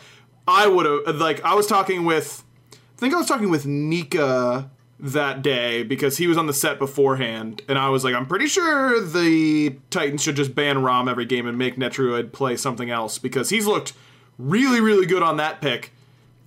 I 0.48 0.68
would 0.68 0.86
have 1.08 1.18
like. 1.18 1.44
I 1.44 1.54
was 1.54 1.68
talking 1.68 2.04
with, 2.06 2.44
I 2.74 3.00
think 3.00 3.14
I 3.14 3.18
was 3.18 3.28
talking 3.28 3.50
with 3.50 3.66
Nika 3.66 4.72
that 5.00 5.42
day 5.42 5.84
because 5.84 6.18
he 6.18 6.28
was 6.28 6.38
on 6.38 6.48
the 6.48 6.54
set 6.54 6.80
beforehand, 6.80 7.62
and 7.68 7.78
I 7.78 7.90
was 7.90 8.04
like, 8.04 8.16
I'm 8.16 8.26
pretty 8.26 8.48
sure 8.48 9.00
the 9.02 9.76
Titans 9.90 10.24
should 10.24 10.36
just 10.36 10.56
ban 10.56 10.82
Rom 10.82 11.08
every 11.08 11.26
game 11.26 11.46
and 11.46 11.58
make 11.58 11.76
Netruid 11.76 12.32
play 12.32 12.56
something 12.58 12.90
else 12.90 13.20
because 13.20 13.50
he's 13.50 13.68
looked 13.68 13.94
really, 14.40 14.82
really 14.82 15.06
good 15.06 15.22
on 15.22 15.38
that 15.38 15.62
pick, 15.62 15.92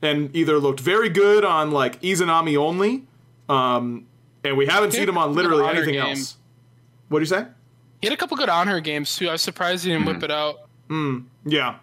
and 0.03 0.35
either 0.37 0.59
looked 0.59 0.81
very 0.81 1.09
good 1.09 1.45
on 1.45 1.71
like 1.71 2.01
Izanami 2.03 2.57
only, 2.57 3.05
um, 3.49 4.07
and 4.45 4.57
we 4.57 4.67
haven't 4.67 4.93
seen 4.93 5.09
him 5.09 5.19
on 5.19 5.35
literally 5.35 5.67
anything 5.67 5.97
else. 5.97 6.37
What 7.09 7.19
do 7.19 7.23
you 7.23 7.27
say? 7.27 7.47
He 8.01 8.09
had 8.09 8.13
a 8.13 8.17
couple 8.17 8.37
good 8.37 8.49
on 8.49 8.69
her 8.69 8.81
games 8.81 9.15
too. 9.17 9.29
I 9.29 9.33
was 9.33 9.43
surprised 9.43 9.85
he 9.85 9.91
didn't 9.91 10.03
Hmm. 10.07 10.15
whip 10.15 10.23
it 10.23 10.31
out. 10.31 10.61
Yeah, 11.45 11.77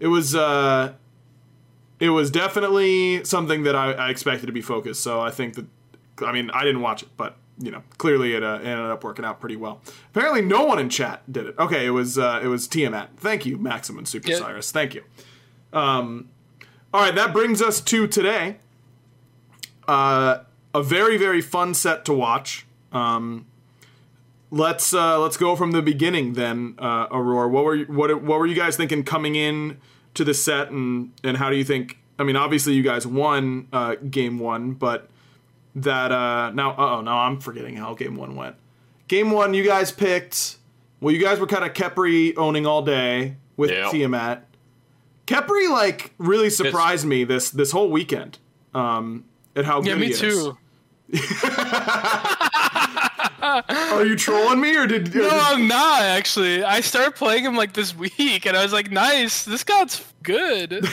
it 0.00 0.06
was. 0.08 0.34
uh 0.34 0.92
It 1.98 2.10
was 2.10 2.30
definitely 2.30 3.24
something 3.24 3.62
that 3.64 3.74
I, 3.74 3.92
I 3.92 4.10
expected 4.10 4.46
to 4.46 4.52
be 4.52 4.60
focused. 4.62 5.02
So 5.02 5.20
I 5.20 5.30
think 5.30 5.54
that, 5.54 5.64
I 6.26 6.30
mean, 6.30 6.50
I 6.50 6.62
didn't 6.62 6.82
watch 6.82 7.02
it, 7.02 7.08
but 7.16 7.36
you 7.58 7.70
know, 7.70 7.82
clearly 7.96 8.34
it, 8.34 8.42
uh, 8.42 8.58
it 8.62 8.66
ended 8.66 8.90
up 8.90 9.02
working 9.02 9.24
out 9.24 9.40
pretty 9.40 9.56
well. 9.56 9.80
Apparently, 10.10 10.42
no 10.42 10.64
one 10.66 10.78
in 10.78 10.90
chat 10.90 11.22
did 11.32 11.46
it. 11.46 11.54
Okay, 11.58 11.86
it 11.86 11.90
was 11.90 12.18
uh, 12.18 12.38
it 12.42 12.48
was 12.48 12.68
Tiamat. 12.68 13.08
Thank 13.16 13.46
you, 13.46 13.56
Maxim 13.56 13.96
and 13.96 14.06
Super. 14.06 14.30
Cyrus. 14.32 14.70
Thank 14.70 14.94
you. 14.94 15.04
Um, 15.72 16.28
all 16.96 17.02
right, 17.02 17.14
that 17.14 17.34
brings 17.34 17.60
us 17.60 17.82
to 17.82 18.06
today. 18.06 18.56
Uh, 19.86 20.38
a 20.74 20.82
very 20.82 21.18
very 21.18 21.42
fun 21.42 21.74
set 21.74 22.06
to 22.06 22.14
watch. 22.14 22.64
Um, 22.90 23.44
let's 24.50 24.94
uh, 24.94 25.20
let's 25.20 25.36
go 25.36 25.56
from 25.56 25.72
the 25.72 25.82
beginning 25.82 26.32
then, 26.32 26.74
uh, 26.78 27.06
Aurora. 27.10 27.48
What 27.48 27.64
were 27.64 27.74
you, 27.74 27.84
what 27.84 28.22
what 28.22 28.38
were 28.38 28.46
you 28.46 28.54
guys 28.54 28.78
thinking 28.78 29.04
coming 29.04 29.34
in 29.34 29.78
to 30.14 30.24
the 30.24 30.32
set, 30.32 30.70
and 30.70 31.12
and 31.22 31.36
how 31.36 31.50
do 31.50 31.56
you 31.56 31.64
think? 31.64 31.98
I 32.18 32.24
mean, 32.24 32.34
obviously 32.36 32.72
you 32.72 32.82
guys 32.82 33.06
won 33.06 33.68
uh, 33.74 33.96
game 33.96 34.38
one, 34.38 34.72
but 34.72 35.10
that 35.74 36.10
uh, 36.12 36.50
now 36.52 36.74
oh 36.78 37.02
no, 37.02 37.12
I'm 37.12 37.40
forgetting 37.40 37.76
how 37.76 37.92
game 37.92 38.16
one 38.16 38.36
went. 38.36 38.56
Game 39.08 39.30
one, 39.32 39.52
you 39.52 39.64
guys 39.64 39.92
picked. 39.92 40.56
Well, 41.00 41.12
you 41.14 41.20
guys 41.22 41.38
were 41.38 41.46
kind 41.46 41.62
of 41.62 41.74
Khepri 41.74 42.38
owning 42.38 42.64
all 42.64 42.80
day 42.80 43.36
with 43.58 43.70
Yeah. 43.70 43.90
Tiamat. 43.90 44.45
Khepri 45.26 45.70
like 45.70 46.12
really 46.18 46.50
surprised 46.50 47.04
me 47.06 47.24
this 47.24 47.50
this 47.50 47.70
whole 47.72 47.90
weekend. 47.90 48.38
Um, 48.74 49.24
at 49.54 49.64
how 49.64 49.78
Yeah, 49.82 49.92
good 49.94 50.00
me 50.00 50.06
he 50.06 50.12
is. 50.12 50.20
too. 50.20 50.56
Are 53.42 54.04
you 54.04 54.16
trolling 54.16 54.60
me 54.60 54.76
or 54.76 54.86
did? 54.86 55.14
or 55.14 55.18
No, 55.22 55.30
did- 55.30 55.32
I'm 55.32 55.68
not 55.68 56.02
actually. 56.02 56.62
I 56.64 56.80
started 56.80 57.14
playing 57.14 57.44
him 57.44 57.54
like 57.56 57.72
this 57.72 57.94
week, 57.96 58.44
and 58.46 58.56
I 58.56 58.62
was 58.62 58.72
like, 58.72 58.90
"Nice, 58.90 59.44
this 59.44 59.62
god's 59.64 60.02
good." 60.22 60.80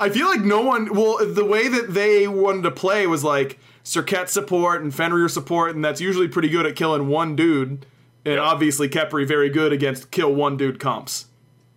I 0.00 0.10
feel 0.12 0.26
like 0.28 0.40
no 0.42 0.60
one. 0.60 0.92
Well, 0.94 1.18
the 1.24 1.44
way 1.44 1.68
that 1.68 1.94
they 1.94 2.26
wanted 2.28 2.62
to 2.62 2.70
play 2.72 3.06
was 3.06 3.22
like 3.24 3.58
Circuit 3.84 4.28
support 4.28 4.82
and 4.82 4.94
Fenrir 4.94 5.28
support, 5.28 5.74
and 5.74 5.84
that's 5.84 6.00
usually 6.00 6.28
pretty 6.28 6.48
good 6.48 6.66
at 6.66 6.76
killing 6.76 7.08
one 7.08 7.36
dude. 7.36 7.86
And 8.24 8.38
obviously, 8.38 8.88
Khepri 8.88 9.26
very 9.26 9.48
good 9.48 9.72
against 9.72 10.10
kill 10.10 10.34
one 10.34 10.56
dude 10.56 10.78
comps. 10.80 11.26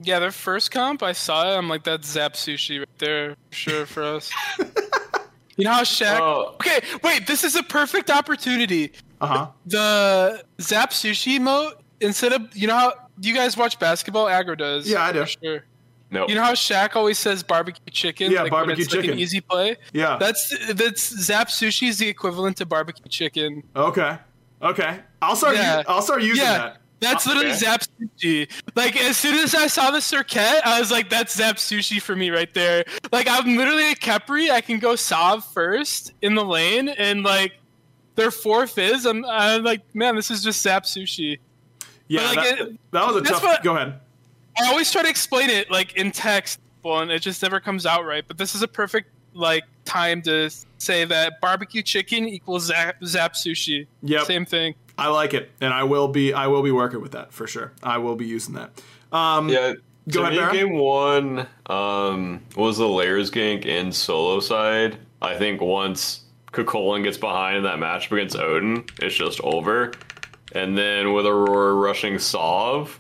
Yeah, 0.02 0.20
their 0.20 0.32
first 0.32 0.72
comp, 0.72 1.04
I 1.04 1.14
saw 1.14 1.52
it. 1.52 1.58
I'm 1.58 1.70
like, 1.70 1.84
"That's 1.84 2.08
Zap 2.08 2.34
Sushi 2.34 2.80
right 2.80 2.88
there, 2.98 3.36
sure 3.52 3.86
for 3.86 4.04
us." 4.04 4.32
you 5.58 5.66
know 5.66 5.72
how 5.72 5.84
Shaq? 5.84 6.20
Oh. 6.20 6.56
Okay, 6.56 6.82
wait. 7.04 7.28
This 7.28 7.44
is 7.44 7.56
a 7.56 7.64
perfect 7.64 8.10
opportunity. 8.10 8.92
Uh 9.22 9.28
huh. 9.28 9.48
The 9.66 10.44
Zap 10.62 10.92
Sushi 10.92 11.40
emote, 11.40 11.74
instead 12.02 12.34
of, 12.34 12.56
you 12.56 12.68
know 12.68 12.76
how, 12.76 12.94
do 13.20 13.30
you 13.30 13.36
guys 13.36 13.56
watch 13.56 13.80
basketball? 13.80 14.26
Aggro 14.26 14.58
does. 14.58 14.90
Yeah, 14.90 15.04
I 15.04 15.12
do. 15.12 15.22
for 15.22 15.28
Sure. 15.28 15.64
No. 16.12 16.28
You 16.28 16.36
know 16.36 16.44
how 16.44 16.54
Shaq 16.54 16.96
always 16.96 17.18
says 17.18 17.44
barbecue 17.44 17.82
chicken? 17.92 18.32
Yeah, 18.32 18.44
when 18.44 18.52
barbecue 18.52 18.84
it's, 18.84 18.94
like, 18.94 19.02
chicken. 19.02 19.18
an 19.18 19.20
easy 19.20 19.42
play. 19.42 19.76
Yeah. 19.92 20.18
That's 20.20 20.56
that's 20.74 21.02
Zap 21.02 21.48
Sushi 21.48 21.90
is 21.90 21.98
the 21.98 22.08
equivalent 22.08 22.58
to 22.58 22.66
barbecue 22.66 23.08
chicken. 23.10 23.64
Okay. 23.76 24.18
Okay. 24.62 25.00
I'll 25.22 25.36
start. 25.36 25.56
Yeah. 25.56 25.80
u- 25.80 25.86
I'll 25.88 26.02
start 26.02 26.22
using 26.22 26.44
yeah, 26.46 26.58
that. 26.58 26.78
That's 27.00 27.28
literally 27.28 27.50
Okay. 27.50 27.58
Zap 27.58 27.82
Sushi. 28.00 28.50
Like 28.76 28.96
as 28.98 29.18
soon 29.18 29.36
as 29.36 29.54
I 29.54 29.68
saw 29.68 29.92
the 29.92 30.02
circuit, 30.02 30.62
I 30.66 30.80
was 30.80 30.92
like, 30.92 31.10
"That's 31.10 31.36
Zap 31.36 31.58
Sushi 31.58 32.02
for 32.02 32.16
me 32.16 32.30
right 32.30 32.52
there." 32.54 32.84
Like 33.12 33.28
I'm 33.30 33.58
literally 33.58 33.92
a 33.92 33.96
Khepri. 33.96 34.50
I 34.50 34.62
can 34.62 34.80
go 34.80 34.96
Sav 34.96 35.46
first 35.46 36.14
in 36.22 36.36
the 36.36 36.44
lane, 36.44 36.90
and 36.90 37.24
like 37.24 37.54
their 38.16 38.32
fourth 38.32 38.78
is. 38.78 39.06
I'm, 39.06 39.26
I'm 39.26 39.64
like, 39.64 39.82
man, 39.94 40.16
this 40.16 40.32
is 40.32 40.42
just 40.44 40.62
Zap 40.62 40.86
Sushi. 40.86 41.38
Yeah. 42.08 42.22
like, 42.28 42.36
that, 42.36 42.60
it- 42.60 42.80
that 42.92 43.06
was 43.08 43.16
a 43.18 43.22
tough. 43.22 43.44
what- 43.44 43.64
go 43.64 43.76
ahead. 43.76 44.00
I 44.58 44.68
always 44.70 44.90
try 44.90 45.02
to 45.04 45.10
explain 45.10 45.50
it 45.50 45.70
like 45.70 45.98
in 45.98 46.12
text, 46.12 46.60
and 46.86 47.12
it 47.12 47.22
just 47.22 47.42
never 47.44 47.60
comes 47.60 47.86
out 47.86 48.06
right. 48.06 48.24
But 48.26 48.38
this 48.38 48.56
is 48.56 48.62
a 48.62 48.68
perfect 48.70 49.10
like 49.34 49.66
time 49.84 50.22
to 50.22 50.50
say 50.78 51.04
that 51.04 51.42
barbecue 51.42 51.82
chicken 51.82 52.26
equals 52.26 52.68
Zap, 52.68 52.96
Zap 53.04 53.34
Sushi. 53.34 53.86
Yeah, 54.02 54.24
Same 54.24 54.46
thing. 54.46 54.76
I 54.98 55.10
like 55.10 55.34
it, 55.34 55.52
and 55.62 55.74
I 55.74 55.84
will 55.84 56.08
be. 56.08 56.34
I 56.34 56.48
will 56.48 56.64
be 56.64 56.72
working 56.72 57.02
with 57.02 57.12
that 57.14 57.34
for 57.34 57.48
sure. 57.48 57.74
I 57.84 57.98
will 57.98 58.16
be 58.16 58.26
using 58.26 58.56
that. 58.56 58.82
Um, 59.12 59.50
Yeah. 59.50 59.74
Go 60.08 60.24
ahead, 60.24 60.54
me, 60.54 60.60
game 60.60 60.78
one 60.78 61.48
um, 61.66 62.40
was 62.56 62.78
the 62.78 62.88
layers 62.88 63.32
gank 63.32 63.66
in 63.66 63.92
solo 63.92 64.40
side. 64.40 64.98
I 65.20 65.36
think 65.36 65.62
once 65.62 66.26
Kukulkan 66.52 67.04
gets 67.04 67.18
behind 67.18 67.58
in 67.58 67.64
that 67.64 67.80
matchup 67.80 68.12
against 68.12 68.36
Odin, 68.36 68.86
it's 69.02 69.16
just 69.16 69.42
over. 69.42 69.94
And 70.52 70.78
then 70.78 71.12
with 71.14 71.26
Aurora 71.26 71.74
rushing 71.74 72.20
Sov, 72.20 73.00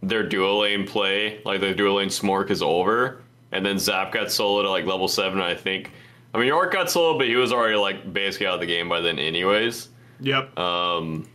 their 0.00 0.22
dual 0.22 0.60
lane 0.60 0.86
play, 0.86 1.42
like 1.44 1.60
their 1.60 1.74
dual 1.74 1.96
lane 1.96 2.08
smork 2.08 2.50
is 2.50 2.62
over. 2.62 3.20
And 3.50 3.66
then 3.66 3.78
Zap 3.80 4.12
got 4.12 4.30
solo 4.30 4.62
to 4.62 4.70
like 4.70 4.86
level 4.86 5.08
seven, 5.08 5.40
I 5.40 5.54
think. 5.56 5.90
I 6.32 6.38
mean, 6.38 6.52
Jarcorrr 6.52 6.72
got 6.72 6.90
solo, 6.90 7.18
but 7.18 7.26
he 7.26 7.34
was 7.34 7.52
already 7.52 7.76
like 7.76 8.12
basically 8.12 8.46
out 8.46 8.54
of 8.54 8.60
the 8.60 8.66
game 8.66 8.88
by 8.88 9.00
then, 9.00 9.18
anyways. 9.18 9.88
Yep. 10.22 10.58
Um, 10.58 11.28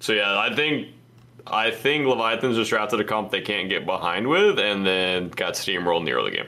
so 0.00 0.12
yeah, 0.12 0.38
I 0.38 0.54
think 0.54 0.88
I 1.46 1.70
think 1.70 2.06
Leviathan's 2.06 2.56
just 2.56 2.70
drafted 2.70 3.00
a 3.00 3.04
comp 3.04 3.30
they 3.30 3.40
can't 3.40 3.68
get 3.68 3.84
behind 3.86 4.28
with, 4.28 4.58
and 4.58 4.86
then 4.86 5.28
got 5.30 5.54
steamrolled 5.54 6.00
in 6.00 6.04
the 6.04 6.12
early 6.12 6.30
game. 6.30 6.46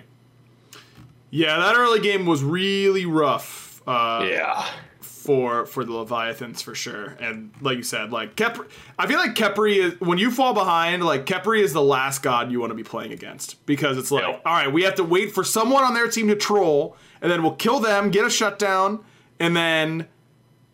yeah. 1.31 1.59
That 1.59 1.75
early 1.77 2.01
game 2.01 2.27
was 2.27 2.43
really 2.45 3.07
rough. 3.07 3.83
Uh, 3.87 4.27
Yeah, 4.31 4.65
for 5.01 5.67
for 5.67 5.85
the 5.85 5.93
Leviathans 5.93 6.63
for 6.63 6.75
sure. 6.75 7.17
And 7.21 7.51
like 7.61 7.77
you 7.77 7.83
said, 7.83 8.13
like 8.13 8.35
Khepri, 8.37 8.67
I 8.99 9.07
feel 9.07 9.19
like 9.19 9.35
Khepri 9.35 9.77
is 9.77 10.01
when 10.01 10.19
you 10.19 10.31
fall 10.31 10.55
behind, 10.55 11.05
like 11.05 11.27
Khepri 11.27 11.61
is 11.63 11.73
the 11.73 11.83
last 11.83 12.23
god 12.23 12.51
you 12.53 12.61
want 12.61 12.71
to 12.71 12.75
be 12.75 12.83
playing 12.85 13.13
against 13.13 13.65
because 13.67 13.99
it's 13.99 14.11
like, 14.11 14.23
Yeah. 14.23 14.39
all 14.47 14.53
right, 14.55 14.73
we 14.73 14.83
have 14.85 14.95
to 14.97 15.05
wait 15.05 15.33
for 15.33 15.45
someone 15.45 15.83
on 15.85 15.95
their 15.95 16.09
team 16.09 16.29
to 16.29 16.37
troll, 16.37 16.97
and 17.21 17.31
then 17.31 17.43
we'll 17.43 17.57
kill 17.57 17.81
them, 17.81 18.11
get 18.11 18.25
a 18.25 18.31
shutdown, 18.31 19.05
and 19.41 19.55
then 19.57 20.07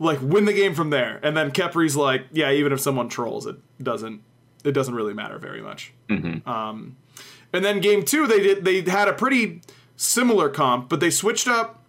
like 0.01 0.19
win 0.21 0.47
the 0.47 0.53
game 0.53 0.75
from 0.75 0.91
there. 0.91 1.21
And 1.23 1.37
then 1.37 1.53
Khepri's 1.53 1.95
like, 1.95 2.25
yeah, 2.33 2.51
even 2.51 2.73
if 2.73 2.81
someone 2.81 3.09
trolls, 3.09 3.47
it 3.47 3.57
doesn't 3.81 4.23
it 4.65 4.73
doesn't 4.73 4.95
really 4.95 5.15
matter 5.15 5.39
very 5.39 5.63
much. 5.63 5.93
Um, 6.11 6.97
and 7.53 7.65
then 7.65 7.81
game 7.81 8.03
two, 8.05 8.27
they 8.27 8.41
did 8.41 8.65
they 8.65 8.81
had 8.91 9.07
a 9.07 9.13
pretty 9.13 9.63
similar 9.97 10.49
comp, 10.49 10.89
but 10.89 10.99
they 10.99 11.11
switched 11.11 11.47
up 11.47 11.85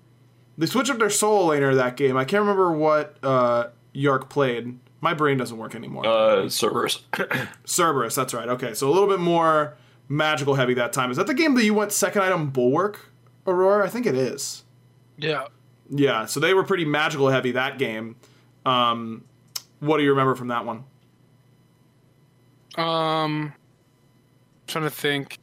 they 0.57 0.65
switched 0.67 0.91
up 0.91 0.99
their 0.99 1.09
solo 1.09 1.55
laner 1.55 1.73
that 1.75 1.97
game. 1.97 2.17
I 2.17 2.25
can't 2.25 2.41
remember 2.41 2.71
what 2.73 3.17
uh, 3.23 3.69
Jarcorrr 3.95 4.29
played. 4.29 4.79
My 4.99 5.15
brain 5.15 5.37
doesn't 5.37 5.57
work 5.57 5.73
anymore. 5.73 6.05
uh, 6.05 6.47
servers. 6.49 7.03
Cerberus, 7.65 8.13
that's 8.13 8.33
right. 8.35 8.47
Okay, 8.47 8.75
so 8.75 8.87
a 8.87 8.91
little 8.91 9.07
bit 9.09 9.19
more 9.19 9.75
magical 10.07 10.55
heavy 10.55 10.75
that 10.75 10.93
time. 10.93 11.09
Is 11.09 11.17
that 11.17 11.25
the 11.25 11.33
game 11.33 11.55
that 11.55 11.63
you 11.63 11.73
went 11.73 11.91
second 11.91 12.21
item 12.21 12.51
Bulwark, 12.51 13.11
Aurora? 13.47 13.85
I 13.85 13.89
think 13.89 14.05
it 14.05 14.13
is. 14.15 14.63
Yeah. 15.17 15.47
Yeah, 15.93 16.25
so 16.25 16.39
they 16.39 16.53
were 16.53 16.63
pretty 16.63 16.85
magical 16.85 17.27
heavy 17.29 17.51
that 17.51 17.77
game. 17.77 18.15
Um, 18.65 19.23
what 19.79 19.97
do 19.97 20.03
you 20.03 20.09
remember 20.11 20.35
from 20.35 20.47
that 20.47 20.65
one? 20.65 20.83
Um, 22.77 23.53
trying 24.67 24.85
to 24.85 24.89
think. 24.89 25.37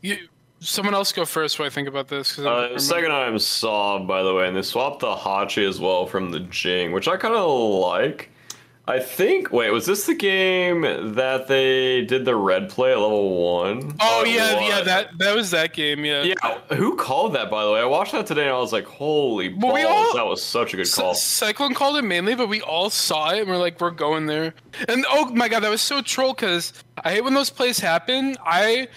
You, 0.00 0.16
someone 0.60 0.94
else 0.94 1.10
go 1.12 1.24
first 1.24 1.58
while 1.58 1.66
I 1.66 1.70
think 1.70 1.88
about 1.88 2.06
this. 2.08 2.36
'cause 2.36 2.46
I 2.46 2.48
don't 2.48 2.56
uh, 2.58 2.60
remember. 2.62 2.78
second 2.80 3.12
item 3.12 3.38
Saw, 3.40 3.98
by 3.98 4.22
the 4.22 4.32
way, 4.32 4.46
and 4.46 4.56
they 4.56 4.62
swapped 4.62 5.00
the 5.00 5.14
Hachi 5.14 5.68
as 5.68 5.80
well 5.80 6.06
from 6.06 6.30
the 6.30 6.40
Jing, 6.40 6.92
which 6.92 7.08
I 7.08 7.16
kind 7.16 7.34
of 7.34 7.50
like. 7.50 8.30
I 8.88 8.98
think. 9.00 9.52
Wait, 9.52 9.70
was 9.70 9.84
this 9.86 10.06
the 10.06 10.14
game 10.14 10.80
that 11.14 11.46
they 11.46 12.06
did 12.06 12.24
the 12.24 12.34
red 12.34 12.70
play 12.70 12.92
at 12.92 12.98
level 12.98 13.52
one? 13.54 13.94
Oh 14.00 14.22
Or 14.22 14.26
yeah, 14.26 14.54
what? 14.54 14.64
yeah. 14.64 14.80
That 14.82 15.18
that 15.18 15.36
was 15.36 15.50
that 15.50 15.74
game. 15.74 16.04
Yeah. 16.04 16.22
Yeah, 16.22 16.58
who 16.74 16.96
called 16.96 17.34
that? 17.34 17.50
By 17.50 17.64
the 17.64 17.70
way, 17.72 17.80
I 17.80 17.84
watched 17.84 18.12
that 18.12 18.26
today 18.26 18.44
and 18.46 18.50
I 18.52 18.58
was 18.58 18.72
like, 18.72 18.86
"Holy 18.86 19.52
Well, 19.52 19.72
balls!" 19.74 19.84
all- 20.08 20.14
that 20.14 20.26
was 20.26 20.42
such 20.42 20.72
a 20.72 20.78
good 20.78 20.90
call. 20.90 21.14
Cyclone 21.14 21.74
called 21.74 21.96
it 21.98 22.02
mainly, 22.02 22.34
but 22.34 22.48
we 22.48 22.62
all 22.62 22.88
saw 22.90 23.30
it 23.30 23.40
and 23.40 23.48
we're 23.48 23.58
like, 23.58 23.78
we're 23.80 23.90
going 23.90 24.24
there. 24.26 24.54
And 24.88 25.04
oh 25.10 25.26
my 25.34 25.48
god, 25.48 25.60
that 25.64 25.70
was 25.70 25.82
so 25.82 26.00
troll 26.00 26.32
because 26.32 26.72
I 27.04 27.10
hate 27.12 27.24
when 27.24 27.34
those 27.34 27.50
plays 27.50 27.78
happen. 27.78 28.36
I 28.44 28.88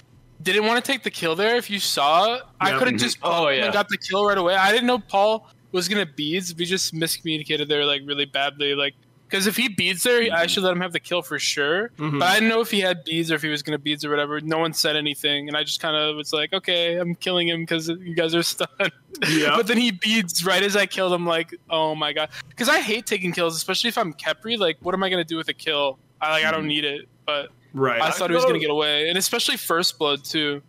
didn't 0.42 0.66
want 0.66 0.84
to 0.84 0.92
take 0.92 1.04
the 1.04 1.12
kill 1.12 1.36
there. 1.36 1.58
If 1.58 1.70
you 1.70 1.80
saw, 1.80 2.40
I 2.62 2.70
Yeah. 2.72 2.80
could 2.80 2.88
have 2.88 3.00
just 3.00 3.18
Oh, 3.24 3.50
yeah. 3.50 3.66
and 3.66 3.74
got 3.74 3.90
the 3.90 3.98
kill 3.98 4.26
right 4.26 4.38
away. 4.38 4.56
I 4.56 4.72
didn't 4.72 4.88
know 4.88 5.00
Paul 5.00 5.48
was 5.74 5.88
gonna 5.88 6.06
beads. 6.06 6.56
We 6.56 6.66
just 6.66 6.94
miscommunicated 6.96 7.68
there 7.68 7.86
like 7.86 8.02
really 8.06 8.26
badly. 8.26 8.74
Like 8.74 8.96
because 9.32 9.48
if 9.48 9.56
he 9.56 9.70
beads 9.70 10.04
there, 10.04 10.28
I 10.34 10.46
should 10.46 10.64
let 10.64 10.74
him 10.74 10.82
have 10.82 10.92
the 10.92 11.00
kill 11.00 11.22
for 11.22 11.40
sure. 11.40 11.92
But 11.98 12.22
I 12.22 12.34
didn't 12.34 12.50
know 12.50 12.60
if 12.60 12.70
he 12.70 12.82
had 12.82 13.04
beads 13.06 13.32
or 13.32 13.36
if 13.36 13.42
he 13.42 13.48
was 13.50 13.64
gonna 13.64 13.78
beads 13.80 14.04
or 14.04 14.10
whatever. 14.10 14.42
No 14.42 14.58
one 14.58 14.74
said 14.74 14.98
anything, 14.98 15.48
and 15.48 15.56
I 15.56 15.64
just 15.64 15.80
kind 15.80 15.96
of 15.96 16.18
was 16.18 16.34
like, 16.34 16.52
okay, 16.54 16.98
I'm 16.98 17.16
killing 17.16 17.48
him 17.48 17.62
because 17.62 17.88
you 17.88 18.14
guys 18.14 18.36
are 18.36 18.44
stunned. 18.44 18.92
Yeah. 19.30 19.56
but 19.56 19.68
then 19.68 19.78
he 19.78 19.92
beads 19.92 20.46
right 20.46 20.62
as 20.62 20.76
I 20.76 20.86
killed 20.86 21.14
him. 21.14 21.26
Like, 21.26 21.56
oh 21.70 21.96
my 21.96 22.12
god, 22.14 22.30
because 22.50 22.68
I 22.70 22.82
hate 22.82 23.06
taking 23.06 23.32
kills, 23.32 23.56
especially 23.56 23.88
if 23.88 23.98
I'm 23.98 24.14
Khepri. 24.14 24.58
Like, 24.58 24.78
what 24.82 24.94
am 24.94 25.02
I 25.04 25.10
gonna 25.10 25.24
do 25.24 25.38
with 25.38 25.48
a 25.48 25.54
kill? 25.54 25.98
I 26.20 26.32
like, 26.32 26.46
I 26.46 26.52
don't 26.52 26.68
need 26.68 26.84
it. 26.84 27.08
But 27.26 27.50
Right. 27.74 28.02
I 28.02 28.12
thought 28.12 28.30
he 28.30 28.36
was 28.36 28.44
gonna 28.46 28.60
get 28.60 28.70
away, 28.70 29.08
and 29.08 29.18
especially 29.18 29.56
first 29.58 29.98
blood 29.98 30.26
too. 30.26 30.62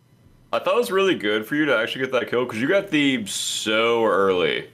I 0.53 0.59
thought 0.59 0.75
it 0.75 0.79
was 0.79 0.92
really 0.92 1.14
good 1.14 1.46
for 1.46 1.57
you 1.57 1.64
to 1.64 1.77
actually 1.77 2.03
get 2.03 2.12
that 2.12 2.29
kill 2.29 2.44
because 2.44 2.61
you 2.61 2.68
got 2.68 2.88
the 2.90 3.25
so 3.27 4.05
early. 4.05 4.68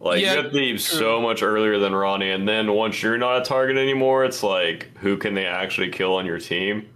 Like 0.00 0.22
Yeah, 0.22 0.36
you 0.36 0.42
got 0.44 0.52
the 0.52 0.78
so 0.78 1.20
much 1.20 1.42
earlier 1.42 1.78
than 1.78 1.94
Ronnie, 1.94 2.30
and 2.30 2.48
then 2.48 2.72
once 2.72 3.02
you're 3.02 3.18
not 3.18 3.42
a 3.42 3.44
target 3.44 3.76
anymore, 3.76 4.24
it's 4.24 4.42
like 4.42 4.90
who 4.98 5.16
can 5.18 5.34
they 5.34 5.44
actually 5.46 5.90
kill 5.90 6.14
on 6.14 6.24
your 6.26 6.38
team? 6.38 6.88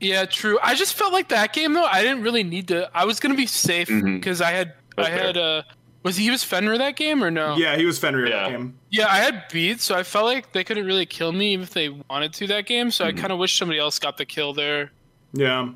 Yeah, 0.00 0.24
true. 0.24 0.58
I 0.62 0.74
just 0.74 0.94
felt 0.94 1.12
like 1.12 1.28
that 1.28 1.52
game 1.52 1.72
though. 1.74 1.84
I 1.84 2.02
didn't 2.02 2.22
really 2.22 2.44
need 2.44 2.68
to. 2.68 2.88
I 2.96 3.04
was 3.04 3.18
gonna 3.20 3.34
be 3.34 3.46
safe 3.46 3.88
because 3.88 4.40
I 4.40 4.52
had 4.52 4.74
That's 4.96 5.08
I 5.08 5.12
had 5.12 5.36
uh 5.36 5.62
was 6.02 6.16
he 6.16 6.30
was 6.30 6.42
Fenrir 6.42 6.78
that 6.78 6.96
game 6.96 7.22
or 7.22 7.30
no? 7.30 7.56
yeah, 7.56 7.76
he 7.76 7.84
was 7.84 7.98
Fenrir 7.98 8.28
Yeah. 8.28 8.44
that 8.44 8.50
game. 8.50 8.78
Yeah, 8.90 9.08
I 9.08 9.18
had 9.18 9.44
beads, 9.52 9.82
so 9.82 9.94
I 9.96 10.02
felt 10.04 10.24
like 10.26 10.52
they 10.52 10.64
couldn't 10.64 10.86
really 10.86 11.04
kill 11.06 11.32
me 11.32 11.52
even 11.52 11.64
if 11.64 11.70
they 11.74 11.88
wanted 11.90 12.32
to 12.34 12.46
that 12.46 12.64
game. 12.66 12.90
So 12.90 13.04
I 13.04 13.12
kind 13.12 13.32
of 13.32 13.38
wish 13.38 13.58
somebody 13.58 13.78
else 13.80 13.98
got 13.98 14.16
the 14.16 14.24
kill 14.24 14.54
there. 14.54 14.92
Yeah. 15.32 15.70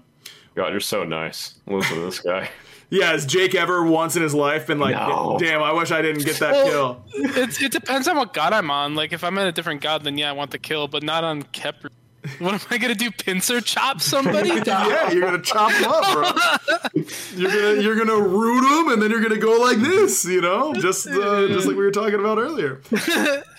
God, 0.55 0.69
you're 0.71 0.81
so 0.81 1.05
nice. 1.05 1.55
Listen 1.67 1.97
to 1.97 2.05
this 2.05 2.21
guy. 2.21 2.49
Yeah, 2.91 3.11
has 3.13 3.27
Jake 3.27 3.55
ever 3.55 3.85
once 3.85 4.15
in 4.17 4.23
his 4.23 4.35
life 4.35 4.67
been 4.67 4.79
like, 4.79 4.95
No. 4.95 5.37
damn, 5.41 5.63
I 5.63 5.73
wish 5.73 5.91
I 5.91 6.01
didn't 6.03 6.25
get 6.25 6.37
that 6.41 6.53
Well- 6.53 7.03
kill? 7.13 7.25
It, 7.43 7.63
it 7.63 7.73
depends 7.73 8.07
on 8.09 8.17
what 8.17 8.33
god 8.33 8.53
I'm 8.53 8.71
on. 8.71 8.95
Like 8.95 9.13
if 9.13 9.25
I'm 9.25 9.37
in 9.39 9.47
a 9.47 9.53
different 9.53 9.81
god, 9.81 10.05
then 10.05 10.17
yeah, 10.19 10.29
I 10.29 10.33
want 10.33 10.51
the 10.51 10.59
kill, 10.59 10.87
but 10.89 11.03
not 11.03 11.25
on 11.25 11.43
Khepri. 11.45 11.91
What 12.39 12.55
am 12.55 12.61
I 12.71 12.79
gonna 12.79 12.95
do? 12.95 13.11
Pincer 13.11 13.61
chop 13.61 14.01
somebody? 14.01 14.49
Yeah, 14.67 15.11
you're 15.11 15.21
gonna 15.21 15.43
chop 15.43 15.71
them 15.73 15.91
up, 15.93 16.13
bro. 16.13 17.03
You're 17.37 17.51
gonna 17.51 17.83
you're 17.83 17.97
gonna 17.97 18.19
root 18.19 18.63
them, 18.63 18.93
and 18.93 19.03
then 19.03 19.11
you're 19.11 19.21
gonna 19.21 19.37
go 19.37 19.59
like 19.61 19.77
this, 19.79 20.25
you 20.25 20.41
know, 20.41 20.73
just 20.73 21.07
uh, 21.07 21.49
just 21.49 21.67
like 21.67 21.77
we 21.77 21.85
were 21.85 21.91
talking 21.91 22.19
about 22.21 22.39
earlier. 22.39 22.81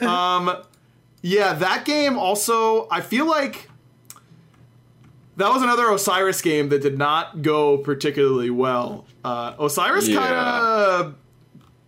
Um, 0.02 0.64
yeah, 1.22 1.54
that 1.54 1.86
game 1.86 2.18
also, 2.18 2.88
I 2.90 3.02
feel 3.02 3.28
like 3.28 3.70
that 5.38 5.50
was 5.52 5.62
another 5.62 5.90
Osiris 5.92 6.42
game 6.42 6.70
that 6.70 6.82
did 6.82 6.98
not 6.98 7.42
go 7.42 7.78
particularly 7.78 8.50
well. 8.50 9.06
Uh, 9.24 9.54
Osiris 9.60 10.08
Yeah. 10.08 10.20
kind 10.20 10.34
of 10.34 11.16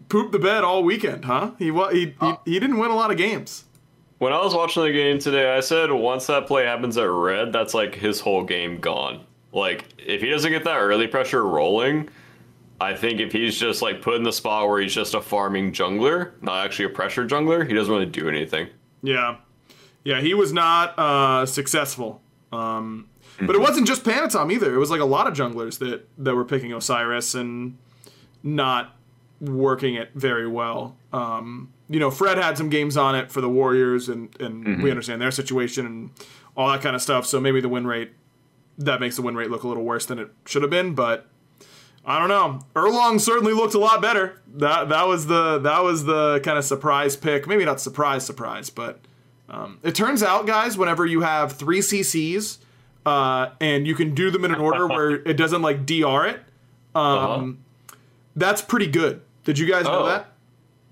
pooped 0.10 0.32
the 0.32 0.40
bed 0.40 0.64
all 0.64 0.84
weekend, 0.84 1.26
huh? 1.26 1.52
He 1.60 1.72
he, 1.92 2.14
he 2.20 2.34
he 2.46 2.60
didn't 2.60 2.78
win 2.78 2.92
a 2.92 2.96
lot 2.96 3.12
of 3.12 3.18
games. 3.18 3.66
When 4.20 4.34
I 4.34 4.42
was 4.44 4.56
watching 4.56 4.84
the 4.84 4.92
game 4.92 5.20
today, 5.20 5.56
I 5.56 5.60
said 5.60 5.92
once 5.92 6.26
that 6.28 6.48
play 6.48 6.66
happens 6.66 6.98
at 6.98 7.08
red, 7.10 7.54
that's 7.54 7.74
like 7.74 7.94
his 7.96 8.20
whole 8.20 8.44
game 8.44 8.80
gone. 8.80 9.24
Like 9.54 9.86
if 9.98 10.22
he 10.22 10.30
doesn't 10.30 10.52
get 10.52 10.64
that 10.64 10.78
early 10.78 11.08
pressure 11.08 11.46
rolling, 11.46 12.10
I 12.82 12.96
think 12.96 13.20
if 13.20 13.32
he's 13.32 13.58
just 13.60 13.82
like 13.82 14.02
put 14.02 14.16
in 14.16 14.24
the 14.24 14.32
spot 14.34 14.68
where 14.68 14.82
he's 14.82 14.94
just 14.94 15.14
a 15.14 15.22
farming 15.22 15.72
jungler, 15.72 16.32
not 16.42 16.66
actually 16.66 16.86
a 16.86 16.90
pressure 16.90 17.28
jungler, 17.28 17.68
he 17.68 17.74
doesn't 17.74 17.94
really 17.94 18.06
do 18.08 18.28
anything. 18.28 18.68
Yeah, 19.04 19.38
yeah, 20.04 20.20
he 20.22 20.34
was 20.34 20.52
not 20.52 20.98
uh, 20.98 21.46
successful. 21.46 22.22
Um, 22.52 23.08
but 23.42 23.56
it 23.56 23.60
wasn't 23.60 23.88
just 23.88 24.04
Panitom 24.04 24.52
either. 24.52 24.74
It 24.74 24.78
was 24.78 24.90
like 24.90 25.02
a 25.02 25.06
lot 25.06 25.28
of 25.28 25.34
junglers 25.34 25.80
that 25.80 26.08
that 26.18 26.36
were 26.36 26.46
picking 26.46 26.74
Osiris 26.74 27.36
and 27.36 27.78
not 28.44 28.96
working 29.40 29.96
it 29.96 30.12
very 30.16 30.48
well. 30.48 30.96
Um, 31.14 31.72
you 31.90 32.00
know, 32.00 32.10
Fred 32.10 32.38
had 32.38 32.58
some 32.58 32.70
games 32.70 32.98
on 32.98 33.16
it 33.16 33.32
for 33.32 33.42
the 33.42 33.50
Warriors, 33.50 34.10
and 34.10 34.36
and 34.42 34.82
we 34.82 34.90
understand 34.90 35.22
their 35.22 35.32
situation 35.32 35.86
and 35.86 36.12
all 36.56 36.72
that 36.72 36.82
kind 36.82 36.96
of 36.96 37.02
stuff. 37.02 37.26
So 37.26 37.40
maybe 37.40 37.62
the 37.62 37.70
win 37.70 37.86
rate 37.86 38.12
that 38.78 39.00
makes 39.00 39.16
the 39.16 39.22
win 39.22 39.36
rate 39.36 39.50
look 39.50 39.64
a 39.64 39.68
little 39.68 39.84
worse 39.84 40.06
than 40.06 40.20
it 40.20 40.30
should 40.46 40.62
have 40.62 40.72
been, 40.72 40.94
but. 40.94 41.28
I 42.10 42.20
don't 42.20 42.30
know. 42.30 42.62
Erlong 42.74 43.20
certainly 43.20 43.52
looked 43.52 43.74
a 43.74 43.80
lot 43.80 44.02
better. 44.02 44.42
That 44.56 44.88
that 44.88 45.10
was 45.10 45.28
the 45.28 45.60
that 45.60 45.84
was 45.84 46.06
the 46.06 46.40
kind 46.40 46.58
of 46.58 46.64
surprise 46.64 47.18
pick. 47.18 47.48
Maybe 47.48 47.66
not 47.66 47.82
surprise 47.82 48.26
surprise, 48.26 48.70
but 48.70 49.02
um, 49.50 49.80
it 49.84 49.94
turns 49.94 50.24
out, 50.24 50.48
guys, 50.48 50.78
whenever 50.78 51.06
you 51.06 51.20
have 51.20 51.52
three 51.52 51.80
CCs 51.80 52.60
uh, 53.08 53.52
and 53.62 53.88
you 53.88 53.96
can 53.96 54.14
do 54.14 54.30
them 54.32 54.44
in 54.46 54.54
an 54.54 54.60
order 54.60 54.86
where 54.88 55.12
it 55.28 55.38
doesn't 55.38 55.62
like 55.62 55.86
DR 55.86 56.28
it, 56.28 56.40
um, 56.96 57.60
that's 58.36 58.62
pretty 58.62 58.88
good. 58.88 59.22
Did 59.46 59.58
you 59.58 59.66
guys 59.66 59.86
know 59.86 60.00
Oh. 60.04 60.06
that? 60.08 60.32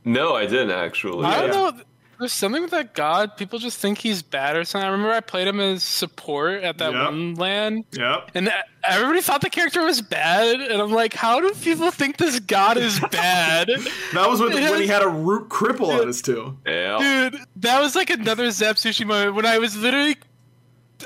No, 0.03 0.35
I 0.35 0.45
didn't 0.45 0.71
actually. 0.71 1.25
I 1.25 1.41
don't 1.41 1.47
Yeah. 1.49 1.55
know. 1.71 1.71
There's 2.17 2.31
something 2.31 2.61
with 2.61 2.71
that 2.71 2.93
god. 2.93 3.35
People 3.35 3.59
just 3.59 3.77
think 3.77 3.97
he's 3.97 4.21
bad 4.21 4.55
or 4.55 4.63
something. 4.63 4.87
I 4.87 4.89
remember 4.91 5.11
I 5.13 5.19
played 5.19 5.47
him 5.49 5.59
as 5.59 5.83
support 5.83 6.63
at 6.63 6.77
that 6.77 6.93
Yeah. 6.93 7.05
one 7.05 7.35
land, 7.35 7.83
Yep. 7.91 8.31
and 8.35 8.53
everybody 8.87 9.19
thought 9.19 9.41
the 9.41 9.49
character 9.49 9.83
was 9.83 10.01
bad. 10.01 10.61
And 10.61 10.81
I'm 10.81 10.93
like, 10.93 11.13
how 11.13 11.41
do 11.41 11.51
people 11.61 11.91
think 11.91 12.15
this 12.15 12.39
god 12.39 12.77
is 12.77 12.99
bad? 13.11 13.67
That 14.13 14.29
was 14.29 14.39
when, 14.39 14.53
It 14.53 14.69
when 14.69 14.79
he 14.79 14.87
had 14.87 15.01
a 15.01 15.09
root 15.09 15.49
cripple 15.49 15.99
on 15.99 16.07
his 16.07 16.21
too. 16.21 16.55
Yeah. 16.65 16.99
Dude, 17.31 17.41
that 17.57 17.81
was 17.81 17.95
like 17.97 18.09
another 18.09 18.49
Zap 18.51 18.77
Sushi 18.77 19.05
moment 19.05 19.35
when 19.35 19.45
I 19.45 19.57
was 19.57 19.75
literally, 19.75 20.15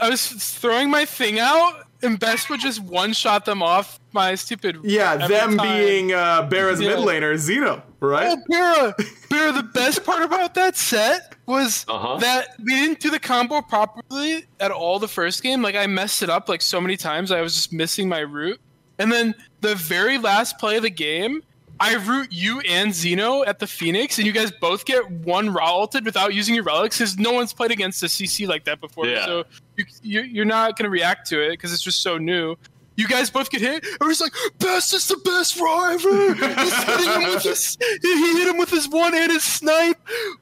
I 0.01 0.09
was 0.09 0.27
throwing 0.27 0.89
my 0.89 1.05
thing 1.05 1.39
out, 1.39 1.83
and 2.01 2.19
Best 2.19 2.49
would 2.49 2.59
just 2.59 2.79
one 2.81 3.13
shot 3.13 3.45
them 3.45 3.61
off 3.63 3.99
my 4.13 4.35
stupid. 4.35 4.77
Yeah, 4.83 5.27
them 5.27 5.57
time. 5.57 5.67
being 5.77 6.13
uh, 6.13 6.43
Barra's 6.43 6.79
Yeah. 6.81 6.89
mid 6.95 6.99
laner, 6.99 7.37
Zeno, 7.37 7.83
right? 7.99 8.37
Oh, 8.37 8.43
Bera, 8.47 8.95
Bera, 9.29 9.51
the 9.51 9.63
best 9.63 10.03
part 10.03 10.23
about 10.23 10.53
that 10.55 10.75
set 10.77 11.35
was 11.45 11.85
Uh-huh. 11.89 12.17
that 12.17 12.49
we 12.63 12.75
didn't 12.75 12.99
do 12.99 13.09
the 13.09 13.19
combo 13.19 13.61
properly 13.61 14.45
at 14.59 14.71
all 14.71 14.99
the 14.99 15.07
first 15.07 15.43
game. 15.43 15.61
Like, 15.61 15.75
I 15.75 15.87
messed 15.87 16.21
it 16.23 16.29
up 16.29 16.47
like 16.49 16.61
so 16.61 16.79
many 16.79 16.95
times. 16.97 17.31
I 17.31 17.41
was 17.41 17.53
just 17.55 17.73
missing 17.73 18.07
my 18.09 18.19
route. 18.19 18.59
And 18.97 19.11
then 19.11 19.33
the 19.61 19.75
very 19.75 20.17
last 20.17 20.57
play 20.59 20.77
of 20.77 20.83
the 20.83 20.89
game, 20.89 21.41
I 21.79 21.95
root 21.95 22.27
you 22.31 22.59
and 22.61 22.93
Zeno 22.93 23.43
at 23.45 23.59
the 23.59 23.67
Phoenix, 23.67 24.17
and 24.17 24.27
you 24.27 24.33
guys 24.33 24.51
both 24.51 24.85
get 24.85 25.09
one 25.09 25.51
Ra 25.53 25.69
ulted 25.69 26.03
without 26.03 26.33
using 26.33 26.53
your 26.53 26.65
relics 26.65 26.97
because 26.97 27.17
no 27.17 27.31
one's 27.31 27.53
played 27.53 27.71
against 27.71 28.03
a 28.03 28.07
CC 28.07 28.47
like 28.47 28.65
that 28.65 28.81
before. 28.81 29.07
Yeah. 29.07 29.25
So 29.25 29.43
you, 29.77 29.85
you, 30.01 30.21
you're 30.21 30.45
not 30.45 30.77
going 30.77 30.83
to 30.83 30.89
react 30.89 31.27
to 31.29 31.41
it 31.41 31.51
because 31.51 31.71
it's 31.71 31.81
just 31.81 32.01
so 32.01 32.17
new. 32.17 32.55
You 32.97 33.07
guys 33.07 33.29
both 33.29 33.49
get 33.49 33.61
hit. 33.61 33.85
and 33.85 34.09
he's 34.09 34.19
like, 34.19 34.33
"Best 34.59 34.93
is 34.93 35.07
the 35.07 35.15
best 35.23 35.57
Ra 35.57 35.91
ever." 35.91 36.33
He's 36.61 36.83
hitting 36.83 37.21
him 37.21 37.29
with 37.29 37.43
his, 37.43 37.77
he 38.01 38.33
hit 38.37 38.49
him 38.49 38.57
with 38.57 38.69
his 38.69 38.89
one 38.89 39.13
handed 39.13 39.39
snipe. 39.39 39.97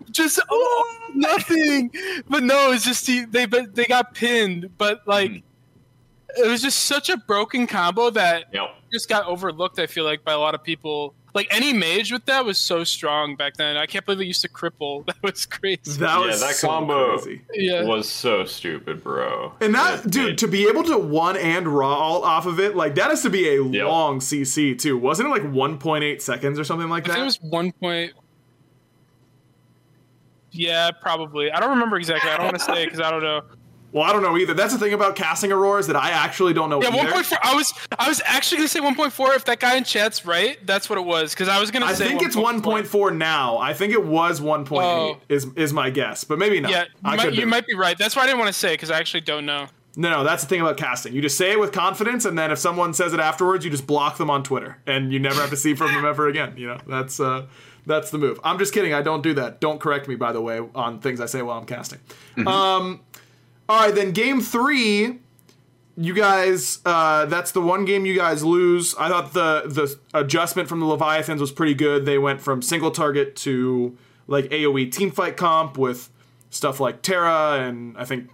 Just 0.09 0.39
oh, 0.49 1.11
nothing. 1.13 1.91
But 2.27 2.41
no, 2.41 2.71
it's 2.71 2.83
just 2.83 3.05
he, 3.05 3.25
they 3.25 3.45
they 3.45 3.85
got 3.85 4.15
pinned. 4.15 4.75
But 4.79 5.07
like, 5.07 5.29
hmm. 5.29 5.37
it 6.35 6.47
was 6.47 6.63
just 6.63 6.85
such 6.85 7.09
a 7.09 7.17
broken 7.17 7.67
combo 7.67 8.09
that 8.09 8.45
Yep. 8.51 8.69
just 8.91 9.07
got 9.07 9.27
overlooked. 9.27 9.77
I 9.77 9.85
feel 9.85 10.03
like 10.03 10.23
by 10.23 10.33
a 10.33 10.39
lot 10.39 10.55
of 10.55 10.63
people. 10.63 11.13
Like 11.33 11.47
any 11.51 11.71
mage 11.71 12.11
with 12.11 12.25
that 12.25 12.45
was 12.45 12.57
so 12.57 12.83
strong 12.83 13.35
back 13.35 13.57
then. 13.57 13.77
I 13.77 13.85
can't 13.85 14.03
believe 14.05 14.21
it 14.21 14.25
used 14.25 14.41
to 14.41 14.49
cripple. 14.49 15.05
That 15.07 15.21
was 15.21 15.45
crazy. 15.45 15.77
That 15.99 16.19
Yeah, 16.19 16.25
was 16.25 16.41
that 16.41 16.55
so 16.55 16.67
combo- 16.67 17.17
crazy. 17.19 17.41
yeah. 17.53 17.83
Was 17.83 18.09
so 18.09 18.45
stupid, 18.45 19.03
bro. 19.03 19.53
And 19.61 19.75
that, 19.75 20.05
It 20.05 20.11
dude, 20.11 20.25
made- 20.29 20.37
to 20.39 20.47
be 20.47 20.67
able 20.67 20.83
to 20.85 20.97
one 20.97 21.37
and 21.37 21.67
Ra 21.67 21.93
alt 21.93 22.23
off 22.23 22.45
of 22.47 22.59
it, 22.59 22.75
like 22.75 22.95
that 22.95 23.09
has 23.11 23.21
to 23.23 23.29
be 23.29 23.47
a 23.49 23.61
Yep. 23.63 23.85
long 23.87 24.19
CC 24.19 24.73
too. 24.79 24.97
Wasn't 24.97 25.27
it 25.27 25.31
like 25.31 25.43
1.8 25.43 26.21
seconds 26.21 26.57
or 26.57 26.63
something 26.63 26.89
like 26.89 27.03
I 27.07 27.13
think 27.13 27.21
it 27.21 27.25
was 27.25 27.39
one 27.41 27.71
point. 27.73 28.13
Yeah, 30.51 30.89
probably. 31.01 31.51
I 31.51 31.59
don't 31.59 31.69
remember 31.71 31.97
exactly. 31.97 32.31
I 32.31 32.37
don't 32.37 32.45
want 32.47 32.57
to 32.57 32.63
say 32.63 32.85
because 32.85 32.99
I 33.01 33.11
don't 33.11 33.21
know. 33.21 33.41
Well, 33.93 34.03
I 34.03 34.11
don't 34.11 34.21
know 34.21 34.37
either. 34.37 34.53
That's 34.53 34.73
the 34.73 34.79
thing 34.79 34.93
about 34.93 35.15
casting 35.15 35.51
Aurora 35.51 35.79
is 35.79 35.87
that 35.87 35.95
I 35.95 36.09
actually 36.11 36.53
don't 36.53 36.69
know 36.69 36.81
Yeah, 36.81 36.93
one 36.95 37.09
point 37.11 37.25
four. 37.25 37.37
I 37.41 37.55
was 37.55 37.73
I 37.97 38.07
was 38.09 38.21
actually 38.25 38.57
gonna 38.57 38.67
say 38.67 38.79
one 38.81 38.95
point 38.95 39.13
four. 39.13 39.33
If 39.33 39.45
that 39.45 39.59
guy 39.59 39.75
in 39.77 39.83
chat's 39.85 40.25
right, 40.25 40.57
that's 40.67 40.89
what 40.89 40.99
it 40.99 41.05
was. 41.05 41.33
Because 41.33 41.47
I 41.47 41.59
was 41.59 41.71
gonna 41.71 41.85
I 41.85 41.93
say. 41.93 42.07
think 42.07 42.21
it's 42.21 42.35
1.4. 42.35 42.61
1.4 42.61 43.15
now. 43.17 43.57
I 43.57 43.73
think 43.73 43.93
it 43.93 44.05
was 44.05 44.41
1.8 44.41 44.81
Oh. 44.81 45.17
is 45.29 45.47
is 45.55 45.71
my 45.73 45.89
guess, 45.89 46.23
but 46.25 46.37
maybe 46.37 46.59
not. 46.59 46.71
Yeah, 46.71 46.83
you, 46.83 46.89
I 47.05 47.15
might, 47.15 47.33
you 47.33 47.39
be. 47.41 47.45
might 47.45 47.65
be 47.65 47.75
right. 47.75 47.97
That's 47.97 48.15
why 48.15 48.23
I 48.23 48.25
didn't 48.25 48.39
want 48.39 48.49
to 48.49 48.59
say 48.59 48.73
because 48.73 48.91
I 48.91 48.99
actually 48.99 49.21
don't 49.21 49.45
know. 49.45 49.67
No, 49.95 50.11
no, 50.11 50.23
that's 50.23 50.43
the 50.43 50.49
thing 50.49 50.61
about 50.61 50.77
casting. 50.77 51.13
You 51.13 51.21
just 51.23 51.37
say 51.39 51.53
it 51.53 51.59
with 51.59 51.71
confidence, 51.71 52.25
and 52.25 52.37
then 52.37 52.51
if 52.51 52.59
someone 52.59 52.93
says 52.93 53.13
it 53.13 53.19
afterwards, 53.19 53.65
you 53.65 53.71
just 53.71 53.87
block 53.87 54.17
them 54.17 54.29
on 54.29 54.43
Twitter, 54.43 54.77
and 54.85 55.11
you 55.11 55.17
never 55.17 55.41
have 55.41 55.49
to 55.49 55.57
see 55.57 55.73
from 55.73 55.91
them 55.91 56.05
ever 56.05 56.27
again. 56.27 56.53
You 56.55 56.67
know, 56.67 56.77
that's 56.85 57.19
uh, 57.19 57.47
that's 57.87 58.11
the 58.11 58.19
move. 58.19 58.39
I'm 58.43 58.59
just 58.59 58.75
kidding. 58.75 58.93
I 58.93 59.01
don't 59.01 59.23
do 59.23 59.33
that. 59.35 59.59
Don't 59.59 59.79
correct 59.79 60.07
me, 60.07 60.13
by 60.15 60.33
the 60.33 60.41
way, 60.41 60.61
on 60.75 60.99
things 60.99 61.19
I 61.19 61.25
say 61.25 61.41
while 61.41 61.57
I'm 61.57 61.65
casting. 61.65 61.97
Um, 62.45 62.99
all 63.69 63.79
right, 63.81 63.93
then 63.95 64.11
game 64.11 64.41
three. 64.41 65.19
You 65.99 66.13
guys, 66.13 66.77
uh, 66.85 67.25
that's 67.25 67.51
the 67.51 67.61
one 67.61 67.83
game 67.85 68.05
you 68.05 68.15
guys 68.15 68.43
lose. 68.43 68.93
I 68.99 69.09
thought 69.09 69.33
the 69.33 69.63
the 69.65 69.97
adjustment 70.13 70.69
from 70.69 70.79
the 70.79 70.85
Leviathans 70.85 71.41
was 71.41 71.51
pretty 71.51 71.73
good. 71.73 72.05
They 72.05 72.19
went 72.19 72.39
from 72.39 72.61
single 72.61 72.91
target 72.91 73.35
to 73.37 73.97
like 74.27 74.45
AOE 74.45 74.91
team 74.91 75.09
fight 75.09 75.37
comp 75.37 75.75
with 75.77 76.09
stuff 76.51 76.79
like 76.79 77.01
Terra, 77.01 77.59
and 77.59 77.97
I 77.97 78.05
think 78.05 78.29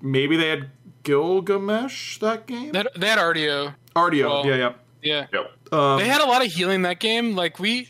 maybe 0.00 0.36
they 0.36 0.48
had 0.48 0.70
Gilgamesh 1.02 2.18
that 2.20 2.46
game. 2.46 2.70
They 2.72 2.78
had, 2.78 2.88
they 2.96 3.08
had 3.08 3.18
Artio. 3.18 3.74
Artio, 3.96 4.28
well- 4.28 4.46
yeah, 4.46 4.56
yeah. 4.56 4.72
Yeah, 5.00 5.26
Yep. 5.32 5.72
Um, 5.72 5.98
they 6.00 6.08
had 6.08 6.20
a 6.20 6.26
lot 6.26 6.44
of 6.44 6.50
healing 6.52 6.82
that 6.82 6.98
game. 6.98 7.36
Like 7.36 7.58
we, 7.60 7.88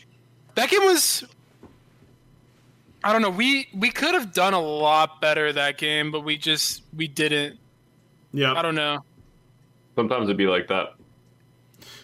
that 0.55 0.69
game 0.69 0.83
was. 0.83 1.23
I 3.03 3.13
don't 3.13 3.21
know. 3.21 3.29
We 3.29 3.67
we 3.73 3.91
could 3.91 4.13
have 4.13 4.33
done 4.33 4.53
a 4.53 4.59
lot 4.61 5.21
better 5.21 5.51
that 5.53 5.77
game, 5.77 6.11
but 6.11 6.21
we 6.21 6.37
just 6.37 6.83
we 6.95 7.07
didn't. 7.07 7.57
yeah. 8.33 8.53
I 8.53 8.61
don't 8.61 8.75
know. 8.75 8.99
Sometimes 9.95 10.25
it'd 10.25 10.37
be 10.37 10.47
like 10.47 10.67
that. 10.67 10.93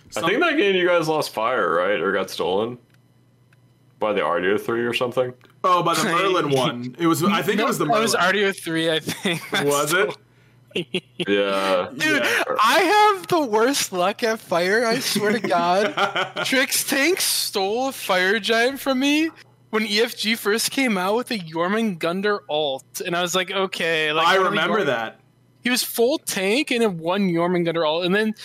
Some- 0.09 0.25
I 0.25 0.29
think 0.29 0.41
that 0.41 0.57
game 0.57 0.75
you 0.75 0.87
guys 0.87 1.07
lost 1.07 1.33
fire, 1.33 1.73
right? 1.75 1.99
Or 1.99 2.11
got 2.13 2.29
stolen 2.29 2.77
by 3.99 4.13
the 4.13 4.21
Artio 4.21 4.59
three 4.59 4.85
or 4.85 4.93
something. 4.93 5.33
Oh, 5.63 5.81
by 5.83 5.95
the 5.95 6.03
Merlin 6.05 6.49
one. 6.51 6.95
It 6.99 7.07
was. 7.07 7.23
I 7.23 7.41
think 7.41 7.59
it 7.59 7.65
was 7.65 7.77
the 7.77 7.85
That 7.85 7.89
Merlin. 7.89 8.03
was 8.03 8.15
Artio 8.15 8.55
three, 8.57 8.89
I 8.91 8.99
think. 8.99 9.41
Was 9.65 9.93
it? 9.93 10.15
Yeah. 11.27 11.89
Dude, 11.97 12.01
Yeah. 12.23 12.43
I 12.61 13.13
have 13.15 13.27
the 13.27 13.45
worst 13.45 13.91
luck 13.93 14.23
at 14.23 14.39
fire. 14.41 14.85
I 14.85 14.99
swear 14.99 15.31
to 15.31 15.39
God. 15.39 15.93
Trix 16.45 16.83
Tank 16.83 17.21
stole 17.21 17.87
a 17.89 17.91
fire 17.93 18.39
giant 18.39 18.79
from 18.81 18.99
me 18.99 19.29
when 19.69 19.85
EFG 19.85 20.37
first 20.37 20.71
came 20.71 20.97
out 20.97 21.15
with 21.15 21.31
a 21.31 21.37
Jormungandr 21.37 22.39
alt, 22.49 23.01
and 23.05 23.15
I 23.15 23.21
was 23.21 23.35
like, 23.35 23.51
okay. 23.51 24.11
Like 24.11 24.27
I 24.27 24.37
one 24.37 24.47
of 24.47 24.53
the 24.53 24.59
remember 24.59 24.81
Jorm- 24.81 24.85
that. 24.87 25.19
He 25.63 25.69
was 25.69 25.83
full 25.83 26.19
tank 26.19 26.71
and 26.71 26.83
it 26.83 26.93
one 26.93 27.29
Jormungandr 27.29 27.85
alt, 27.85 28.05
and 28.05 28.13
then 28.13 28.35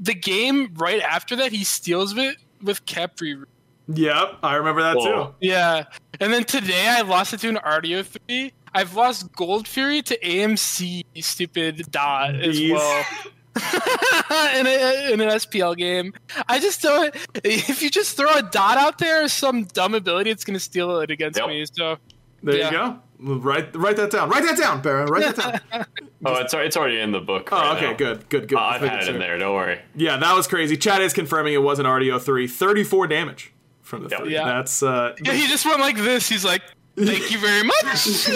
the 0.00 0.14
game 0.14 0.72
right 0.74 1.00
after 1.00 1.36
that, 1.36 1.52
he 1.52 1.64
steals 1.64 2.16
it 2.16 2.36
with 2.62 2.84
Khepri. 2.86 3.44
Yep, 3.88 4.38
I 4.42 4.54
remember 4.54 4.82
that 4.82 4.96
Whoa. 4.96 5.26
too. 5.26 5.34
Yeah, 5.40 5.84
and 6.18 6.32
then 6.32 6.44
today 6.44 6.88
I 6.88 7.02
lost 7.02 7.34
it 7.34 7.40
to 7.40 7.48
an 7.48 7.56
Artio 7.56 8.04
three. 8.04 8.52
I've 8.72 8.94
lost 8.96 9.30
Gold 9.32 9.68
Fury 9.68 10.02
to 10.02 10.18
AMC, 10.18 11.04
stupid 11.22 11.90
dot 11.90 12.34
as 12.34 12.60
well. 12.60 13.04
in, 14.56 14.66
a, 14.66 15.12
in 15.12 15.20
an 15.20 15.28
SPL 15.28 15.76
game, 15.76 16.12
I 16.48 16.58
just 16.58 16.82
don't. 16.82 17.14
If 17.44 17.82
you 17.82 17.90
just 17.90 18.16
throw 18.16 18.34
a 18.34 18.42
dot 18.42 18.78
out 18.78 18.98
there, 18.98 19.26
some 19.28 19.64
dumb 19.64 19.94
ability, 19.94 20.30
it's 20.30 20.44
gonna 20.44 20.58
steal 20.60 21.00
it 21.00 21.10
against 21.10 21.38
Yep. 21.38 21.48
me. 21.48 21.64
So 21.72 21.96
There 22.42 22.56
Yeah. 22.56 22.66
you 22.66 22.76
go. 22.76 23.00
Write 23.36 23.74
write 23.76 23.96
that 23.96 24.10
down. 24.10 24.28
Write 24.28 24.42
that 24.44 24.58
down, 24.58 24.82
Barra. 24.82 25.06
Write 25.06 25.36
that 25.36 25.62
down. 25.70 25.86
Oh, 26.26 26.36
it's 26.36 26.54
it's 26.54 26.74
already 26.76 27.00
in 27.00 27.12
the 27.12 27.20
book. 27.20 27.50
Oh, 27.52 27.56
right 27.58 27.76
okay, 27.76 27.90
now. 27.90 27.96
good, 27.98 28.28
good, 28.30 28.48
good. 28.48 28.56
Uh, 28.58 28.62
I've 28.62 28.80
had 28.80 28.94
it 28.94 28.96
making 29.00 29.14
in 29.16 29.20
there. 29.20 29.36
Don't 29.38 29.54
worry. 29.54 29.78
Yeah, 29.94 30.16
that 30.16 30.34
was 30.34 30.46
crazy. 30.46 30.74
Chad 30.78 31.02
is 31.02 31.12
confirming 31.12 31.52
it 31.52 31.62
was 31.62 31.78
an 31.78 31.84
Artio 31.84 32.18
three. 32.18 32.46
34 32.48 33.06
damage 33.08 33.52
from 33.82 34.04
the 34.04 34.08
Yep. 34.08 34.20
three. 34.20 34.32
Yeah. 34.32 34.44
That's 34.46 34.82
uh 34.82 35.14
yeah, 35.22 35.32
he 35.34 35.46
just 35.48 35.66
went 35.66 35.80
like 35.80 35.96
this. 35.98 36.26
He's 36.26 36.42
like, 36.44 36.62
"Thank 36.96 37.30
you 37.30 37.38
very 37.38 37.62
much." 37.62 38.28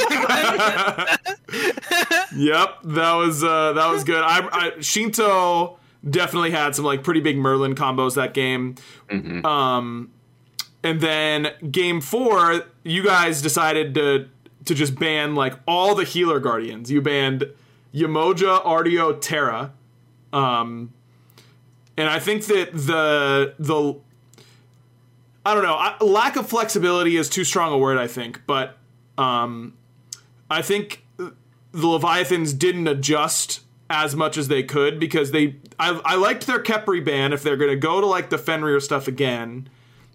Yep, 2.37 2.79
that 2.85 3.15
was 3.15 3.43
uh, 3.43 3.73
that 3.73 3.91
was 3.91 4.05
good. 4.05 4.23
I, 4.23 4.49
I 4.53 4.81
Shinto 4.81 5.79
definitely 6.09 6.51
had 6.51 6.77
some 6.77 6.85
like 6.85 7.03
pretty 7.03 7.21
big 7.21 7.37
Merlin 7.39 7.75
combos 7.75 8.15
that 8.15 8.35
game. 8.35 8.77
Um, 9.45 10.11
and 10.85 11.01
then 11.01 11.51
game 11.71 12.01
four, 12.01 12.65
you 12.85 13.03
guys 13.03 13.43
decided 13.43 13.95
to 13.95 14.29
to 14.67 14.75
just 14.75 14.95
ban 14.97 15.35
like 15.35 15.55
all 15.67 15.95
the 15.95 16.05
healer 16.05 16.39
guardians. 16.39 16.91
You 16.91 17.01
banned 17.01 17.47
Yemoja, 17.95 18.63
Artio, 18.65 19.19
Terra. 19.21 19.73
Um, 20.33 20.93
and 21.97 22.09
I 22.09 22.19
think 22.19 22.45
that 22.47 22.73
the 22.73 23.55
the 23.59 23.97
I 25.49 25.55
don't 25.55 25.63
know. 25.63 25.75
I, 25.75 25.97
lack 26.05 26.37
of 26.37 26.47
flexibility 26.47 27.17
is 27.17 27.31
too 27.31 27.43
strong 27.43 27.73
a 27.73 27.79
word. 27.79 27.97
I 27.97 28.07
think, 28.07 28.43
but 28.47 28.77
um, 29.17 29.75
I 30.51 30.61
think 30.61 31.05
the 31.17 31.33
Leviathans 31.73 32.53
didn't 32.53 32.87
adjust 32.87 33.61
as 33.89 34.15
much 34.15 34.37
as 34.37 34.49
they 34.49 34.63
could 34.63 35.01
because 35.01 35.31
they 35.31 35.57
I, 35.79 35.99
I 36.05 36.17
liked 36.17 36.47
their 36.47 36.63
Khepri 36.63 37.03
ban 37.03 37.33
if 37.33 37.43
they're 37.43 37.57
gonna 37.57 37.77
go 37.77 38.01
to 38.01 38.07
like 38.07 38.29
the 38.29 38.37
Fenrir 38.37 38.79
stuff 38.81 39.09
again. 39.09 39.71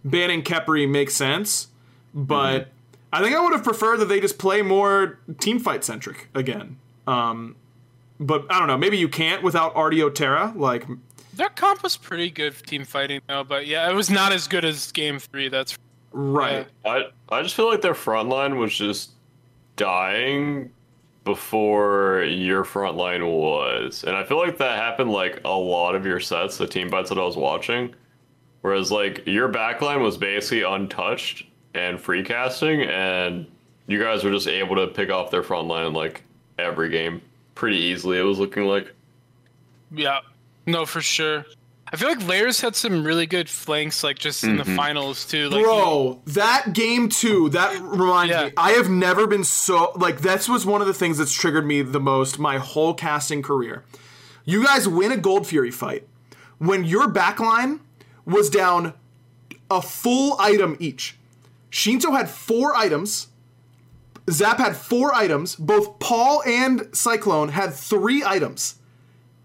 banning 0.06 0.44
Khepri 0.44 0.88
makes 0.88 1.16
sense, 1.16 1.70
but 2.14 2.70
I 3.12 3.22
think 3.24 3.36
I 3.36 3.42
would 3.42 3.54
have 3.54 3.64
preferred 3.64 3.98
that 3.98 4.06
they 4.06 4.20
just 4.20 4.38
play 4.38 4.62
more 4.62 5.20
team 5.40 5.60
fight 5.60 5.84
centric 5.84 6.30
again. 6.36 6.78
Um, 7.08 7.56
but 8.20 8.46
I 8.52 8.60
don't 8.60 8.68
know. 8.68 8.78
Maybe 8.78 8.98
you 8.98 9.10
can't 9.10 9.44
without 9.44 9.74
Artio 9.76 10.14
Terra. 10.14 10.54
Like, 10.56 10.86
Their 11.36 11.50
comp 11.50 11.84
was 11.84 11.98
pretty 11.98 12.30
good 12.30 12.54
for 12.56 12.64
team 12.64 12.86
fighting 12.86 13.22
though, 13.28 13.44
but 13.44 13.66
yeah, 13.68 13.90
it 13.90 13.94
was 13.94 14.10
not 14.10 14.32
as 14.32 14.48
good 14.48 14.64
as 14.66 14.92
game 14.92 15.20
three. 15.20 15.50
That's 15.50 15.78
right. 16.12 16.68
I 16.86 17.06
I 17.30 17.42
just 17.42 17.56
feel 17.56 17.70
like 17.70 17.82
their 17.82 17.96
front 17.96 18.30
line 18.30 18.58
was 18.58 18.76
just 18.76 19.12
dying 19.76 20.72
before 21.24 22.24
your 22.24 22.64
front 22.64 22.98
line 22.98 23.26
was, 23.26 24.04
and 24.04 24.16
I 24.16 24.24
feel 24.24 24.38
like 24.38 24.58
that 24.58 24.78
happened 24.78 25.12
like 25.12 25.42
a 25.46 25.50
lot 25.50 25.96
of 25.96 26.06
your 26.06 26.20
sets, 26.20 26.58
the 26.58 26.68
team 26.68 26.90
fights 26.90 27.10
that 27.10 27.18
I 27.18 27.24
was 27.24 27.38
watching. 27.38 27.96
Whereas 28.62 28.92
like 28.92 29.26
your 29.26 29.50
backline 29.50 30.02
was 30.02 30.18
basically 30.18 30.64
untouched 30.64 31.46
and 31.74 32.00
free 32.00 32.24
casting, 32.24 32.84
and 32.84 33.48
you 33.88 34.00
guys 34.00 34.24
were 34.24 34.32
just 34.32 34.48
able 34.48 34.76
to 34.76 34.88
pick 34.88 35.10
off 35.10 35.32
their 35.32 35.44
front 35.44 35.68
line 35.68 35.94
like 35.94 36.24
every 36.60 36.90
game 36.90 37.22
pretty 37.56 37.78
easily. 37.78 38.20
It 38.20 38.24
was 38.24 38.40
looking 38.40 38.66
like. 38.66 38.94
yeah, 39.92 40.20
no 40.66 40.86
for 40.86 41.02
sure. 41.02 41.46
I 41.94 41.96
feel 41.96 42.10
like 42.10 42.26
Layers 42.28 42.60
had 42.60 42.76
some 42.76 43.06
really 43.06 43.28
good 43.28 43.48
flanks, 43.48 44.04
like 44.04 44.18
just 44.18 44.44
in 44.44 44.58
the 44.58 44.64
mm-hmm. 44.64 44.76
finals 44.76 45.26
too. 45.26 45.48
Like, 45.50 45.64
Bro, 45.64 46.22
that 46.26 46.74
game 46.74 47.08
too, 47.08 47.50
that 47.50 47.80
reminds 47.84 48.32
Yeah. 48.32 48.46
me. 48.46 48.54
I 48.58 48.72
have 48.72 48.90
never 48.90 49.28
been 49.28 49.44
so 49.44 49.92
like 49.96 50.22
that 50.22 50.50
was 50.50 50.66
one 50.66 50.82
of 50.82 50.88
the 50.88 50.94
things 50.94 51.20
that's 51.20 51.32
triggered 51.34 51.68
me 51.68 51.84
the 51.84 52.00
most 52.00 52.40
my 52.40 52.58
whole 52.58 52.96
casting 52.96 53.44
career. 53.44 53.84
You 54.44 54.66
guys 54.66 54.88
win 54.88 55.12
a 55.12 55.18
Gold 55.18 55.46
Fury 55.46 55.70
fight 55.70 56.08
when 56.58 56.84
your 56.84 57.08
backline 57.08 57.80
was 58.26 58.50
down 58.50 58.94
a 59.70 59.80
full 59.80 60.36
item 60.40 60.76
each. 60.80 61.16
Shinto 61.70 62.12
had 62.12 62.28
four 62.28 62.76
items. 62.76 63.28
Zap 64.32 64.58
had 64.58 64.76
four 64.76 65.14
items. 65.14 65.56
Both 65.56 66.00
Paul 66.00 66.42
and 66.48 66.90
Cyclone 66.92 67.50
had 67.50 67.74
three 67.74 68.24
items 68.26 68.80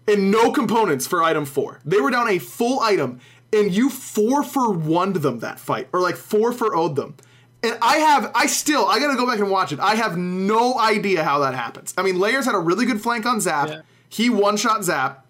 and 0.09 0.31
no 0.31 0.51
components 0.51 1.07
for 1.07 1.23
item 1.23 1.45
four. 1.45 1.79
They 1.85 2.01
were 2.01 2.09
down 2.09 2.27
a 2.27 2.39
full 2.39 2.79
item, 2.79 3.19
and 3.53 3.71
you 3.71 3.89
four 3.89 4.43
for 4.43 4.71
one 4.71 5.13
them 5.13 5.39
that 5.39 5.59
fight, 5.59 5.87
or 5.93 5.99
like 5.99 6.15
four 6.15 6.51
for 6.51 6.75
owed 6.75 6.95
them. 6.95 7.15
And 7.61 7.77
I 7.81 7.97
have, 7.97 8.31
I 8.33 8.47
still, 8.47 8.85
I 8.85 8.99
gotta 8.99 9.17
go 9.17 9.27
back 9.27 9.39
and 9.39 9.51
watch 9.51 9.73
it. 9.73 9.79
I 9.79 9.95
have 9.95 10.17
no 10.17 10.79
idea 10.79 11.23
how 11.23 11.39
that 11.39 11.53
happens. 11.53 11.93
I 11.97 12.03
mean, 12.03 12.17
Layers 12.17 12.45
had 12.45 12.55
a 12.55 12.59
really 12.59 12.85
good 12.85 13.01
flank 13.01 13.25
on 13.25 13.41
Zap. 13.41 13.67
Yeah. 13.67 13.81
He 14.07 14.29
one 14.29 14.55
shot 14.55 14.83
Zap. 14.83 15.25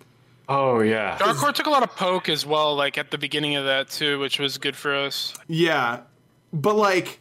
Oh 0.47 0.80
yeah. 0.80 1.17
Dark 1.17 1.38
Core 1.38 1.51
took 1.51 1.67
a 1.67 1.69
lot 1.69 1.84
of 1.84 1.95
poke 1.95 2.30
as 2.30 2.45
well, 2.45 2.75
like 2.75 2.97
at 2.97 3.11
the 3.11 3.17
beginning 3.17 3.55
of 3.55 3.65
that 3.65 3.89
too, 3.89 4.19
which 4.19 4.39
was 4.39 4.57
good 4.57 4.75
for 4.75 4.95
us. 4.95 5.34
Yeah, 5.47 6.01
but 6.53 6.75
like 6.75 7.19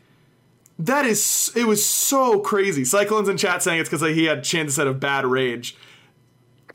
that 0.79 1.05
is 1.05 1.53
it 1.55 1.65
was 1.65 1.85
so 1.85 2.41
crazy. 2.41 2.85
Cyclones 2.85 3.29
in 3.29 3.37
chat 3.37 3.63
saying 3.63 3.81
it's 3.81 3.89
because 3.91 4.07
he 4.15 4.25
had 4.25 4.45
chance 4.45 4.69
instead 4.69 4.87
of 4.87 5.01
bad 5.01 5.27
rage. 5.27 5.77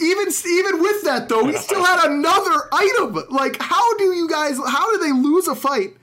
Even 0.03 0.27
even 0.27 0.81
with 0.81 1.03
that 1.03 1.29
though, 1.29 1.45
he 1.45 1.55
still 1.57 1.83
had 1.83 2.09
another 2.09 2.67
item. 2.71 3.17
Like, 3.29 3.57
how 3.61 3.97
do 3.97 4.13
you 4.13 4.27
guys? 4.29 4.57
How 4.57 4.91
do 4.91 4.99
they 4.99 5.11
lose 5.11 5.47
a 5.47 5.55
fight 5.55 5.95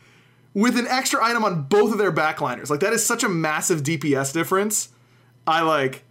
with 0.54 0.76
an 0.78 0.86
extra 0.86 1.24
item 1.24 1.44
on 1.44 1.62
both 1.62 1.92
of 1.92 1.98
their 1.98 2.12
backliners? 2.12 2.70
Like 2.70 2.80
that 2.80 2.92
is 2.92 3.04
such 3.04 3.22
a 3.22 3.28
massive 3.28 3.82
DPS 3.82 4.32
difference. 4.32 4.88
I 5.46 5.62
like, 5.62 6.04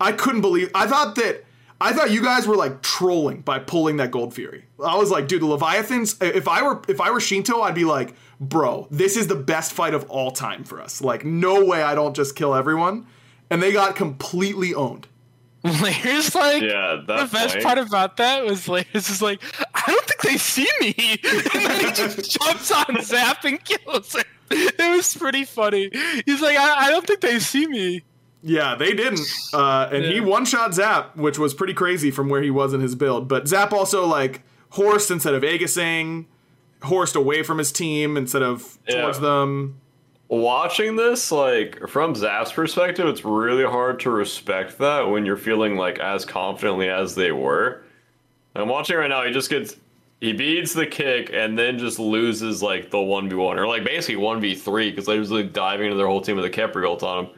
I 0.00 0.12
couldn't 0.12 0.40
believe. 0.40 0.70
I 0.74 0.86
thought 0.86 1.14
that. 1.16 1.44
I 1.78 1.92
thought 1.92 2.10
you 2.10 2.22
guys 2.22 2.46
were 2.46 2.56
like 2.56 2.80
trolling 2.80 3.42
by 3.42 3.58
pulling 3.58 3.98
that 3.98 4.10
Gold 4.10 4.32
Fury. 4.32 4.64
I 4.82 4.96
was 4.96 5.10
like, 5.10 5.28
dude, 5.28 5.42
the 5.42 5.46
Leviathans. 5.46 6.16
If 6.22 6.48
I 6.48 6.62
were 6.62 6.80
if 6.88 7.02
I 7.02 7.10
were 7.10 7.20
Shinto, 7.20 7.60
I'd 7.60 7.74
be 7.74 7.84
like, 7.84 8.14
bro, 8.40 8.88
this 8.90 9.16
is 9.16 9.26
the 9.26 9.34
best 9.34 9.72
fight 9.72 9.92
of 9.92 10.08
all 10.10 10.30
time 10.30 10.64
for 10.64 10.80
us. 10.80 11.02
Like, 11.02 11.26
no 11.26 11.64
way 11.66 11.82
I 11.82 11.94
don't 11.94 12.16
just 12.16 12.34
kill 12.34 12.54
everyone. 12.54 13.06
And 13.50 13.62
they 13.62 13.72
got 13.72 13.94
completely 13.94 14.74
owned. 14.74 15.06
Layers 15.82 16.34
like 16.34 16.62
Yeah, 16.62 17.02
the 17.06 17.28
best 17.32 17.52
flank. 17.52 17.62
part 17.64 17.78
about 17.78 18.16
that 18.18 18.44
was 18.44 18.68
Layers 18.68 18.86
is 18.94 19.20
like, 19.22 19.40
I 19.74 19.82
don't 19.86 20.04
think 20.04 20.20
they 20.22 20.36
see 20.36 20.68
me, 20.80 20.94
and 21.24 21.64
then 21.64 21.80
he 21.86 21.92
just 21.92 22.30
jumps 22.40 22.70
on 22.72 23.02
Zap 23.02 23.44
and 23.44 23.62
kills 23.64 24.14
it. 24.14 24.26
It 24.50 24.96
was 24.96 25.14
pretty 25.16 25.44
funny. 25.44 25.90
He's 26.24 26.40
like, 26.40 26.56
I, 26.56 26.86
I 26.86 26.90
don't 26.90 27.06
think 27.06 27.20
they 27.20 27.38
see 27.40 27.66
me. 27.66 28.04
Yeah, 28.42 28.76
they 28.76 28.94
didn't. 28.94 29.20
Uh, 29.52 29.88
and 29.90 30.04
he 30.04 30.20
one 30.20 30.44
shot 30.44 30.72
Zap, 30.72 31.16
which 31.16 31.36
was 31.38 31.52
pretty 31.52 31.74
crazy 31.74 32.12
from 32.12 32.28
where 32.28 32.42
he 32.42 32.50
was 32.50 32.72
in 32.72 32.80
his 32.80 32.94
build. 32.94 33.26
But 33.26 33.48
Zap 33.48 33.72
also 33.72 34.06
like 34.06 34.42
horsed 34.70 35.10
instead 35.10 35.34
of 35.34 35.42
Aegising, 35.42 36.26
horsed 36.82 37.16
away 37.16 37.42
from 37.42 37.58
his 37.58 37.72
team 37.72 38.16
instead 38.16 38.42
of 38.42 38.78
Yeah. 38.86 39.00
towards 39.02 39.18
them. 39.18 39.80
Watching 40.28 40.96
this 40.96 41.30
like 41.30 41.88
from 41.88 42.14
zap's 42.14 42.52
perspective 42.52 43.06
it's 43.06 43.24
really 43.24 43.64
hard 43.64 44.00
to 44.00 44.10
respect 44.10 44.78
that 44.78 45.08
when 45.08 45.24
you're 45.24 45.36
feeling 45.36 45.76
like 45.76 46.00
as 46.00 46.24
confidently 46.24 46.88
as 46.88 47.14
they 47.14 47.30
were. 47.32 47.84
I'm 48.54 48.68
watching 48.68 48.96
right 48.96 49.08
now 49.08 49.24
he 49.24 49.32
just 49.32 49.50
gets 49.50 49.76
he 50.20 50.32
beats 50.32 50.72
the 50.72 50.86
kick 50.86 51.30
and 51.32 51.58
then 51.58 51.78
just 51.78 51.98
loses 51.98 52.62
like 52.62 52.90
the 52.90 52.98
1v1 52.98 53.56
or 53.56 53.66
like 53.68 53.84
basically 53.84 54.20
1v3 54.22 54.90
because 54.90 55.06
they're 55.06 55.20
just 55.20 55.30
like 55.30 55.52
diving 55.52 55.86
into 55.86 55.96
their 55.96 56.06
whole 56.06 56.20
team 56.20 56.36
with 56.36 56.44
a 56.44 56.50
Khepri 56.50 56.84
ult 56.84 57.02
on 57.02 57.26
him. 57.26 57.32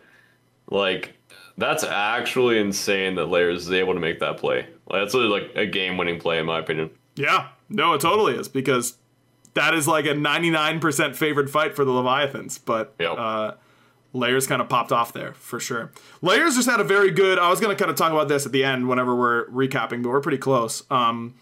Like 0.71 1.15
that's 1.59 1.83
actually 1.85 2.59
insane 2.59 3.17
that 3.17 3.27
layers 3.27 3.67
is 3.67 3.73
able 3.73 3.95
to 3.95 4.01
make 4.01 4.21
that 4.21 4.39
play. 4.39 4.67
Like, 4.89 5.03
that's 5.03 5.15
really 5.15 5.27
like 5.27 5.57
a 5.57 5.67
game-winning 5.67 6.21
play 6.21 6.39
in 6.39 6.47
my 6.47 6.61
opinion. 6.61 6.91
Yeah, 7.17 7.49
no, 7.69 7.95
it 7.95 8.01
totally 8.01 8.35
is 8.35 8.49
because 8.49 8.97
that 9.59 9.75
is 9.75 9.87
like 9.89 10.07
a 10.07 10.15
99% 10.15 11.15
favored 11.17 11.51
fight 11.51 11.75
for 11.77 11.85
the 11.85 11.91
Leviathans. 11.93 12.59
But 12.65 12.95
Yep. 12.99 13.15
uh, 13.19 13.53
Layers 14.15 14.47
kind 14.47 14.63
of 14.63 14.69
popped 14.69 14.91
off 14.93 15.13
there 15.13 15.35
for 15.35 15.61
sure. 15.61 15.93
Layers 16.23 16.55
just 16.57 16.69
had 16.69 16.81
a 16.81 16.85
very 16.85 17.11
good. 17.11 17.39
I 17.39 17.51
was 17.51 17.61
going 17.61 17.77
to 17.77 17.79
kind 17.79 17.91
of 17.91 17.97
talk 17.97 18.13
about 18.13 18.29
this 18.29 18.47
at 18.47 18.53
the 18.53 18.65
end 18.65 18.89
whenever 18.89 19.15
we're 19.15 19.47
recapping, 19.49 20.03
but 20.03 20.09
we're 20.11 20.21
pretty 20.21 20.39
close. 20.39 20.83
Um, 20.91 21.35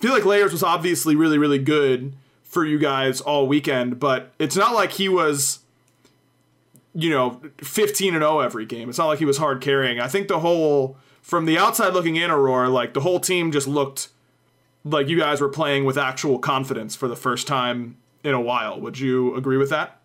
feel 0.00 0.12
like 0.12 0.24
Layers 0.24 0.50
was 0.52 0.62
obviously 0.62 1.14
really, 1.14 1.38
really 1.38 1.58
good 1.58 2.14
for 2.42 2.64
you 2.64 2.78
guys 2.78 3.20
all 3.20 3.46
weekend, 3.46 4.00
but 4.00 4.32
it's 4.38 4.56
not 4.56 4.74
like 4.74 4.92
he 4.92 5.08
was, 5.08 5.58
you 6.94 7.10
know, 7.10 7.40
15 7.58 8.14
and 8.14 8.22
0 8.22 8.40
every 8.40 8.64
game. 8.66 8.88
It's 8.88 8.98
not 8.98 9.06
like 9.06 9.18
he 9.18 9.24
was 9.26 9.38
hard 9.38 9.60
carrying. 9.60 10.00
I 10.00 10.08
think 10.08 10.28
the 10.28 10.40
whole, 10.40 10.96
from 11.22 11.44
the 11.44 11.58
outside 11.58 11.92
looking 11.92 12.16
in, 12.16 12.30
Aurora, 12.30 12.68
like 12.70 12.94
the 12.94 13.00
whole 13.00 13.20
team 13.20 13.52
just 13.52 13.68
looked 13.68 14.08
like 14.90 15.08
you 15.08 15.18
guys 15.18 15.40
were 15.40 15.48
playing 15.48 15.84
with 15.84 15.98
actual 15.98 16.38
confidence 16.38 16.96
for 16.96 17.08
the 17.08 17.16
first 17.16 17.46
time 17.46 17.96
in 18.24 18.34
a 18.34 18.40
while. 18.40 18.80
Would 18.80 18.98
you 18.98 19.34
agree 19.36 19.56
with 19.56 19.70
that? 19.70 20.00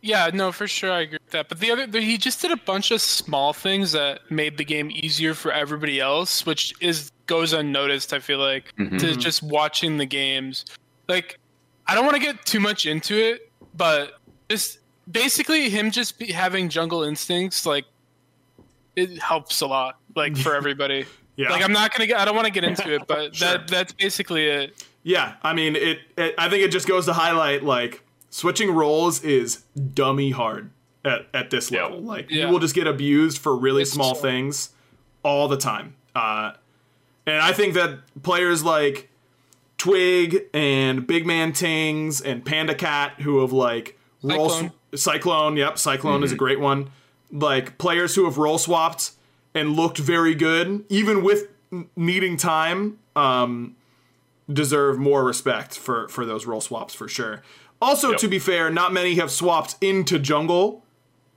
Yeah, 0.00 0.30
no, 0.32 0.52
for 0.52 0.68
sure, 0.68 0.92
I 0.92 1.00
agree 1.00 1.18
with 1.24 1.32
that. 1.32 1.48
But 1.48 1.58
the 1.58 1.70
other, 1.72 1.86
the, 1.86 2.00
he 2.00 2.18
just 2.18 2.40
did 2.40 2.52
a 2.52 2.56
bunch 2.56 2.90
of 2.90 3.00
small 3.00 3.52
things 3.52 3.92
that 3.92 4.30
made 4.30 4.56
the 4.56 4.64
game 4.64 4.90
easier 4.92 5.34
for 5.34 5.50
everybody 5.50 6.00
else, 6.00 6.46
which 6.46 6.72
is 6.80 7.10
goes 7.26 7.52
unnoticed. 7.52 8.12
I 8.12 8.20
feel 8.20 8.38
like 8.38 8.74
to 8.76 8.82
mm-hmm. 8.84 9.18
just 9.18 9.42
watching 9.42 9.98
the 9.98 10.06
games. 10.06 10.64
Like, 11.08 11.38
I 11.86 11.94
don't 11.94 12.04
want 12.04 12.16
to 12.16 12.22
get 12.22 12.44
too 12.44 12.60
much 12.60 12.86
into 12.86 13.16
it, 13.16 13.50
but 13.74 14.14
just 14.48 14.78
basically 15.10 15.68
him 15.68 15.90
just 15.90 16.18
be, 16.18 16.32
having 16.32 16.68
jungle 16.68 17.02
instincts, 17.02 17.66
like, 17.66 17.84
it 18.94 19.18
helps 19.18 19.60
a 19.60 19.66
lot, 19.66 19.98
like 20.14 20.36
for 20.36 20.54
everybody. 20.56 21.06
Yeah. 21.38 21.50
Like, 21.50 21.62
I'm 21.64 21.72
not 21.72 21.92
gonna 21.94 22.06
get, 22.06 22.18
I 22.18 22.24
don't 22.26 22.34
want 22.36 22.46
to 22.46 22.52
get 22.52 22.64
into 22.64 22.92
it, 22.92 23.06
but 23.06 23.34
that 23.38 23.68
that's 23.68 23.92
basically 23.92 24.46
it. 24.46 24.84
Yeah, 25.04 25.34
I 25.42 25.54
mean, 25.54 25.76
it, 25.76 26.00
it. 26.18 26.34
I 26.36 26.50
think 26.50 26.64
it 26.64 26.70
just 26.72 26.86
goes 26.86 27.06
to 27.06 27.12
highlight 27.14 27.62
like 27.62 28.02
switching 28.30 28.72
roles 28.72 29.22
is 29.24 29.62
dummy 29.94 30.30
hard 30.32 30.70
at, 31.04 31.26
at 31.32 31.50
this 31.50 31.70
Yeah. 31.70 31.84
level. 31.84 32.00
Like 32.02 32.28
Yeah. 32.30 32.46
you 32.46 32.52
will 32.52 32.58
just 32.58 32.74
get 32.74 32.86
abused 32.86 33.38
for 33.38 33.56
really 33.56 33.82
It's 33.82 33.92
small 33.92 34.12
true. 34.14 34.22
things 34.22 34.70
all 35.22 35.48
the 35.48 35.56
time. 35.56 35.94
Uh, 36.14 36.52
and 37.24 37.36
I 37.40 37.52
think 37.52 37.74
that 37.74 38.00
players 38.22 38.64
like 38.64 39.08
Twig 39.76 40.44
and 40.52 41.06
Big 41.06 41.24
Man 41.26 41.52
Tings 41.52 42.20
and 42.20 42.44
Panda 42.44 42.74
Cat, 42.74 43.20
who 43.20 43.40
have 43.42 43.52
like 43.52 43.96
roll 44.22 44.50
Cyclone. 44.50 44.72
sw- 44.94 45.00
Cyclone, 45.02 45.56
yep, 45.56 45.78
Cyclone 45.78 46.24
is 46.24 46.32
a 46.32 46.36
great 46.36 46.58
one. 46.58 46.90
Like 47.30 47.78
players 47.78 48.14
who 48.14 48.24
have 48.24 48.38
role 48.38 48.58
swapped 48.58 49.12
and 49.58 49.76
looked 49.76 49.98
very 49.98 50.34
good, 50.34 50.84
even 50.88 51.22
with 51.22 51.48
n- 51.72 51.88
needing 51.96 52.36
time, 52.36 52.98
um, 53.16 53.76
deserve 54.50 54.98
more 54.98 55.24
respect 55.24 55.76
for 55.78 56.08
for 56.08 56.24
those 56.24 56.46
role 56.46 56.60
swaps 56.60 56.94
for 56.94 57.08
sure. 57.08 57.42
Also, 57.80 58.10
Yep. 58.10 58.18
to 58.20 58.28
be 58.28 58.38
fair, 58.38 58.70
not 58.70 58.92
many 58.92 59.14
have 59.16 59.30
swapped 59.30 59.76
into 59.80 60.18
jungle. 60.18 60.84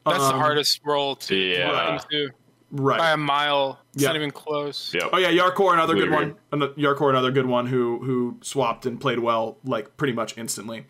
That's 0.05 0.23
Um, 0.23 0.33
the 0.33 0.39
hardest 0.39 0.79
role 0.83 1.15
to 1.17 1.35
Yeah. 1.35 1.97
get 1.97 2.05
into 2.13 2.29
Right. 2.71 2.97
by 2.97 3.11
a 3.11 3.17
mile. 3.17 3.79
It's 3.93 4.01
Yeah. 4.03 4.09
not 4.09 4.15
even 4.15 4.31
close. 4.31 4.91
Yep. 4.93 5.09
Oh 5.13 5.17
yeah, 5.17 5.29
Jarcorrr 5.31 5.73
another 5.73 5.93
good 5.95 6.09
one. 6.09 6.35
Ano- 6.53 6.69
Jarcorrr 6.77 7.09
another 7.09 7.31
good 7.31 7.45
one 7.45 7.67
who 7.67 7.99
who 8.03 8.37
swapped 8.41 8.85
and 8.85 8.99
played 8.99 9.19
well 9.19 9.57
like 9.65 9.97
pretty 9.97 10.13
much 10.13 10.37
instantly. 10.37 10.85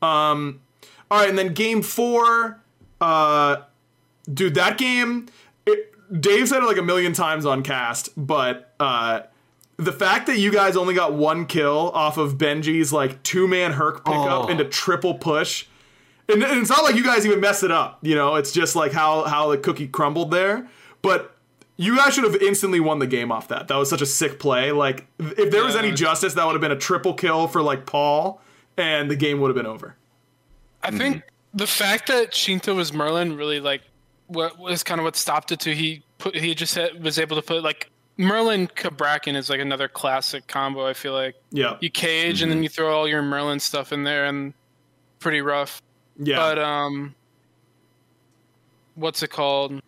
Um, 0.00 0.60
all 1.10 1.18
right, 1.20 1.28
and 1.28 1.36
then 1.38 1.52
game 1.54 1.82
four, 1.82 2.60
uh, 3.00 3.56
dude, 4.32 4.54
that 4.54 4.78
game. 4.78 5.26
It, 5.66 5.93
Dave 6.20 6.48
said 6.48 6.62
it 6.62 6.66
like 6.66 6.78
a 6.78 6.82
million 6.82 7.12
times 7.12 7.46
on 7.46 7.62
cast, 7.62 8.10
but 8.16 8.74
uh, 8.80 9.20
the 9.76 9.92
fact 9.92 10.26
that 10.26 10.38
you 10.38 10.52
guys 10.52 10.76
only 10.76 10.94
got 10.94 11.14
one 11.14 11.46
kill 11.46 11.90
off 11.94 12.16
of 12.18 12.38
Benji's 12.38 12.92
like 12.92 13.22
two 13.22 13.48
man 13.48 13.72
Herc 13.72 14.04
pickup 14.04 14.44
Oh. 14.44 14.48
into 14.48 14.64
triple 14.64 15.14
push 15.14 15.66
and, 16.28 16.42
and 16.42 16.58
it's 16.60 16.70
not 16.70 16.82
like 16.84 16.94
you 16.94 17.04
guys 17.04 17.26
even 17.26 17.40
messed 17.40 17.64
it 17.64 17.70
up. 17.70 17.98
You 18.00 18.14
know, 18.14 18.36
it's 18.36 18.50
just 18.52 18.74
like 18.74 18.92
how 18.92 19.24
how 19.24 19.50
the 19.50 19.58
cookie 19.58 19.86
crumbled 19.86 20.30
there. 20.30 20.68
But 21.02 21.36
you 21.76 21.96
guys 21.96 22.14
should 22.14 22.24
have 22.24 22.36
instantly 22.36 22.80
won 22.80 22.98
the 22.98 23.06
game 23.06 23.30
off 23.30 23.48
that. 23.48 23.68
That 23.68 23.76
was 23.76 23.90
such 23.90 24.00
a 24.00 24.06
sick 24.06 24.38
play. 24.38 24.72
Like 24.72 25.06
if 25.18 25.50
there 25.50 25.64
was 25.64 25.76
any 25.76 25.92
justice, 25.92 26.32
that 26.34 26.46
would 26.46 26.52
have 26.52 26.62
been 26.62 26.72
a 26.72 26.76
triple 26.78 27.12
kill 27.12 27.46
for 27.46 27.60
like 27.60 27.84
Paul, 27.84 28.40
and 28.78 29.10
the 29.10 29.16
game 29.16 29.38
would 29.40 29.48
have 29.48 29.56
been 29.56 29.66
over. 29.66 29.96
I 30.82 30.92
think 30.92 31.24
the 31.52 31.66
fact 31.66 32.06
that 32.08 32.34
Shinto 32.34 32.74
was 32.74 32.92
Merlin 32.94 33.36
really 33.36 33.60
like 33.60 33.82
what 34.26 34.58
was 34.58 34.82
kind 34.82 35.00
of 35.00 35.04
what 35.04 35.16
stopped 35.16 35.52
it 35.52 35.60
too. 35.60 35.72
He 35.72 36.02
put 36.18 36.34
he 36.36 36.54
just 36.54 36.74
had, 36.74 37.02
was 37.02 37.18
able 37.18 37.36
to 37.36 37.42
put 37.42 37.62
like 37.62 37.90
Merlin 38.16 38.68
Cabrakan 38.68 39.34
is 39.36 39.50
like 39.50 39.60
another 39.60 39.88
classic 39.88 40.46
combo. 40.46 40.86
I 40.86 40.94
feel 40.94 41.12
like 41.12 41.34
Yeah, 41.50 41.76
you 41.80 41.90
cage 41.90 42.42
and 42.42 42.50
then 42.50 42.62
you 42.62 42.68
throw 42.68 42.94
all 42.96 43.08
your 43.08 43.22
Merlin 43.22 43.58
stuff 43.60 43.92
in 43.92 44.04
there 44.04 44.26
and 44.26 44.54
pretty 45.18 45.40
rough. 45.40 45.82
yeah. 46.18 46.36
But 46.36 46.58
um, 46.58 47.14
what's 48.94 49.22
it 49.22 49.30
called? 49.30 49.80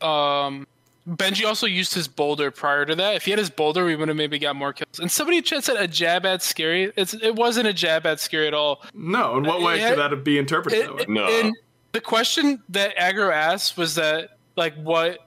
Um, 0.00 0.66
Benji 1.08 1.46
also 1.46 1.66
used 1.66 1.94
his 1.94 2.06
boulder 2.06 2.50
prior 2.50 2.84
to 2.84 2.94
that. 2.96 3.16
If 3.16 3.24
he 3.24 3.30
had 3.32 3.38
his 3.38 3.50
boulder, 3.50 3.84
we 3.84 3.96
would 3.96 4.08
have 4.08 4.16
maybe 4.16 4.38
got 4.38 4.56
more 4.56 4.72
kills. 4.72 4.98
And 5.00 5.10
somebody 5.10 5.38
in 5.38 5.42
chat 5.44 5.64
said 5.64 5.76
a 5.76 5.88
jab 5.88 6.24
at 6.26 6.42
scary. 6.42 6.92
It's 6.96 7.14
it 7.14 7.34
wasn't 7.34 7.66
a 7.66 7.72
jab 7.72 8.06
at 8.06 8.20
scary 8.20 8.46
at 8.46 8.54
all. 8.54 8.82
no, 8.94 9.38
in 9.38 9.44
what 9.44 9.60
way 9.62 9.78
yeah. 9.78 9.90
should 9.90 9.98
that 9.98 10.24
be 10.24 10.38
interpreted 10.38 10.80
It- 10.80 10.86
that 10.98 11.08
way? 11.08 11.14
No. 11.14 11.26
And 11.26 11.56
the 11.92 12.00
question 12.00 12.62
that 12.70 12.96
Aggro 12.96 13.32
asked 13.32 13.76
was 13.76 13.94
that 13.96 14.36
like 14.56 14.74
what 14.76 15.18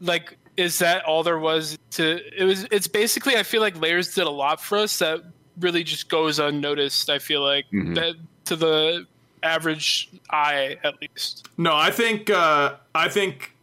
like 0.00 0.36
is 0.56 0.78
that 0.78 1.04
all 1.04 1.22
there 1.22 1.38
was 1.38 1.78
to 1.92 2.20
it 2.36 2.44
was 2.44 2.66
it's 2.70 2.86
basically 2.86 3.36
I 3.36 3.42
feel 3.42 3.60
like 3.60 3.80
layers 3.80 4.14
did 4.14 4.26
a 4.26 4.30
lot 4.30 4.60
for 4.60 4.78
us 4.78 4.98
that 4.98 5.20
really 5.58 5.84
just 5.84 6.08
goes 6.08 6.38
unnoticed, 6.38 7.10
I 7.10 7.18
feel 7.18 7.42
like 7.42 7.66
that 7.70 8.14
to 8.46 8.56
the 8.56 9.06
average 9.42 10.10
eye 10.30 10.76
at 10.84 11.00
least. 11.00 11.48
No, 11.56 11.74
I 11.74 11.90
think 11.90 12.30
uh, 12.30 12.74
I 12.94 13.08
think 13.08 13.54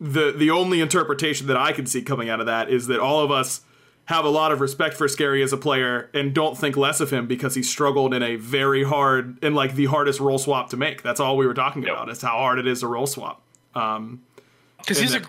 the 0.00 0.32
the 0.32 0.50
only 0.50 0.80
interpretation 0.80 1.46
that 1.46 1.56
I 1.56 1.72
can 1.72 1.86
see 1.86 2.02
coming 2.02 2.28
out 2.28 2.40
of 2.40 2.46
that 2.46 2.70
is 2.70 2.88
that 2.88 3.00
all 3.00 3.20
of 3.20 3.30
us 3.30 3.62
have 4.06 4.24
a 4.24 4.28
lot 4.28 4.50
of 4.52 4.60
respect 4.60 4.94
for 4.96 5.06
Scary 5.08 5.42
as 5.42 5.52
a 5.52 5.56
player 5.56 6.10
and 6.12 6.34
don't 6.34 6.58
think 6.58 6.76
less 6.76 7.00
of 7.00 7.10
him 7.10 7.26
because 7.26 7.54
he 7.54 7.62
struggled 7.62 8.12
in 8.12 8.22
a 8.22 8.36
very 8.36 8.82
hard 8.84 9.42
in 9.44 9.54
like 9.54 9.74
the 9.76 9.86
hardest 9.86 10.18
roll 10.20 10.38
swap 10.38 10.70
to 10.70 10.76
make. 10.76 11.02
That's 11.02 11.20
all 11.20 11.36
we 11.36 11.46
were 11.46 11.54
talking 11.54 11.82
Yep. 11.82 11.92
about. 11.92 12.08
Is 12.10 12.20
how 12.20 12.36
hard 12.38 12.58
it 12.58 12.66
is 12.66 12.80
to 12.80 12.88
roll 12.88 13.06
swp. 13.06 13.36
Because 13.72 14.98
he's 14.98 15.14
a 15.14 15.22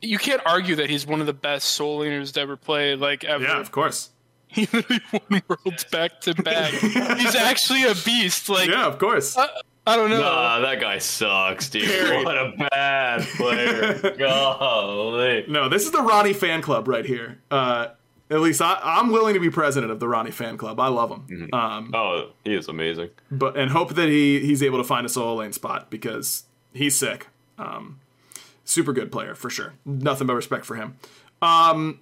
you 0.00 0.18
can't 0.18 0.42
argue 0.46 0.76
that 0.76 0.88
he's 0.90 1.06
one 1.06 1.20
of 1.20 1.26
the 1.26 1.32
best 1.32 1.70
soul 1.70 2.00
laners 2.00 2.32
to 2.34 2.40
ever 2.40 2.56
play 2.56 2.94
like 2.94 3.24
ever. 3.24 3.42
Yeah, 3.44 3.60
of 3.60 3.70
course. 3.72 4.10
He 4.50 4.66
literally 4.72 5.02
won 5.12 5.42
worlds 5.46 5.84
back 5.84 6.22
to 6.22 6.34
back. 6.34 6.70
he's 7.18 7.34
actually 7.34 7.82
a 7.84 7.94
beast. 8.06 8.48
Like 8.48 8.70
Yeah, 8.70 8.86
of 8.86 8.98
course. 8.98 9.36
I 9.36 9.96
don't 9.96 10.08
know. 10.08 10.20
Nah, 10.22 10.60
that 10.60 10.80
guy 10.80 10.96
sucks, 10.98 11.68
dude. 11.68 11.84
Carried. 11.84 12.24
What 12.24 12.38
a 12.38 12.52
bad 12.70 13.22
player. 13.36 14.14
Golly. 14.18 15.44
no, 15.48 15.68
this 15.68 15.84
is 15.84 15.90
the 15.90 16.00
Ronnie 16.00 16.32
fan 16.32 16.62
club 16.62 16.88
right 16.88 17.04
here. 17.04 17.38
Uh, 17.50 17.88
at 18.30 18.40
least 18.40 18.60
I, 18.62 18.78
I'm 18.82 19.10
willing 19.10 19.34
to 19.34 19.40
be 19.40 19.50
president 19.50 19.90
of 19.92 20.00
the 20.00 20.08
Ronnie 20.08 20.30
fan 20.30 20.56
club. 20.58 20.78
I 20.80 20.88
love 20.88 21.10
him. 21.10 21.48
Um, 21.52 21.90
Oh, 21.94 22.30
he 22.44 22.54
is 22.54 22.68
amazing. 22.68 23.10
but 23.30 23.56
and 23.56 23.70
hope 23.70 23.94
that 23.94 24.08
he 24.08 24.40
he's 24.40 24.62
able 24.62 24.78
to 24.78 24.84
find 24.84 25.06
a 25.06 25.08
solo 25.08 25.34
lane 25.36 25.52
spot 25.52 25.90
because 25.90 26.44
he's 26.74 26.96
sick. 26.96 27.28
Um, 27.58 28.00
super 28.64 28.92
good 28.92 29.10
player 29.10 29.34
for 29.34 29.50
sure. 29.50 29.74
Nothing 29.84 30.26
but 30.26 30.34
respect 30.34 30.64
for 30.66 30.76
him. 30.76 30.96
Um, 31.42 32.00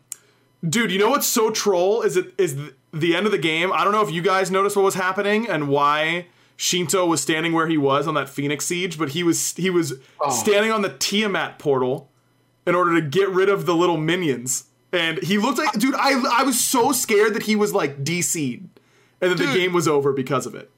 dude, 0.68 0.90
you 0.90 0.98
know 0.98 1.10
what's 1.10 1.26
so 1.26 1.50
troll 1.50 2.02
is 2.02 2.16
it 2.16 2.34
is 2.38 2.56
the 2.92 3.14
end 3.14 3.26
of 3.26 3.32
the 3.32 3.38
game. 3.38 3.72
I 3.72 3.84
don't 3.84 3.92
know 3.92 4.02
if 4.02 4.10
you 4.10 4.22
guys 4.22 4.50
noticed 4.50 4.74
what 4.76 4.84
was 4.84 4.94
happening 4.94 5.48
and 5.48 5.68
why 5.68 6.26
Shinto 6.56 7.04
was 7.06 7.20
standing 7.20 7.52
where 7.52 7.68
he 7.68 7.76
was 7.76 8.06
on 8.08 8.14
that 8.14 8.28
Phoenix 8.28 8.64
siege, 8.66 8.98
but 8.98 9.10
he 9.10 9.22
was 9.22 9.52
he 9.56 9.70
was 9.70 9.94
standing 10.30 10.72
on 10.72 10.82
the 10.82 10.88
Tiamat 10.90 11.58
portal 11.58 12.10
in 12.66 12.74
order 12.74 12.94
to 13.00 13.06
get 13.06 13.28
rid 13.28 13.48
of 13.48 13.66
the 13.66 13.74
little 13.76 13.96
minions. 13.98 14.64
And 14.96 15.18
he 15.22 15.38
looked 15.38 15.58
like, 15.58 15.72
dude, 15.74 15.94
I 15.94 16.40
I 16.40 16.42
was 16.42 16.62
so 16.62 16.92
scared 16.92 17.34
that 17.34 17.42
he 17.42 17.54
was 17.54 17.74
like 17.74 18.02
DC'd 18.02 18.68
and 19.20 19.30
that 19.30 19.38
the 19.38 19.52
game 19.52 19.72
was 19.72 19.86
over 19.86 20.12
because 20.12 20.46
of 20.46 20.54
it. 20.54 20.70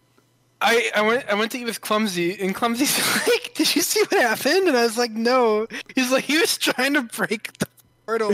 I, 0.60 0.90
I 0.94 1.02
went 1.02 1.28
I 1.28 1.34
went 1.34 1.52
to 1.52 1.58
eat 1.58 1.66
with 1.66 1.80
Clumsy 1.80 2.36
and 2.40 2.54
Clumsy's 2.54 2.98
like, 3.28 3.54
Did 3.54 3.76
you 3.76 3.82
see 3.82 4.00
what 4.02 4.20
happened? 4.20 4.68
And 4.68 4.76
I 4.76 4.82
was 4.82 4.98
like, 4.98 5.12
No. 5.12 5.68
He's 5.94 6.10
like, 6.10 6.24
he 6.24 6.38
was 6.38 6.58
trying 6.58 6.94
to 6.94 7.02
break 7.02 7.56
the 7.58 7.68
portal 8.08 8.32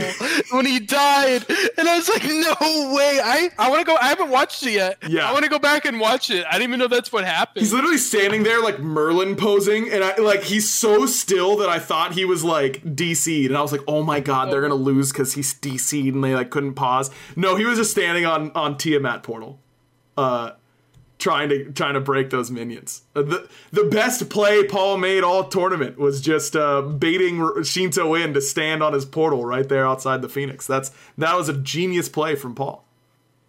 when 0.51 0.65
he 0.65 0.79
died. 0.79 1.45
And 1.77 1.87
I 1.87 1.97
was 1.97 2.07
like, 2.07 2.23
No 2.23 2.93
way. 2.95 3.19
I, 3.21 3.49
I 3.59 3.69
wanna 3.69 3.83
go 3.83 3.95
I 3.95 4.07
haven't 4.07 4.29
watched 4.29 4.63
it 4.63 4.71
yet. 4.71 4.97
Yeah. 5.07 5.29
I 5.29 5.33
wanna 5.33 5.49
go 5.49 5.59
back 5.59 5.85
and 5.85 5.99
watch 5.99 6.31
it. 6.31 6.45
I 6.47 6.53
didn't 6.53 6.69
even 6.69 6.79
know 6.79 6.87
that's 6.87 7.11
what 7.11 7.25
happened. 7.25 7.61
He's 7.61 7.73
literally 7.73 7.97
standing 7.97 8.43
there 8.43 8.61
like 8.61 8.79
Merlin 8.79 9.35
posing, 9.35 9.91
and 9.91 10.03
I 10.03 10.15
like 10.17 10.43
he's 10.43 10.71
so 10.71 11.05
still 11.05 11.57
that 11.57 11.69
I 11.69 11.79
thought 11.79 12.13
he 12.13 12.23
was 12.23 12.43
like 12.43 12.83
DC'd, 12.83 13.47
and 13.47 13.57
I 13.57 13.61
was 13.61 13.71
like, 13.71 13.81
oh 13.87 14.01
my 14.03 14.19
god, 14.21 14.51
they're 14.51 14.61
gonna 14.61 14.75
lose 14.75 15.11
because 15.11 15.33
he's 15.33 15.53
DC'd, 15.53 16.15
and 16.15 16.23
they 16.23 16.33
like 16.33 16.49
couldn't 16.49 16.75
pause. 16.75 17.11
No, 17.35 17.55
he 17.55 17.65
was 17.65 17.77
just 17.77 17.91
standing 17.91 18.25
on 18.25 18.51
on 18.51 18.77
Tiamat 18.77 19.23
portal, 19.23 19.59
uh, 20.17 20.51
trying 21.17 21.49
to 21.49 21.71
trying 21.71 21.93
to 21.93 21.99
break 22.01 22.29
those 22.29 22.51
minions. 22.51 23.03
Uh, 23.15 23.21
the 23.23 23.49
the 23.71 23.83
best 23.85 24.29
play 24.29 24.63
Paul 24.65 24.97
made 24.97 25.23
all 25.23 25.45
tournament 25.45 25.97
was 25.97 26.21
just 26.21 26.55
uh, 26.55 26.81
baiting 26.81 27.63
Shinto 27.63 28.13
in 28.15 28.33
to 28.33 28.41
stand 28.41 28.83
on 28.83 28.93
his 28.93 29.05
portal 29.05 29.45
right 29.45 29.67
there 29.67 29.87
outside 29.87 30.21
the 30.21 30.29
Phoenix. 30.29 30.67
That's 30.67 30.91
that 31.17 31.35
was 31.35 31.49
a 31.49 31.53
genius 31.53 32.09
play 32.09 32.35
from 32.35 32.55
Paul. 32.55 32.83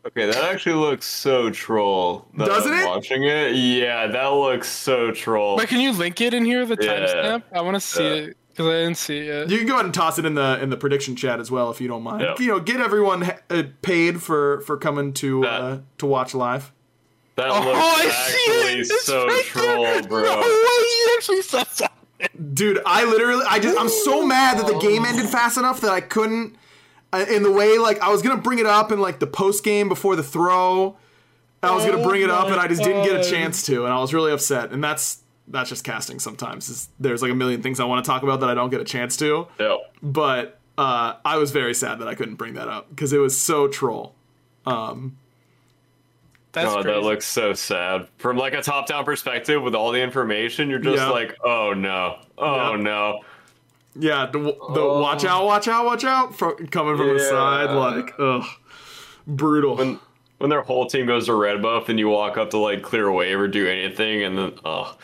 Okay, 0.07 0.27
that 0.27 0.45
actually 0.55 0.77
looks 0.77 1.05
so 1.05 1.51
troll. 1.51 2.27
that 2.37 2.47
Doesn't 2.47 2.73
I'm 2.73 2.79
it? 2.81 2.87
Watching 2.87 3.25
it, 3.25 3.57
yeah, 3.57 4.07
that 4.07 4.29
looks 4.29 4.69
so 4.69 5.11
troll. 5.11 5.57
But 5.57 5.67
can 5.67 5.81
you 5.81 5.91
link 5.91 6.21
it 6.21 6.33
in 6.33 6.45
here, 6.45 6.65
the 6.65 6.77
Yeah. 6.81 6.89
timestamp? 7.01 7.43
I 7.53 7.61
wanna 7.63 7.81
see 7.81 8.05
Yeah. 8.05 8.11
it. 8.29 8.37
Because 8.51 8.67
I 8.73 8.73
didn't 8.85 8.97
see 8.97 9.19
it. 9.19 9.51
You 9.51 9.59
can 9.59 9.67
go 9.67 9.75
ahead 9.75 9.85
and 9.85 9.93
toss 9.93 10.19
it 10.19 10.25
in 10.25 10.35
the 10.35 10.59
in 10.63 10.71
the 10.71 10.77
prediction 10.79 11.15
chat 11.17 11.41
as 11.41 11.51
well 11.51 11.71
if 11.71 11.79
you 11.81 11.89
don't 11.89 12.03
mind. 12.05 12.23
Yeah. 12.23 12.35
You 12.39 12.47
know, 12.53 12.61
get 12.61 12.81
everyone 12.81 13.23
ha- 13.23 13.37
uh, 13.51 13.65
paid 13.83 14.23
for 14.23 14.61
for 14.63 14.79
coming 14.79 15.13
to 15.15 15.45
uh, 15.45 15.79
to 15.99 16.07
watch 16.07 16.35
live. 16.35 16.73
That 17.37 17.49
Oh, 17.51 17.61
looks 17.65 17.79
I 17.79 18.03
see 18.09 18.53
actually 18.53 18.73
it. 18.73 18.81
It's 18.81 19.05
so 19.05 19.27
right 19.27 19.45
troll, 19.47 19.83
there. 19.83 20.03
bro. 20.03 20.23
No 20.23 20.41
way, 20.41 20.45
he 20.45 21.15
actually 21.17 21.43
saw 21.43 21.65
something. 21.65 21.95
Dude, 22.55 22.81
I 22.87 23.05
literally, 23.05 23.45
I 23.49 23.59
just, 23.59 23.79
I'm 23.79 23.89
so 23.91 24.27
mad 24.27 24.59
that 24.59 24.67
the 24.67 24.79
game 24.79 25.05
ended 25.05 25.27
fast 25.29 25.59
enough 25.59 25.83
that 25.83 25.91
I 25.91 26.01
couldn't. 26.01 26.57
uh, 27.13 27.27
In 27.31 27.43
the 27.43 27.53
way, 27.53 27.77
like 27.79 28.01
I 28.01 28.09
was 28.11 28.23
gonna 28.23 28.41
bring 28.41 28.59
it 28.59 28.67
up 28.67 28.91
in 28.91 29.01
like 29.01 29.19
the 29.19 29.27
post 29.27 29.63
game 29.65 29.89
before 29.89 30.17
the 30.17 30.23
throw. 30.23 30.97
I 31.63 31.75
was 31.75 31.85
gonna 31.85 31.99
Oh 31.99 32.09
bring 32.09 32.23
it 32.23 32.31
up 32.31 32.47
and 32.47 32.57
I 32.61 32.69
just 32.69 32.83
didn't 32.83 33.05
get 33.05 33.21
a 33.21 33.29
chance 33.31 33.63
to, 33.65 33.85
and 33.85 33.93
I 33.93 33.99
was 34.01 34.15
really 34.15 34.33
upset. 34.33 34.73
And 34.73 34.83
that's 34.83 35.21
that's 35.49 35.69
just 35.69 35.85
casting 35.85 36.19
sometimes. 36.21 36.69
is 36.69 36.89
there's 36.99 37.23
like 37.23 37.31
a 37.33 37.35
million 37.35 37.61
things 37.63 37.81
I 37.81 37.85
want 37.85 38.05
to 38.05 38.09
talk 38.11 38.23
about 38.23 38.41
that 38.41 38.49
I 38.49 38.55
don't 38.55 38.71
get 38.71 38.81
a 38.81 38.85
chance 38.85 39.17
to. 39.19 39.47
Yeah. 39.61 39.77
But 40.03 40.59
uh, 40.79 41.15
I 41.25 41.37
was 41.37 41.51
very 41.51 41.75
sad 41.75 41.99
that 41.99 42.09
I 42.09 42.15
couldn't 42.15 42.37
bring 42.37 42.55
that 42.55 42.69
up 42.69 42.89
because 42.91 43.13
it 43.13 43.19
was 43.19 43.39
so 43.41 43.69
troll. 43.69 44.15
That's 46.57 46.73
God, 46.75 46.85
crazy. 46.85 46.99
that 47.01 47.05
looks 47.05 47.27
so 47.27 47.53
sad. 47.53 48.09
From 48.17 48.39
like 48.39 48.55
a 48.55 48.63
top-down 48.63 49.05
perspective, 49.05 49.63
with 49.63 49.75
all 49.75 49.93
the 49.93 50.01
information, 50.01 50.71
you're 50.71 50.79
just 50.79 50.97
Yeah. 50.97 51.11
like, 51.11 51.37
oh 51.45 51.75
no, 51.75 52.17
oh 52.39 52.71
Yeah. 52.73 52.77
no. 52.81 53.21
Yeah, 53.95 54.27
the, 54.27 54.39
the 54.41 54.55
oh. 54.81 55.01
watch 55.03 55.25
out, 55.27 55.45
watch 55.45 55.69
out, 55.69 55.85
watch 55.85 56.05
out 56.05 56.35
from, 56.35 56.67
coming 56.69 56.97
from 56.97 57.09
the 57.17 57.21
side, 57.21 57.71
like, 57.75 58.15
ugh, 58.19 58.45
brutal. 59.27 59.77
When 59.77 60.01
when 60.39 60.49
their 60.51 60.63
whole 60.63 60.87
team 60.87 61.07
goes 61.07 61.27
to 61.27 61.35
red 61.35 61.61
buff, 61.63 61.89
and 61.91 61.99
you 61.99 62.09
walk 62.09 62.37
up 62.39 62.51
to 62.51 62.59
like 62.59 62.83
clear 62.83 63.07
a 63.07 63.13
wave 63.13 63.39
or 63.39 63.49
do 63.49 63.67
anything, 63.69 64.23
and 64.23 64.37
then 64.39 64.53
oh, 64.65 64.97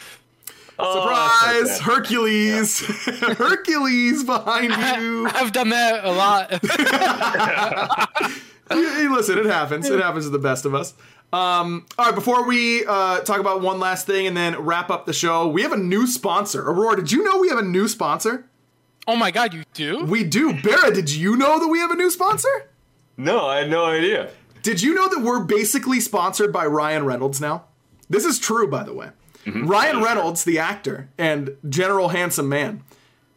Oh, 0.78 1.00
Surprise, 1.00 1.68
that's 1.68 1.76
so 1.78 1.84
sad. 1.84 1.94
Hercules, 1.96 2.80
Hercules 3.38 4.24
behind 4.24 4.72
you. 5.02 5.28
I've 5.34 5.52
done 5.52 5.68
that 5.68 6.02
a 6.04 6.10
lot. 6.12 6.50
Hey, 8.70 9.06
Listen, 9.06 9.38
it 9.38 9.44
happens. 9.46 9.86
It 9.90 10.00
happens 10.00 10.24
to 10.24 10.30
the 10.30 10.38
best 10.38 10.64
of 10.64 10.74
us. 10.74 10.94
Um, 11.32 11.86
all 11.98 12.06
right, 12.06 12.14
before 12.14 12.46
we 12.46 12.84
uh, 12.84 13.20
talk 13.20 13.40
about 13.40 13.62
one 13.62 13.78
last 13.80 14.06
thing 14.06 14.26
and 14.26 14.36
then 14.36 14.58
wrap 14.58 14.90
up 14.90 15.06
the 15.06 15.14
show, 15.14 15.48
we 15.48 15.62
have 15.62 15.72
a 15.72 15.78
new 15.78 16.06
sponsor. 16.06 16.62
Aurora, 16.68 16.96
did 16.96 17.10
you 17.10 17.22
know 17.24 17.38
we 17.38 17.48
have 17.48 17.58
a 17.58 17.62
new 17.62 17.88
sponsor? 17.88 18.46
oh 19.08 19.16
my 19.16 19.30
god, 19.32 19.52
you 19.52 19.64
do? 19.74 20.04
We 20.04 20.22
do. 20.24 20.60
Barra, 20.62 20.92
did 20.94 21.10
you 21.10 21.36
know 21.36 21.58
that 21.58 21.66
we 21.68 21.78
have 21.80 21.90
a 21.90 21.96
new 21.96 22.10
sponsor? 22.10 22.70
No, 23.16 23.46
I 23.46 23.58
had 23.58 23.70
no 23.70 23.84
idea. 23.86 24.30
Did 24.62 24.80
you 24.80 24.94
know 24.94 25.08
that 25.08 25.20
we're 25.22 25.42
basically 25.42 25.98
sponsored 25.98 26.52
by 26.52 26.66
Ryan 26.66 27.04
Reynolds 27.04 27.40
now? 27.40 27.64
This 28.08 28.24
is 28.24 28.38
true, 28.38 28.68
by 28.68 28.84
the 28.84 28.94
way. 28.94 29.08
Ryan 29.44 30.02
Reynolds, 30.02 30.44
the 30.44 30.58
actor 30.60 31.08
and 31.18 31.56
general 31.68 32.10
handsome 32.10 32.48
man, 32.48 32.84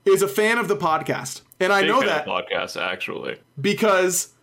is 0.05 0.21
a 0.21 0.27
fan 0.27 0.59
of 0.59 0.67
the 0.67 0.75
podcast. 0.75 1.41
And 1.59 1.73
I 1.73 1.81
Big 1.81 1.89
know 1.89 2.01
that 2.01 2.27
podcast 2.27 2.79
actually. 2.79 3.39
because 3.59 4.33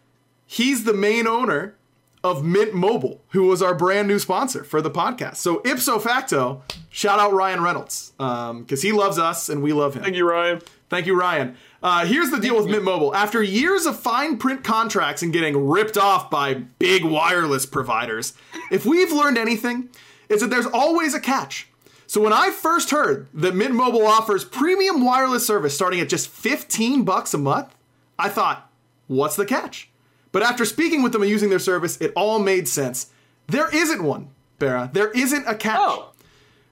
he's 0.44 0.82
the 0.82 0.92
main 0.94 1.28
owner 1.28 1.76
of 2.24 2.44
Mint 2.44 2.72
Mobile, 2.72 3.20
who 3.30 3.46
was 3.46 3.62
our 3.62 3.74
brand 3.74 4.08
new 4.08 4.18
sponsor 4.18 4.64
for 4.64 4.80
the 4.80 4.90
podcast. 4.90 5.36
So 5.36 5.60
ipso 5.64 5.98
facto, 5.98 6.62
shout 6.88 7.18
out 7.18 7.32
Ryan 7.32 7.62
Reynolds 7.62 8.12
because 8.16 8.82
he 8.82 8.92
loves 8.92 9.18
us 9.18 9.48
and 9.48 9.62
we 9.62 9.72
love 9.72 9.94
him. 9.94 10.02
Thank 10.02 10.16
you, 10.16 10.28
Ryan. 10.28 10.60
Thank 10.88 11.06
you, 11.06 11.18
Ryan. 11.18 11.56
Uh, 11.82 12.04
here's 12.04 12.30
the 12.30 12.38
deal 12.38 12.56
with 12.56 12.66
Mint 12.66 12.84
Mobile. 12.84 13.14
After 13.14 13.42
years 13.42 13.86
of 13.86 13.98
fine 13.98 14.36
print 14.36 14.62
contracts 14.62 15.22
and 15.22 15.32
getting 15.32 15.68
ripped 15.68 15.96
off 15.96 16.30
by 16.30 16.54
big 16.54 17.04
wireless 17.04 17.66
providers, 17.66 18.34
if 18.70 18.84
we've 18.84 19.10
learned 19.10 19.38
anything, 19.38 19.88
is 20.28 20.42
that 20.42 20.48
there's 20.50 20.66
always 20.66 21.14
a 21.14 21.20
catch. 21.20 21.68
So 22.06 22.20
when 22.20 22.34
I 22.34 22.50
first 22.50 22.90
heard 22.90 23.26
that 23.32 23.54
Mint 23.54 23.74
Mobile 23.74 24.06
offers 24.06 24.44
premium 24.44 25.02
wireless 25.02 25.46
service 25.46 25.74
starting 25.74 25.98
at 25.98 26.10
just 26.10 26.28
15 26.28 27.04
bucks 27.04 27.32
a 27.32 27.38
month, 27.38 27.74
I 28.18 28.28
thought, 28.28 28.70
what's 29.06 29.34
the 29.34 29.46
catch? 29.46 29.88
But 30.32 30.42
after 30.42 30.64
speaking 30.64 31.02
with 31.02 31.12
them 31.12 31.22
and 31.22 31.30
using 31.30 31.50
their 31.50 31.58
service, 31.58 32.00
it 32.00 32.12
all 32.16 32.38
made 32.38 32.66
sense. 32.66 33.10
There 33.46 33.74
isn't 33.74 34.02
one, 34.02 34.30
Bera. 34.58 34.90
There 34.92 35.10
isn't 35.10 35.46
a 35.46 35.54
catch. 35.54 35.78
Oh. 35.80 36.12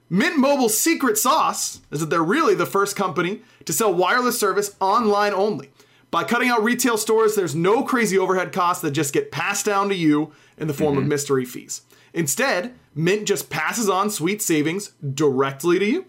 Mint 0.09 0.37
Mobile's 0.37 0.77
secret 0.77 1.17
sauce 1.17 1.79
is 1.89 2.01
that 2.01 2.09
they're 2.09 2.21
really 2.21 2.55
the 2.55 2.65
first 2.65 2.97
company 2.97 3.41
to 3.65 3.71
sell 3.71 3.93
wireless 3.93 4.37
service 4.37 4.75
online 4.81 5.33
only. 5.33 5.69
By 6.09 6.25
cutting 6.25 6.49
out 6.49 6.63
retail 6.63 6.97
stores, 6.97 7.35
there's 7.35 7.55
no 7.55 7.83
crazy 7.83 8.17
overhead 8.17 8.51
costs 8.51 8.81
that 8.81 8.91
just 8.91 9.13
get 9.13 9.31
passed 9.31 9.65
down 9.65 9.87
to 9.87 9.95
you 9.95 10.33
in 10.57 10.67
the 10.67 10.73
form 10.73 10.97
of 10.97 11.03
mm-hmm. 11.03 11.09
mystery 11.09 11.45
fees. 11.45 11.83
Instead, 12.13 12.73
Mint 12.93 13.25
just 13.25 13.49
passes 13.49 13.87
on 13.87 14.09
sweet 14.09 14.41
savings 14.41 14.91
directly 15.13 15.79
to 15.79 15.85
you. 15.85 16.05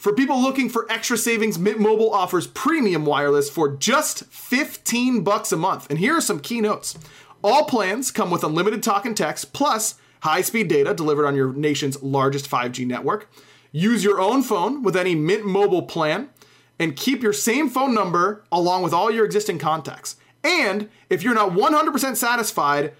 For 0.00 0.14
people 0.14 0.40
looking 0.40 0.70
for 0.70 0.90
extra 0.90 1.18
savings, 1.18 1.58
Mint 1.58 1.78
Mobile 1.78 2.10
offers 2.10 2.46
premium 2.46 3.04
wireless 3.04 3.50
for 3.50 3.76
just 3.76 4.24
15 4.24 5.22
bucks 5.22 5.52
a 5.52 5.58
month. 5.58 5.86
And 5.90 5.98
here 5.98 6.16
are 6.16 6.22
some 6.22 6.40
key 6.40 6.62
notes. 6.62 6.96
All 7.44 7.66
plans 7.66 8.10
come 8.10 8.30
with 8.30 8.42
unlimited 8.42 8.82
talk 8.82 9.04
and 9.04 9.14
text 9.14 9.52
plus 9.52 9.96
high-speed 10.22 10.68
data 10.68 10.94
delivered 10.94 11.26
on 11.26 11.36
your 11.36 11.52
nation's 11.52 12.02
largest 12.02 12.50
5G 12.50 12.86
network. 12.86 13.28
Use 13.72 14.02
your 14.02 14.22
own 14.22 14.42
phone 14.42 14.82
with 14.82 14.96
any 14.96 15.14
Mint 15.14 15.44
Mobile 15.44 15.82
plan 15.82 16.30
and 16.78 16.96
keep 16.96 17.22
your 17.22 17.34
same 17.34 17.68
phone 17.68 17.92
number 17.92 18.42
along 18.50 18.82
with 18.82 18.94
all 18.94 19.10
your 19.10 19.26
existing 19.26 19.58
contacts. 19.58 20.16
And 20.42 20.88
if 21.10 21.22
you're 21.22 21.34
not 21.34 21.50
100% 21.50 22.16
satisfied, 22.16 22.94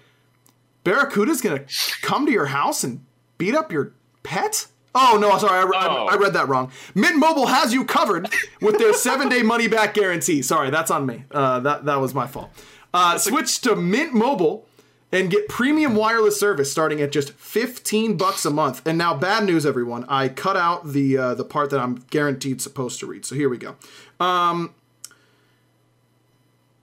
BaRRaCCuDDa's 0.85 1.41
gonna 1.41 1.65
come 2.03 2.27
to 2.27 2.31
your 2.31 2.45
house 2.45 2.83
and 2.83 3.03
beat 3.39 3.55
up 3.55 3.71
your 3.71 3.93
pet? 4.21 4.67
Oh 4.93 5.17
no, 5.21 5.37
sorry, 5.37 5.59
I, 5.59 5.61
I- 5.79 5.87
Oh. 5.87 6.05
I 6.07 6.15
read 6.15 6.33
that 6.33 6.47
wrong. 6.49 6.71
Mint 6.95 7.17
Mobile 7.17 7.47
has 7.47 7.73
you 7.73 7.85
covered 7.85 8.27
with 8.61 8.77
their 8.77 8.93
seven-day 9.07 9.41
money-back 9.41 9.93
guarantee. 9.93 10.41
Sorry, 10.41 10.69
that's 10.69 10.91
on 10.91 11.05
me. 11.05 11.23
Uh, 11.31 11.59
that 11.61 11.85
that 11.85 11.99
was 12.01 12.13
my 12.13 12.27
fault. 12.27 12.49
Uh, 12.93 13.17
switch 13.17 13.61
to 13.61 13.75
Mint 13.75 14.13
Mobile 14.13 14.67
and 15.13 15.29
get 15.31 15.47
premium 15.47 15.95
wireless 15.95 16.37
service 16.39 16.71
starting 16.71 17.01
at 17.01 17.11
just 17.11 17.31
15 17.33 18.17
bucks 18.17 18.45
a 18.45 18.49
month. 18.49 18.81
And 18.85 18.97
now, 18.97 19.13
bad 19.15 19.45
news, 19.45 19.65
everyone. 19.65 20.05
I 20.09 20.27
cut 20.29 20.57
out 20.57 20.87
the 20.91 21.17
uh, 21.17 21.33
the 21.35 21.45
part 21.45 21.69
that 21.69 21.79
I'm 21.79 22.03
guaranteed 22.09 22.61
supposed 22.61 22.99
to 22.99 23.05
read. 23.05 23.25
So 23.25 23.35
here 23.35 23.47
we 23.49 23.57
go. 23.57 23.75
Um, 24.19 24.73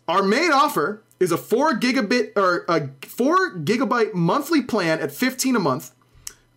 our 0.07 0.23
main 0.23 0.53
offer 0.53 1.03
is 1.21 1.33
a 1.33 1.37
four 1.37 1.73
gigabit 1.79 2.33
or 2.37 2.65
a 2.69 2.89
four 3.07 3.55
gigabyte 3.57 4.15
monthly 4.15 4.63
plan 4.63 5.01
at 5.01 5.13
15 5.13 5.57
a 5.57 5.61
month. 5.61 5.93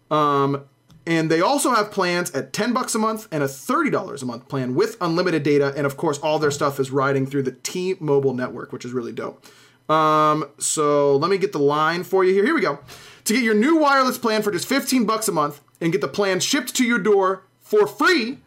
Um, 0.10 0.66
and 1.06 1.32
they 1.32 1.42
also 1.42 1.74
have 1.74 1.92
plans 1.92 2.30
at 2.32 2.54
10 2.54 2.74
bucks 2.74 2.94
a 2.94 3.00
month 3.00 3.28
and 3.32 3.44
a 3.44 3.48
$30 3.48 4.22
a 4.22 4.26
month 4.26 4.48
plan 4.48 4.76
with 4.76 4.98
unlimited 5.02 5.44
data. 5.44 5.74
And 5.76 5.86
of 5.86 5.98
course, 5.98 6.20
all 6.20 6.38
their 6.38 6.52
stuff 6.52 6.80
is 6.80 6.92
riding 6.92 7.26
through 7.26 7.44
the 7.44 7.54
T 7.54 7.96
Mobile 8.00 8.34
network, 8.34 8.72
which 8.72 8.86
is 8.86 8.94
really 8.94 9.12
dope. 9.12 9.46
Um, 9.90 10.50
so 10.58 11.18
let 11.18 11.30
me 11.30 11.38
get 11.38 11.52
the 11.52 11.60
line 11.60 12.04
for 12.04 12.24
you 12.24 12.34
here. 12.34 12.46
Here 12.46 12.56
we 12.56 12.62
go. 12.62 12.80
To 13.26 13.34
get 13.34 13.44
your 13.44 13.56
new 13.56 13.78
wireless 13.78 14.18
plan 14.18 14.42
for 14.42 14.52
just 14.52 14.68
15 14.68 15.06
bucks 15.06 15.28
a 15.28 15.32
month 15.32 15.62
and 15.80 15.92
get 15.92 16.02
the 16.02 16.08
plan 16.08 16.40
shipped 16.40 16.76
to 16.76 16.86
your 16.86 17.00
door 17.00 17.44
for 17.60 17.88
free, 17.88 18.40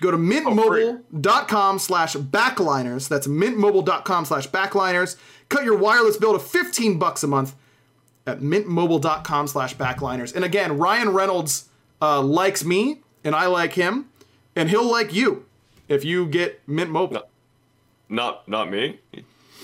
go 0.00 0.10
to 0.10 0.16
mintmobile.com 0.16 1.78
slash 1.78 2.14
backliners. 2.14 3.08
That's 3.08 3.26
mintmobile.com 3.26 4.24
slash 4.24 4.48
backliners. 4.48 5.16
Cut 5.48 5.64
your 5.64 5.76
wireless 5.76 6.16
bill 6.16 6.32
to 6.32 6.38
15 6.38 6.98
bucks 6.98 7.22
a 7.22 7.28
month 7.28 7.54
at 8.26 8.40
mintmobile.com 8.40 9.46
slash 9.46 9.76
backliners. 9.76 10.34
And 10.34 10.44
again, 10.44 10.78
Ryan 10.78 11.10
Reynolds 11.10 11.68
uh, 12.02 12.20
likes 12.20 12.64
me, 12.64 12.98
and 13.24 13.34
I 13.34 13.46
like 13.46 13.72
him, 13.74 14.08
and 14.56 14.68
he'll 14.68 14.90
like 14.90 15.14
you 15.14 15.46
if 15.88 16.04
you 16.04 16.26
get 16.26 16.60
Mint 16.68 16.90
Mobile. 16.90 17.22
Not 18.08 18.46
not 18.48 18.70
me. 18.70 18.98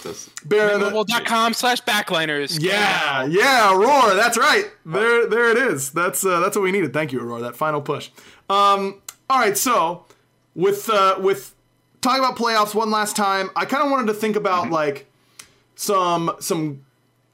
That's- 0.03 0.31
Bear 0.45 0.79
the- 0.79 0.91
Mobile.com 0.93 1.53
slash 1.55 1.83
backliners. 1.83 2.59
Yeah, 2.63 3.25
yeah, 3.27 3.73
Aurora. 3.75 4.15
That's 4.15 4.39
right. 4.39 4.71
There, 4.87 5.27
there 5.27 5.51
it 5.51 5.59
is. 5.59 5.91
That's 5.91 6.25
uh, 6.25 6.39
that's 6.41 6.55
what 6.57 6.63
we 6.63 6.71
needed. 6.71 6.93
Thank 6.93 7.13
you, 7.13 7.21
Aurora. 7.21 7.43
That 7.43 7.57
final 7.57 7.81
push. 7.83 8.11
Um, 8.49 9.03
all 9.29 9.41
right. 9.41 9.59
So, 9.59 10.05
with 10.55 10.89
uh, 10.89 11.17
with 11.19 11.53
talking 12.01 12.21
about 12.25 12.37
playoffs 12.37 12.75
one 12.77 12.93
last 12.93 13.17
time, 13.17 13.51
I 13.57 13.65
kind 13.65 13.83
of 13.83 13.91
wanted 13.91 14.07
to 14.07 14.15
think 14.15 14.37
about 14.37 14.71
like 14.71 15.11
some 15.75 16.31
some 16.39 16.85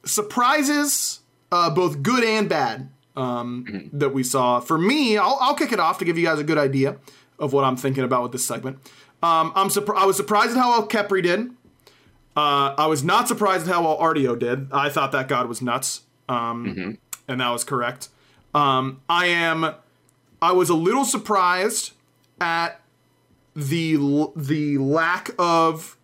surprises, 0.07 1.21
uh, 1.53 1.69
both 1.71 2.03
good 2.03 2.25
and 2.25 2.49
bad, 2.49 2.89
um, 3.17 3.91
that 3.93 4.11
we 4.11 4.23
saw. 4.23 4.61
For 4.61 4.79
me, 4.79 5.17
I'll, 5.17 5.39
I'll 5.41 5.55
kick 5.55 5.73
it 5.73 5.81
off 5.81 5.99
to 5.99 6.05
give 6.05 6.19
you 6.19 6.25
guys 6.25 6.39
a 6.39 6.45
good 6.45 6.59
idea 6.59 6.97
of 7.39 7.53
what 7.53 7.65
I'm 7.65 7.77
thinking 7.77 8.05
about 8.05 8.23
with 8.23 8.33
this 8.33 8.45
segment. 8.45 8.79
Um, 9.23 9.53
I'm 9.55 9.71
surprised. 9.71 10.03
I 10.03 10.07
was 10.07 10.17
surprised 10.17 10.53
at 10.53 10.59
how 10.59 10.71
well 10.71 10.89
Khepri 10.89 11.23
did. 11.23 11.51
Uh, 12.37 12.75
I 12.77 12.87
was 12.87 13.05
not 13.05 13.29
surprised 13.29 13.69
at 13.69 13.73
how 13.75 13.83
well 13.83 13.99
Artio 13.99 14.39
did. 14.39 14.73
I 14.73 14.89
thought 14.89 15.13
that 15.13 15.29
god 15.29 15.49
was 15.49 15.63
nuts, 15.63 16.03
um, 16.29 16.99
and 17.29 17.41
that 17.41 17.51
was 17.51 17.65
correct. 17.65 18.09
Um, 18.55 19.01
I 19.09 19.27
am. 19.27 19.75
I 20.43 20.53
was 20.53 20.69
a 20.69 20.75
little 20.75 21.05
surprised 21.05 21.93
at 22.41 22.81
the 23.55 24.31
the 24.37 24.79
lack 24.79 25.31
of 25.39 25.97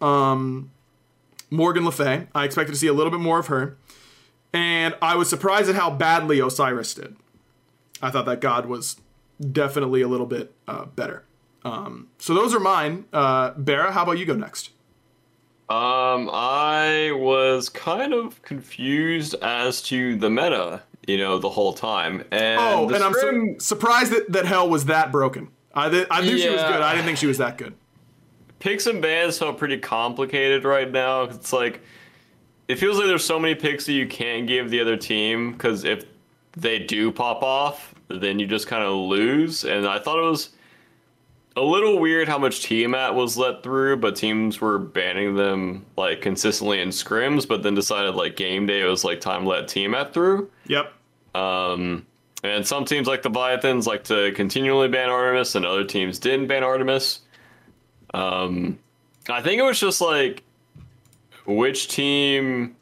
um, 0.00 0.70
Morgan 1.50 1.84
Le 1.84 1.92
Fay. 1.92 2.26
I 2.34 2.44
expected 2.44 2.72
to 2.72 2.78
see 2.78 2.86
a 2.86 2.92
little 2.92 3.10
bit 3.10 3.20
more 3.20 3.38
of 3.38 3.46
her, 3.48 3.76
and 4.54 4.94
I 5.02 5.16
was 5.16 5.28
surprised 5.28 5.68
at 5.68 5.74
how 5.74 5.90
badly 5.90 6.40
Osiris 6.40 6.94
did. 6.94 7.16
I 8.00 8.10
thought 8.10 8.24
that 8.26 8.40
god 8.40 8.66
was 8.66 8.96
definitely 9.52 10.00
a 10.00 10.08
little 10.08 10.26
bit 10.26 10.54
uh, 10.68 10.86
better. 10.86 11.24
Um, 11.64 12.08
so 12.18 12.34
those 12.34 12.54
are 12.54 12.60
mine. 12.60 13.04
Uh, 13.12 13.50
Bera, 13.52 13.92
how 13.92 14.02
about 14.04 14.18
you 14.18 14.24
go 14.26 14.34
next? 14.36 14.70
Um, 15.68 16.28
I 16.32 17.10
was 17.14 17.68
kind 17.70 18.12
of 18.12 18.40
confused 18.42 19.34
as 19.42 19.80
to 19.82 20.14
the 20.16 20.28
meta, 20.28 20.82
you 21.06 21.16
know, 21.16 21.38
the 21.38 21.48
whole 21.48 21.72
time. 21.72 22.22
And 22.30 22.60
Oh, 22.60 22.88
and 22.90 23.02
I'm 23.02 23.14
su- 23.14 23.56
surprised 23.58 24.12
that, 24.12 24.30
that 24.32 24.44
Hel 24.44 24.68
was 24.68 24.84
that 24.86 25.10
broken. 25.10 25.48
I, 25.74 25.88
th- 25.88 26.06
I 26.10 26.20
knew 26.20 26.36
she 26.38 26.50
was 26.50 26.60
good. 26.62 26.82
I 26.82 26.92
didn't 26.92 27.06
think 27.06 27.18
she 27.18 27.26
was 27.26 27.38
that 27.38 27.56
good. 27.58 27.74
picks 28.58 28.86
and 28.86 29.00
bans 29.00 29.38
felt 29.38 29.56
pretty 29.58 29.78
complicated 29.78 30.64
right 30.64 30.90
now. 30.90 31.22
It's 31.22 31.52
like 31.52 31.80
it 32.68 32.76
feels 32.76 32.96
like 32.96 33.06
there's 33.06 33.24
so 33.24 33.38
many 33.38 33.54
picks 33.54 33.86
that 33.86 33.92
you 33.92 34.06
can't 34.06 34.46
give 34.46 34.70
the 34.70 34.80
other 34.80 34.96
team 34.96 35.52
because 35.52 35.84
if 35.84 36.04
they 36.56 36.78
do 36.78 37.10
pop 37.12 37.42
off, 37.42 37.94
then 38.08 38.38
you 38.38 38.46
just 38.46 38.66
kind 38.66 38.82
of 38.82 38.94
lose. 38.94 39.64
And 39.64 39.86
I 39.86 39.98
thought 39.98 40.18
it 40.18 40.28
was 40.28 40.50
a 41.56 41.62
little 41.62 41.98
weird 41.98 42.28
how 42.28 42.38
much 42.38 42.62
Tiamat 42.62 43.14
was 43.14 43.36
let 43.36 43.62
through, 43.62 43.98
but 43.98 44.16
teams 44.16 44.60
were 44.60 44.78
banning 44.78 45.36
them 45.36 45.84
like 45.96 46.20
consistently 46.20 46.80
in 46.80 46.88
scrims, 46.88 47.46
but 47.46 47.62
then 47.62 47.74
decided 47.74 48.14
like 48.14 48.36
game 48.36 48.66
day 48.66 48.80
it 48.82 48.86
was 48.86 49.04
like 49.04 49.20
time 49.20 49.42
to 49.42 49.48
let 49.48 49.68
Tiamat 49.68 50.12
through. 50.12 50.50
Yep. 50.66 50.92
Um, 51.34 52.06
and 52.42 52.66
some 52.66 52.84
teams 52.84 53.06
like 53.06 53.22
the 53.22 53.30
Leviathans 53.30 53.86
like 53.86 54.04
to 54.04 54.32
continually 54.32 54.88
ban 54.88 55.10
Artemis, 55.10 55.54
and 55.54 55.64
other 55.64 55.84
teams 55.84 56.18
didn't 56.18 56.46
ban 56.46 56.62
Artemis. 56.62 57.20
Um, 58.12 58.78
I 59.28 59.40
think 59.40 59.58
it 59.58 59.64
was 59.64 59.80
just 59.80 60.00
like 60.00 60.42
which 61.46 61.88
team 61.88 62.76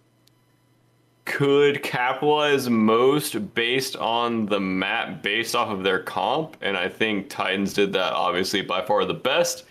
could 1.25 1.83
capitalize 1.83 2.69
most 2.69 3.55
based 3.55 3.97
on 3.97 4.47
the 4.47 4.59
map 4.59 5.23
based 5.23 5.55
off 5.55 5.69
of 5.69 5.83
their 5.83 6.01
comp, 6.01 6.57
and 6.61 6.77
I 6.77 6.89
think 6.89 7.29
Titans 7.29 7.73
did 7.73 7.93
that 7.93 8.13
obviously 8.13 8.61
by 8.63 8.85
far 8.85 9.05
the 9.05 9.15
best. 9.15 9.65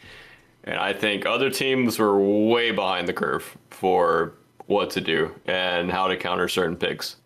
And 0.64 0.78
I 0.78 0.94
think 0.94 1.26
other 1.26 1.50
teams 1.50 1.98
were 1.98 2.20
way 2.20 2.72
behind 2.72 3.08
the 3.08 3.14
curve 3.14 3.58
for 3.72 4.34
what 4.68 4.92
to 4.92 5.02
do 5.02 5.34
and 5.46 5.92
how 5.92 6.08
to 6.08 6.16
counter 6.16 6.48
certain 6.48 6.76
picks. 6.76 7.18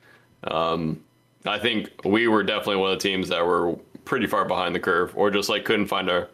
Um, 0.46 1.04
I 1.46 1.60
think 1.60 1.92
we 2.06 2.28
were 2.28 2.44
definitely 2.44 2.78
one 2.78 2.92
of 2.94 3.00
the 3.00 3.08
teams 3.08 3.30
that 3.30 3.46
were 3.46 3.78
pretty 4.06 4.26
far 4.26 4.46
behind 4.46 4.74
the 4.74 4.80
curve, 4.80 5.12
or 5.16 5.30
just 5.30 5.50
like 5.50 5.66
couldn't 5.66 5.88
find 5.88 6.10
a 6.10 6.30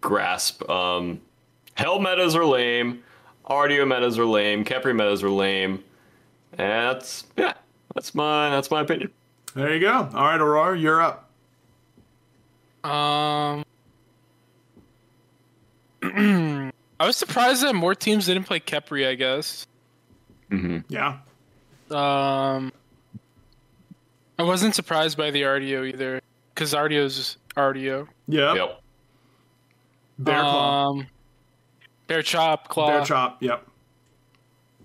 grasp. 0.00 0.68
Um, 0.68 1.20
Hel 1.74 1.98
metas 2.00 2.34
are 2.34 2.44
lame, 2.44 3.02
Artio 3.52 3.86
metas 3.86 4.18
are 4.18 4.26
lame, 4.26 4.64
Khepri 4.64 4.94
metas 4.94 5.22
are 5.22 5.30
lame, 5.30 5.82
and 6.52 6.70
that's 6.70 7.24
yeah, 7.36 7.54
that's 7.94 8.14
my 8.14 8.50
that's 8.50 8.70
my 8.70 8.80
opinion. 8.80 9.10
There 9.54 9.72
you 9.74 9.80
go. 9.80 9.92
All 9.92 10.24
right, 10.24 10.40
Aurora, 10.40 10.78
you're 10.78 11.02
up. 11.02 11.28
Um, 12.84 13.64
I 16.98 17.06
was 17.06 17.16
surprised 17.16 17.62
that 17.62 17.74
more 17.74 17.94
teams 17.94 18.26
didn't 18.26 18.44
play 18.44 18.60
Khepri. 18.60 19.06
I 19.06 19.14
guess. 19.14 19.66
Yeah. 20.88 21.18
Um, 21.90 22.72
I 24.38 24.42
wasn't 24.42 24.74
surprised 24.74 25.16
by 25.16 25.30
the 25.30 25.42
Artio 25.42 25.86
either, 25.86 26.20
because 26.54 26.74
Artio's 26.74 27.36
Artio. 27.56 28.08
Yep. 28.28 28.56
Yep. 28.56 28.80
Bear 30.18 30.40
claw. 30.40 30.90
Um, 30.90 31.06
Bear 32.12 32.22
Chop 32.22 32.68
Claw. 32.68 32.88
Bear 32.88 33.04
chop. 33.06 33.42
Yep. 33.42 33.66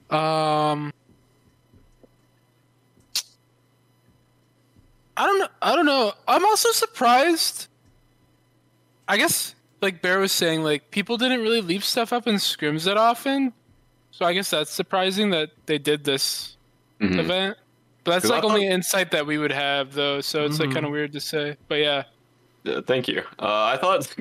Um, 0.10 0.94
I 5.18 5.26
don't 5.26 5.40
know. 5.40 5.48
I 5.62 5.76
don't 5.76 5.86
know. 5.86 6.14
I'm 6.26 6.46
also 6.46 6.72
surprised. 6.72 7.68
I 9.10 9.18
guess, 9.18 9.56
like 9.82 10.02
Bear 10.02 10.20
was 10.20 10.32
saying, 10.32 10.64
like 10.64 10.90
people 10.90 11.18
didn't 11.18 11.42
really 11.42 11.60
leave 11.62 11.84
stuff 11.84 12.14
up 12.14 12.28
in 12.28 12.36
scrims 12.36 12.86
that 12.86 12.96
often. 12.96 13.52
So 14.12 14.26
I 14.26 14.32
guess 14.34 14.50
that's 14.50 14.72
surprising 14.72 15.32
that 15.32 15.50
they 15.66 15.78
did 15.80 16.06
this 16.06 16.56
event. 17.02 17.58
But 18.06 18.12
that's 18.12 18.24
'Cause 18.24 18.32
I 18.32 18.36
like 18.36 18.44
only 18.46 18.68
insight 18.68 19.12
that 19.12 19.26
we 19.28 19.38
would 19.38 19.52
have, 19.52 19.94
though. 19.94 20.22
So 20.22 20.46
it's 20.46 20.60
like 20.62 20.72
kind 20.72 20.86
of 20.86 20.94
weird 20.94 21.12
to 21.12 21.20
say. 21.20 21.58
But 21.68 21.80
yeah, 21.80 22.04
Yeah, 22.64 22.80
thank 22.88 23.10
you. 23.10 23.22
Uh, 23.38 23.64
I 23.66 23.78
thought 23.78 24.16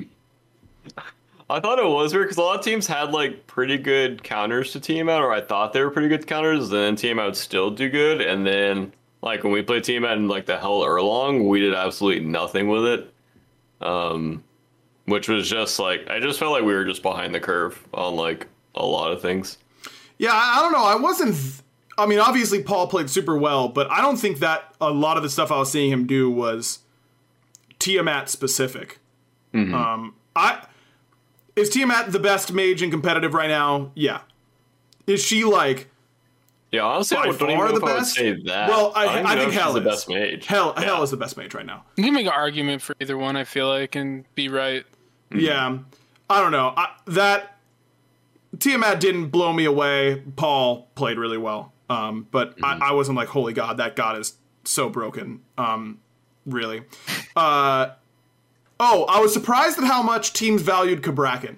I 1.49 1.59
thought 1.61 1.79
it 1.79 1.85
was 1.85 2.13
weird 2.13 2.25
because 2.25 2.37
a 2.37 2.41
lot 2.41 2.59
of 2.59 2.65
teams 2.65 2.87
had 2.87 3.11
like 3.11 3.47
pretty 3.47 3.77
good 3.77 4.21
counters 4.23 4.73
to 4.73 4.79
Tiamat, 4.79 5.21
or 5.21 5.31
I 5.31 5.39
thought 5.41 5.71
they 5.73 5.81
were 5.81 5.91
pretty 5.91 6.09
good 6.09 6.27
counters. 6.27 6.63
And 6.65 6.71
then 6.73 6.95
Tiamat 6.95 7.25
would 7.25 7.35
still 7.37 7.71
do 7.71 7.89
good, 7.89 8.21
and 8.21 8.45
then 8.45 8.91
like 9.21 9.43
when 9.43 9.53
we 9.53 9.61
played 9.61 9.83
Tiamat 9.83 10.17
in 10.17 10.27
like 10.27 10.45
the 10.45 10.57
Hel 10.57 10.83
Erlong, 10.83 11.47
we 11.47 11.59
did 11.59 11.73
absolutely 11.73 12.25
nothing 12.25 12.67
with 12.67 12.85
it. 12.85 13.13
Um, 13.79 14.43
which 15.05 15.29
was 15.29 15.49
just 15.49 15.79
like 15.79 16.09
I 16.09 16.19
just 16.19 16.37
felt 16.39 16.51
like 16.51 16.63
we 16.63 16.73
were 16.73 16.85
just 16.85 17.01
behind 17.01 17.33
the 17.33 17.39
curve 17.39 17.81
on 17.93 18.15
like 18.15 18.47
a 18.75 18.85
lot 18.85 19.11
of 19.11 19.21
things. 19.21 19.57
Yeah, 20.17 20.31
I 20.33 20.57
I 20.57 20.61
don't 20.61 20.73
know. 20.73 20.83
I 20.83 20.95
wasn't. 20.95 21.35
th- 21.35 21.61
I 21.97 22.05
mean, 22.05 22.19
obviously 22.19 22.61
Paul 22.61 22.87
played 22.87 23.09
super 23.09 23.35
well, 23.37 23.69
but 23.69 23.89
I 23.89 24.01
don't 24.01 24.17
think 24.17 24.39
that 24.39 24.75
a 24.79 24.91
lot 24.91 25.17
of 25.17 25.23
the 25.23 25.29
stuff 25.29 25.51
I 25.51 25.57
was 25.57 25.71
seeing 25.71 25.91
him 25.91 26.05
do 26.05 26.29
was 26.29 26.79
Tiamat 27.79 28.29
specific. 28.29 28.99
Um, 29.73 30.13
I 30.35 30.63
is 31.57 31.69
Tiamat 31.69 32.11
the 32.11 32.19
best 32.19 32.53
mage 32.53 32.81
in 32.81 32.91
competitive 32.91 33.33
right 33.33 33.49
now? 33.49 33.91
Yeah. 33.95 34.21
Is 35.07 35.23
she 35.23 35.43
like 35.43 35.89
Yeah, 36.71 36.81
honestly, 36.83 37.17
I 37.17 37.31
by 37.31 37.37
don't 37.37 37.49
even 37.49 37.57
far 37.57 37.67
know 37.69 37.79
the 37.79 37.85
if 37.85 37.91
I 37.91 37.95
would 37.95 38.05
say 38.05 38.31
that. 38.45 38.69
Well, 38.69 38.91
I, 38.95 39.15
don't 39.15 39.25
I, 39.25 39.35
think 39.35 39.53
Hel 39.53 39.69
is 39.69 39.73
the 39.75 39.81
best 39.81 40.09
mage. 40.09 40.45
Hel, 40.45 40.73
Yeah. 40.77 40.83
Hel 40.83 41.03
is 41.03 41.11
the 41.11 41.17
best 41.17 41.35
mage 41.37 41.53
right 41.53 41.65
now. 41.65 41.83
you 41.95 42.03
can 42.03 42.13
make 42.13 42.25
an 42.25 42.33
argument 42.33 42.81
for 42.81 42.95
either 42.99 43.17
one. 43.17 43.35
I 43.35 43.43
feel 43.43 43.67
like 43.67 43.95
and 43.95 44.25
be 44.35 44.49
right. 44.49 44.85
Yeah, 45.33 45.79
I 46.29 46.41
don't 46.41 46.51
know. 46.51 46.73
I, 46.77 46.89
that 47.07 47.57
Tiamat 48.59 48.99
didn't 48.99 49.27
blow 49.27 49.51
me 49.51 49.65
away. 49.65 50.23
Paul 50.35 50.87
played 50.95 51.17
really 51.17 51.37
well, 51.37 51.73
um, 51.89 52.27
but 52.31 52.55
I, 52.63 52.79
I 52.81 52.91
wasn't 52.93 53.17
like, 53.17 53.27
holy 53.29 53.53
god, 53.53 53.77
that 53.77 53.95
god 53.95 54.17
is 54.17 54.35
so 54.63 54.89
broken. 54.89 55.41
Um, 55.57 55.99
really. 56.45 56.83
Uh, 57.35 57.89
oh, 58.79 59.05
I 59.05 59.19
was 59.19 59.33
surprised 59.33 59.77
at 59.77 59.83
how 59.83 60.01
much 60.01 60.33
teams 60.33 60.61
valued 60.61 61.01
Cabrakan. 61.01 61.57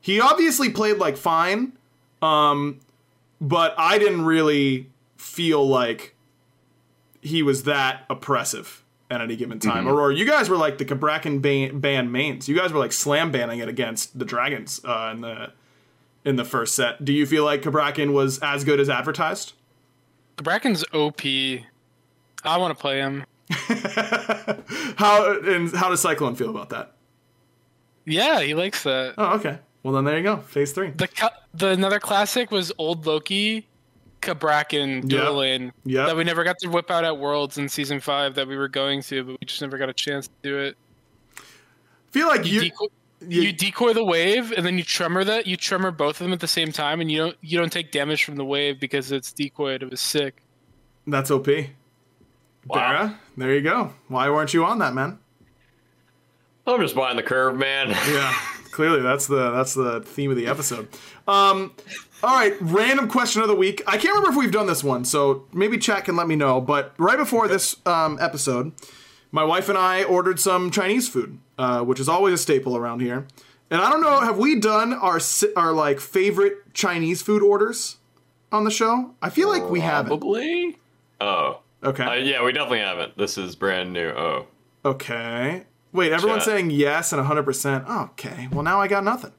He 0.00 0.20
obviously 0.20 0.70
played 0.70 0.98
like 0.98 1.16
fine, 1.16 1.72
um, 2.20 2.80
but 3.40 3.74
I 3.78 3.98
didn't 3.98 4.24
really 4.24 4.90
feel 5.16 5.66
like 5.66 6.14
he 7.20 7.42
was 7.42 7.62
that 7.64 8.04
oppressive 8.10 8.82
at 9.10 9.20
any 9.20 9.36
given 9.36 9.60
time. 9.60 9.86
Aurora, 9.86 10.14
you 10.14 10.24
guys 10.26 10.48
were 10.48 10.56
like 10.56 10.78
the 10.78 10.84
Cabrakan 10.84 11.40
ban, 11.40 11.78
ban 11.78 12.10
mains. 12.10 12.48
You 12.48 12.56
guys 12.56 12.72
were 12.72 12.78
like 12.78 12.92
slam 12.92 13.30
banning 13.30 13.60
it 13.60 13.68
against 13.68 14.18
the 14.18 14.24
Dragons 14.24 14.80
uh, 14.84 15.10
in 15.14 15.20
the 15.20 15.52
in 16.24 16.36
the 16.36 16.44
first 16.44 16.74
set. 16.74 17.04
Do 17.04 17.12
you 17.12 17.26
feel 17.26 17.44
like 17.44 17.62
Cabrakan 17.62 18.12
was 18.12 18.38
as 18.40 18.64
good 18.64 18.80
as 18.80 18.88
advertised? 18.88 19.52
Bracken's 20.36 20.84
OP. 20.92 21.20
I 21.24 22.56
want 22.56 22.76
to 22.76 22.80
play 22.80 22.98
him. 22.98 23.24
How 24.96 25.38
and 25.40 25.74
how 25.74 25.88
does 25.90 26.00
Cyclone 26.00 26.34
feel 26.36 26.50
about 26.50 26.70
that? 26.70 26.94
Yeah, 28.04 28.40
he 28.40 28.54
likes 28.54 28.82
that. 28.84 29.14
Oh, 29.18 29.34
okay. 29.36 29.58
Well, 29.82 29.94
then 29.94 30.04
there 30.04 30.16
you 30.16 30.22
go. 30.22 30.38
Phase 30.38 30.72
three. 30.72 30.90
The 30.90 31.08
cu- 31.08 31.26
the 31.54 31.68
another 31.68 31.98
classic 32.00 32.50
was 32.50 32.72
Old 32.78 33.06
Loki, 33.06 33.66
Cabrakan 34.20 35.08
dueling 35.08 35.72
Yep. 35.84 36.06
that 36.06 36.16
we 36.16 36.24
never 36.24 36.44
got 36.44 36.58
to 36.60 36.68
whip 36.68 36.90
out 36.90 37.04
at 37.04 37.18
Worlds 37.18 37.58
in 37.58 37.68
season 37.68 38.00
five 38.00 38.34
that 38.36 38.46
we 38.46 38.56
were 38.56 38.68
going 38.68 39.02
to, 39.02 39.24
but 39.24 39.32
we 39.40 39.46
just 39.46 39.60
never 39.60 39.78
got 39.78 39.88
a 39.88 39.94
chance 39.94 40.28
to 40.28 40.34
do 40.42 40.58
it. 40.58 40.76
feel 42.10 42.28
like 42.28 42.44
You, 42.46 42.54
you. 42.54 42.60
decoy, 42.70 42.86
you- 43.28 43.42
you 43.42 43.52
decoy 43.52 43.92
the 43.92 44.04
wave 44.04 44.52
and 44.52 44.64
then 44.66 44.76
you 44.78 44.84
tremor 44.84 45.24
that 45.24 45.46
you 45.46 45.56
tremor 45.56 45.90
both 45.90 46.20
of 46.20 46.24
them 46.24 46.32
at 46.32 46.40
the 46.40 46.48
same 46.48 46.72
time 46.72 47.00
and 47.00 47.10
you 47.10 47.18
don't 47.18 47.36
you 47.40 47.56
don't 47.58 47.72
take 47.72 47.90
damage 47.92 48.24
from 48.24 48.36
the 48.36 48.44
wave 48.44 48.78
because 48.80 49.10
it's 49.12 49.32
decoyed. 49.32 49.82
It 49.82 49.90
was 49.90 50.00
sick. 50.00 50.42
That's 51.06 51.30
OP. 51.30 51.48
Wow. 52.66 52.76
Dara, 52.76 53.18
there 53.36 53.54
you 53.54 53.60
go. 53.60 53.92
Why 54.08 54.30
weren't 54.30 54.54
you 54.54 54.64
on 54.64 54.78
that, 54.78 54.94
man? 54.94 55.18
I'm 56.66 56.80
just 56.80 56.94
buying 56.94 57.16
the 57.16 57.22
curve, 57.22 57.56
man. 57.56 57.88
Yeah, 58.12 58.32
clearly 58.70 59.00
that's 59.02 59.26
the 59.26 59.50
that's 59.50 59.74
the 59.74 60.00
theme 60.00 60.30
of 60.30 60.36
the 60.36 60.46
episode. 60.46 60.88
Um, 61.26 61.74
all 62.22 62.34
right, 62.36 62.54
random 62.60 63.08
question 63.08 63.42
of 63.42 63.48
the 63.48 63.54
week. 63.56 63.82
I 63.86 63.92
can't 63.96 64.14
remember 64.14 64.30
if 64.30 64.36
we've 64.36 64.52
done 64.52 64.66
this 64.66 64.84
one, 64.84 65.04
so 65.04 65.46
maybe 65.52 65.76
chat 65.76 66.04
can 66.04 66.14
let 66.14 66.28
me 66.28 66.36
know. 66.36 66.60
But 66.60 66.94
right 66.98 67.18
before 67.18 67.48
this 67.48 67.76
um, 67.84 68.16
episode, 68.20 68.72
my 69.32 69.42
wife 69.42 69.68
and 69.68 69.76
I 69.76 70.04
ordered 70.04 70.38
some 70.38 70.70
Chinese 70.70 71.08
food, 71.08 71.38
uh, 71.58 71.82
which 71.82 71.98
is 71.98 72.08
always 72.08 72.34
a 72.34 72.38
staple 72.38 72.76
around 72.76 73.00
here. 73.00 73.26
And 73.70 73.80
I 73.80 73.90
don't 73.90 74.02
know, 74.02 74.20
have 74.20 74.38
we 74.38 74.60
done 74.60 74.92
our 74.92 75.18
our 75.56 75.72
like 75.72 75.98
favorite 75.98 76.74
Chinese 76.74 77.22
food 77.22 77.42
orders 77.42 77.96
on 78.52 78.64
the 78.64 78.70
show? 78.70 79.14
I 79.20 79.30
feel 79.30 79.48
like 79.48 79.68
we 79.68 79.80
haven't. 79.80 80.10
Probably. 80.10 80.78
Oh. 81.20 81.61
Okay. 81.84 82.04
Uh, 82.04 82.12
yeah, 82.14 82.44
we 82.44 82.52
definitely 82.52 82.78
haven't. 82.80 83.16
This 83.18 83.36
is 83.38 83.56
brand 83.56 83.92
new. 83.92 84.08
Oh. 84.10 84.46
Okay. 84.84 85.64
Wait, 85.92 86.12
everyone's 86.12 86.44
Chat. 86.44 86.52
saying 86.54 86.70
yes 86.70 87.12
and 87.12 87.24
100%. 87.26 87.88
Okay. 88.10 88.48
Well, 88.52 88.62
now 88.62 88.80
I 88.80 88.88
got 88.88 89.04
nothing. 89.04 89.32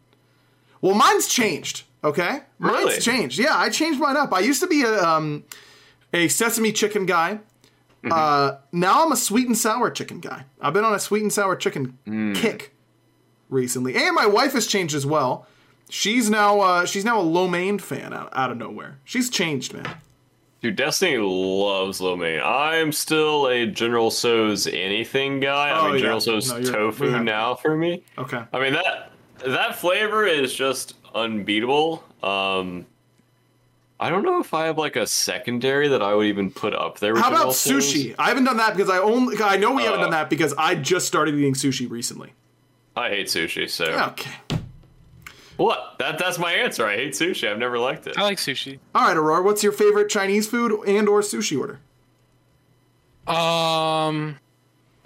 Well, 0.81 0.93
mine's 0.95 1.27
changed. 1.27 1.83
Okay. 2.03 2.41
Mine's 2.59 2.77
Really? 2.85 2.99
changed. 2.99 3.39
Yeah, 3.39 3.55
I 3.57 3.69
changed 3.69 3.99
mine 3.99 4.17
up. 4.17 4.33
I 4.33 4.39
used 4.41 4.59
to 4.61 4.67
be 4.67 4.83
a 4.83 5.01
um, 5.03 5.45
a 6.13 6.27
sesame 6.27 6.71
chicken 6.73 7.05
guy. 7.05 7.39
Mm-hmm. 8.03 8.11
Uh, 8.11 8.57
now 8.73 9.05
I'm 9.05 9.11
a 9.13 9.15
sweet 9.15 9.47
and 9.47 9.57
sour 9.57 9.89
chicken 9.89 10.19
guy. 10.19 10.43
I've 10.59 10.73
been 10.73 10.83
on 10.83 10.93
a 10.93 10.99
sweet 10.99 11.21
and 11.23 11.31
sour 11.31 11.55
chicken 11.55 11.97
Mm. 12.05 12.35
kick 12.35 12.75
recently, 13.49 13.95
and 13.95 14.13
my 14.13 14.25
wife 14.25 14.51
has 14.51 14.67
changed 14.67 14.93
as 14.93 15.05
well. 15.05 15.47
She's 15.89 16.29
now 16.29 16.59
uh, 16.59 16.85
she's 16.85 17.05
now 17.05 17.19
a 17.19 17.23
lo 17.23 17.47
mein 17.47 17.79
fan 17.79 18.13
out, 18.13 18.29
out 18.33 18.51
of 18.51 18.57
nowhere. 18.57 18.99
She's 19.05 19.29
changed, 19.29 19.73
man. 19.73 19.87
Dude, 20.64 20.78
Destiny 20.78 21.18
loves 21.18 21.99
lo 21.99 22.16
mein. 22.16 22.39
I'm 22.41 22.93
still 22.93 23.47
a 23.47 23.68
General 23.68 24.09
Tso's 24.09 24.66
anything 24.66 25.41
guy. 25.41 25.72
Oh, 25.72 25.74
I 25.74 25.86
mean, 25.88 25.95
yeah. 25.95 25.99
General 25.99 26.22
Tso's 26.22 26.49
No, 26.53 26.61
tofu 26.64 27.20
now 27.22 27.55
for 27.55 27.76
me. 27.76 28.01
Okay. 28.18 28.41
I 28.53 28.59
mean 28.61 28.72
that 28.72 29.11
that 29.45 29.76
flavor 29.76 30.26
is 30.26 30.53
just 30.53 30.93
unbeatable. 31.14 32.01
Um, 32.24 32.86
I 33.99 34.09
don't 34.09 34.24
know 34.24 34.39
if 34.39 34.53
I 34.53 34.68
have 34.68 34.78
like 34.78 34.95
a 34.95 35.05
secondary 35.05 35.89
that 35.89 36.01
I 36.01 36.16
would 36.16 36.28
even 36.28 36.49
put 36.49 36.74
up 36.74 36.97
there. 36.99 37.14
How 37.18 37.28
about 37.28 37.53
So's. 37.53 37.84
sushi? 37.93 38.16
I 38.18 38.30
haven't 38.30 38.45
done 38.45 38.55
that 38.57 38.74
because 38.74 38.89
I 38.89 38.99
only 38.99 39.36
I 39.43 39.57
know 39.57 39.74
we 39.74 39.84
haven't 39.84 39.99
Uh. 39.99 40.03
done 40.03 40.11
that 40.11 40.30
because 40.30 40.53
I 40.57 40.76
just 40.76 41.07
started 41.07 41.36
eating 41.36 41.55
sushi 41.55 41.89
recently. 41.89 42.32
I 42.95 43.09
hate 43.09 43.28
sushi. 43.28 43.70
So 43.70 43.84
Okay. 44.11 44.32
What? 45.64 45.95
That 45.99 46.20
that's 46.20 46.38
my 46.38 46.51
answer. 46.51 46.86
I 46.86 46.95
hate 46.95 47.14
sushi. 47.14 47.49
I've 47.49 47.57
never 47.57 47.80
liked 47.80 48.05
it. 48.05 48.18
I 48.18 48.24
like 48.24 48.38
sushi. 48.38 48.80
All 48.93 49.07
right, 49.07 49.16
Aurora, 49.16 49.41
what's 49.41 49.64
your 49.64 49.72
favorite 49.72 50.09
Chinese 50.09 50.45
food 50.45 50.74
and 50.86 51.07
or 51.07 51.22
sushi 51.22 51.57
order? 51.57 51.80
Um, 53.26 54.38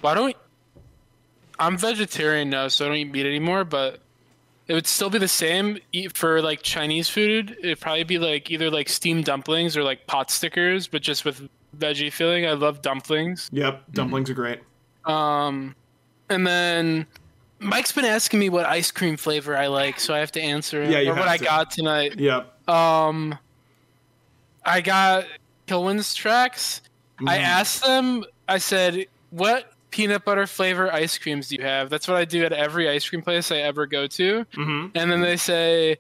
why 0.01 0.15
don't 0.15 0.25
we, 0.25 0.35
I'm 1.59 1.77
vegetarian 1.77 2.49
now, 2.49 2.69
so 2.69 2.85
I 2.85 2.87
don't 2.87 2.97
eat 2.97 3.11
meat 3.11 3.27
anymore. 3.27 3.65
But 3.65 3.99
it 4.67 4.73
would 4.73 4.87
still 4.87 5.11
be 5.11 5.19
the 5.19 5.27
same 5.27 5.77
eat 5.91 6.17
for 6.17 6.41
like 6.41 6.63
Chinese 6.63 7.07
food. 7.07 7.55
It'd 7.59 7.79
probably 7.79 8.03
be 8.03 8.17
like 8.17 8.49
either 8.49 8.71
like 8.71 8.89
steamed 8.89 9.25
dumplings 9.25 9.77
or 9.77 9.83
like 9.83 10.07
pot 10.07 10.31
stickers, 10.31 10.87
but 10.87 11.03
just 11.03 11.23
with 11.23 11.47
veggie 11.77 12.11
filling. 12.11 12.47
I 12.47 12.53
love 12.53 12.81
dumplings. 12.81 13.47
Yep, 13.53 13.83
dumplings 13.91 14.29
are 14.31 14.33
great. 14.33 14.61
Um, 15.05 15.75
and 16.29 16.47
then 16.47 17.05
Mike's 17.59 17.91
been 17.91 18.05
asking 18.05 18.39
me 18.39 18.49
what 18.49 18.65
ice 18.65 18.91
cream 18.91 19.17
flavor 19.17 19.57
I 19.57 19.67
like, 19.67 19.99
so 19.99 20.13
I 20.13 20.19
have 20.19 20.31
to 20.33 20.41
answer 20.41 20.83
him. 20.83 20.91
Yeah, 20.91 20.99
you 20.99 21.11
or 21.11 21.15
what 21.15 21.27
have 21.27 21.41
I 21.41 21.43
got 21.43 21.71
tonight. 21.71 22.19
Yep. 22.19 22.69
Um, 22.69 23.37
I 24.63 24.81
got 24.81 25.25
Kilwin's 25.67 26.13
tracks. 26.13 26.81
I 27.25 27.37
asked 27.37 27.83
them. 27.83 28.25
I 28.47 28.59
said, 28.59 29.07
"What 29.31 29.71
peanut 29.89 30.23
butter 30.23 30.45
flavor 30.45 30.93
ice 30.93 31.17
creams 31.17 31.47
do 31.49 31.55
you 31.55 31.63
have?" 31.63 31.89
That's 31.89 32.07
what 32.07 32.17
I 32.17 32.25
do 32.25 32.45
at 32.45 32.53
every 32.53 32.87
ice 32.89 33.09
cream 33.09 33.23
place 33.23 33.51
I 33.51 33.57
ever 33.57 33.87
go 33.87 34.05
to. 34.07 34.45
Mhm. 34.53 34.91
And 34.93 35.11
then 35.11 35.21
they 35.21 35.37
say 35.37 35.97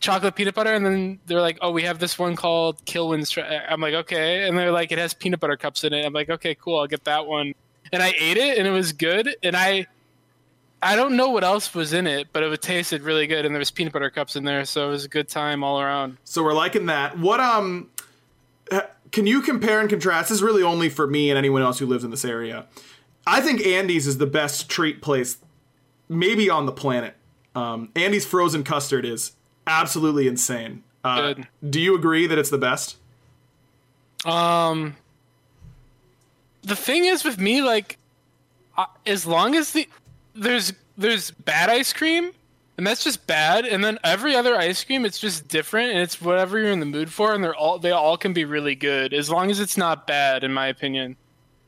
chocolate 0.00 0.34
peanut 0.34 0.54
butter, 0.54 0.74
and 0.74 0.84
then 0.84 1.20
they're 1.26 1.40
like, 1.40 1.56
"Oh, 1.62 1.70
we 1.70 1.84
have 1.84 2.00
this 2.00 2.18
one 2.18 2.36
called 2.36 2.84
Kilwin's." 2.84 3.30
Tra-. 3.30 3.64
I'm 3.68 3.80
like, 3.80 3.94
"Okay," 3.94 4.46
and 4.46 4.58
they're 4.58 4.72
like, 4.72 4.92
"It 4.92 4.98
has 4.98 5.14
peanut 5.14 5.40
butter 5.40 5.56
cups 5.56 5.84
in 5.84 5.94
it." 5.94 6.04
I'm 6.04 6.12
like, 6.12 6.28
"Okay, 6.28 6.54
cool, 6.54 6.80
I'll 6.80 6.86
get 6.86 7.04
that 7.04 7.26
one." 7.26 7.54
And 7.92 8.02
I 8.02 8.14
ate 8.18 8.36
it, 8.36 8.58
and 8.58 8.66
it 8.66 8.72
was 8.72 8.92
good. 8.92 9.36
And 9.42 9.56
I, 9.56 9.86
I 10.82 10.96
don't 10.96 11.16
know 11.16 11.30
what 11.30 11.44
else 11.44 11.74
was 11.74 11.92
in 11.92 12.06
it, 12.06 12.28
but 12.32 12.42
it 12.42 12.62
tasted 12.62 13.02
really 13.02 13.26
good, 13.26 13.46
and 13.46 13.54
there 13.54 13.60
was 13.60 13.70
peanut 13.70 13.92
butter 13.92 14.10
cups 14.10 14.34
in 14.34 14.44
there, 14.44 14.64
so 14.64 14.88
it 14.88 14.90
was 14.90 15.04
a 15.04 15.08
good 15.08 15.28
time 15.28 15.62
all 15.62 15.80
around. 15.80 16.16
So 16.24 16.42
we're 16.42 16.54
liking 16.54 16.86
that. 16.86 17.18
What 17.18 17.40
um 17.40 17.88
can 19.12 19.26
you 19.26 19.42
compare 19.42 19.80
and 19.80 19.88
contrast? 19.88 20.30
This 20.30 20.36
is 20.38 20.42
really 20.42 20.62
only 20.62 20.88
for 20.88 21.06
me 21.06 21.30
and 21.30 21.38
anyone 21.38 21.62
else 21.62 21.78
who 21.78 21.86
lives 21.86 22.02
in 22.02 22.10
this 22.10 22.24
area. 22.24 22.66
I 23.26 23.40
think 23.40 23.64
Andy's 23.64 24.06
is 24.06 24.18
the 24.18 24.26
best 24.26 24.68
treat 24.68 25.00
place 25.00 25.38
maybe 26.08 26.50
on 26.50 26.66
the 26.66 26.72
planet. 26.72 27.14
Um, 27.54 27.90
Andy's 27.94 28.26
frozen 28.26 28.64
custard 28.64 29.04
is 29.04 29.32
absolutely 29.66 30.26
insane. 30.26 30.82
Uh, 31.04 31.34
Good. 31.34 31.48
do 31.68 31.80
you 31.80 31.94
agree 31.94 32.26
that 32.26 32.38
it's 32.38 32.50
the 32.50 32.58
best? 32.58 32.96
Um, 34.24 34.96
the 36.62 36.68
the 36.68 36.76
thing 36.76 37.04
is 37.04 37.24
with 37.24 37.38
me, 37.38 37.60
like, 37.60 37.98
uh, 38.78 38.86
as 39.04 39.26
long 39.26 39.54
as 39.54 39.72
the 39.72 39.88
there's 40.34 40.72
there's 40.96 41.30
bad 41.30 41.68
ice 41.70 41.92
cream, 41.92 42.32
and 42.76 42.86
that's 42.86 43.04
just 43.04 43.26
bad, 43.26 43.64
and 43.64 43.82
then 43.84 43.98
every 44.04 44.34
other 44.34 44.56
ice 44.56 44.82
cream, 44.84 45.04
it's 45.04 45.18
just 45.18 45.48
different, 45.48 45.92
and 45.92 46.00
it's 46.00 46.20
whatever 46.20 46.58
you're 46.58 46.72
in 46.72 46.80
the 46.80 46.86
mood 46.86 47.12
for, 47.12 47.34
and 47.34 47.42
they're 47.42 47.54
all 47.54 47.78
they 47.78 47.90
all 47.90 48.16
can 48.16 48.32
be 48.32 48.44
really 48.44 48.74
good 48.74 49.12
as 49.14 49.30
long 49.30 49.50
as 49.50 49.60
it's 49.60 49.76
not 49.76 50.06
bad, 50.06 50.44
in 50.44 50.52
my 50.52 50.66
opinion. 50.68 51.16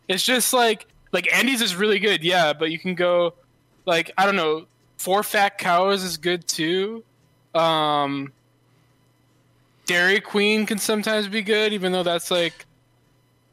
It's 0.08 0.22
just 0.22 0.52
like 0.52 0.86
like 1.12 1.32
Andy's 1.34 1.60
is 1.60 1.76
really 1.76 1.98
good, 1.98 2.22
yeah, 2.22 2.52
but 2.52 2.70
you 2.70 2.78
can 2.78 2.94
go 2.94 3.34
like 3.86 4.10
I 4.18 4.26
don't 4.26 4.36
know, 4.36 4.66
four 4.96 5.22
fat 5.22 5.58
cows 5.58 6.02
is 6.02 6.16
good 6.16 6.46
too. 6.46 7.04
Um, 7.54 8.32
Dairy 9.86 10.20
Queen 10.20 10.66
can 10.66 10.78
sometimes 10.78 11.28
be 11.28 11.42
good, 11.42 11.72
even 11.72 11.92
though 11.92 12.02
that's 12.02 12.30
like 12.30 12.66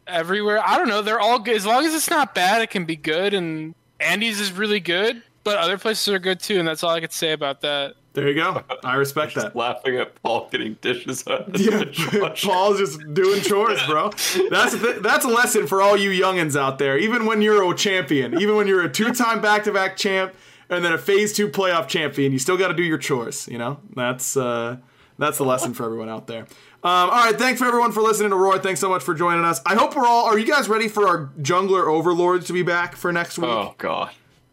everywhere. 0.08 0.62
I 0.66 0.78
don't 0.78 0.88
know. 0.88 1.02
They're 1.02 1.20
all 1.20 1.40
good 1.40 1.56
as 1.56 1.66
long 1.66 1.86
as 1.86 1.94
it's 1.94 2.10
not 2.10 2.34
bad. 2.34 2.62
It 2.62 2.70
can 2.70 2.86
be 2.86 2.96
good, 2.96 3.34
and 3.34 3.76
Andy's 4.02 4.40
is 4.40 4.52
really 4.52 4.80
good, 4.80 5.22
but 5.44 5.58
other 5.58 5.78
places 5.78 6.14
are 6.14 6.20
good 6.20 6.40
too, 6.40 6.60
and 6.60 6.68
that's 6.68 6.84
all 6.84 6.92
I 6.92 7.00
could 7.00 7.12
say 7.14 7.32
about 7.32 7.62
that. 7.62 7.96
There 8.14 8.28
you 8.28 8.36
go. 8.36 8.62
I 8.84 8.96
respect 8.96 9.36
that. 9.36 9.56
Laughing 9.56 9.96
at 9.96 10.22
Paul 10.22 10.50
getting 10.52 10.74
dishes 10.82 11.26
out 11.28 11.48
of 11.48 11.54
the 11.54 11.64
Yeah, 11.64 11.84
dishwasher. 11.86 12.48
Paul's 12.48 12.78
just 12.78 13.14
doing 13.14 13.42
chores, 13.42 13.82
bro. 13.86 14.10
That's 14.50 14.78
th- 14.78 14.98
that's 15.02 15.24
a 15.24 15.30
lesson 15.30 15.66
for 15.66 15.82
all 15.82 15.96
you 15.96 16.10
youngins 16.10 16.60
out 16.60 16.78
there. 16.78 16.98
Even 16.98 17.26
when 17.26 17.42
you're 17.42 17.64
a 17.72 17.74
champion, 17.76 18.42
even 18.42 18.58
when 18.58 18.68
you're 18.68 18.84
a 18.84 18.92
two-time 18.92 19.40
back-to-back 19.40 19.96
champ 19.96 20.36
and 20.70 20.84
then 20.84 20.92
a 20.92 20.98
phase 20.98 21.32
two 21.32 21.48
playoff 21.48 21.88
champion, 21.88 22.34
you 22.34 22.40
still 22.40 22.58
got 22.58 22.68
to 22.68 22.74
do 22.74 22.84
your 22.84 22.98
chores. 22.98 23.48
You 23.48 23.58
know, 23.60 23.80
that's 23.96 24.36
uh, 24.36 24.78
that's 25.18 25.38
the 25.38 25.46
lesson 25.46 25.74
for 25.74 25.86
everyone 25.86 26.10
out 26.10 26.28
there. 26.28 26.48
Um, 26.84 26.90
all 27.12 27.26
right, 27.26 27.38
thanks 27.38 27.60
for 27.60 27.66
everyone 27.68 27.92
for 27.92 28.02
listening 28.02 28.32
to 28.32 28.36
Roy. 28.36 28.58
Thanks 28.58 28.80
so 28.80 28.90
much 28.90 29.04
for 29.04 29.14
joining 29.14 29.46
us. 29.46 29.62
I 29.68 29.76
hope 29.76 29.96
we're 29.96 30.08
all. 30.08 30.26
Are 30.26 30.40
you 30.40 30.48
guys 30.48 30.68
ready 30.68 30.88
for 30.88 31.08
our 31.08 31.28
jungler 31.40 31.86
overlords 31.86 32.48
to 32.48 32.54
be 32.54 32.64
back 32.64 32.96
for 32.96 33.12
next 33.14 33.38
week 33.38 33.50
Oh 33.52 33.76
god. 33.78 34.10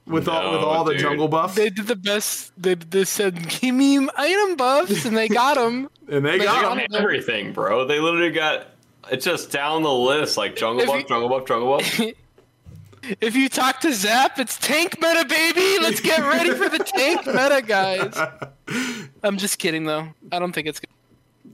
with 0.07 0.29
all 0.29 0.53
with 0.53 0.61
no, 0.61 0.67
all 0.67 0.85
the 0.85 0.95
jungle 0.95 1.29
buffs? 1.29 1.55
They 1.55 1.71
did 1.71 1.87
the 1.87 1.97
best. 1.97 2.53
They, 2.61 2.75
they 2.75 3.05
said, 3.05 3.49
"Give 3.49 3.75
me 3.75 4.07
item 4.15 4.57
buffs," 4.57 5.07
and 5.07 5.17
they 5.17 5.29
got 5.29 5.55
them. 5.57 5.89
and 6.11 6.23
they 6.25 6.37
They 6.39 6.45
got 6.45 6.63
got 6.63 6.73
'em. 6.73 6.81
it. 6.81 6.95
Everything, 6.95 7.55
bro. 7.55 7.87
They 7.87 7.99
literally 7.99 8.31
got 8.31 8.67
it's 9.11 9.25
just 9.25 9.51
down 9.51 9.83
the 9.83 9.93
list 9.93 10.37
like 10.37 10.55
jungle 10.55 10.83
If 10.83 10.89
buff, 10.89 11.01
you- 11.01 11.09
jungle 11.09 11.29
buff, 11.31 11.47
jungle 11.49 11.79
buff. 11.79 12.01
If 13.23 13.37
you 13.37 13.49
talk 13.49 13.81
to 13.83 13.93
Zap, 13.95 14.39
it's 14.39 14.59
tank 14.59 15.01
meta, 15.01 15.25
baby. 15.25 15.79
Let's 15.81 16.01
get 16.01 16.19
ready 16.19 16.51
for 16.53 16.69
the 16.69 16.81
tank 16.81 17.25
meta, 17.27 17.63
guys. 17.65 18.15
I'm 19.23 19.39
just 19.39 19.59
kidding, 19.59 19.85
though. 19.87 20.09
I 20.31 20.39
don't 20.39 20.53
think 20.53 20.67
it's 20.67 20.81
good. 20.81 20.91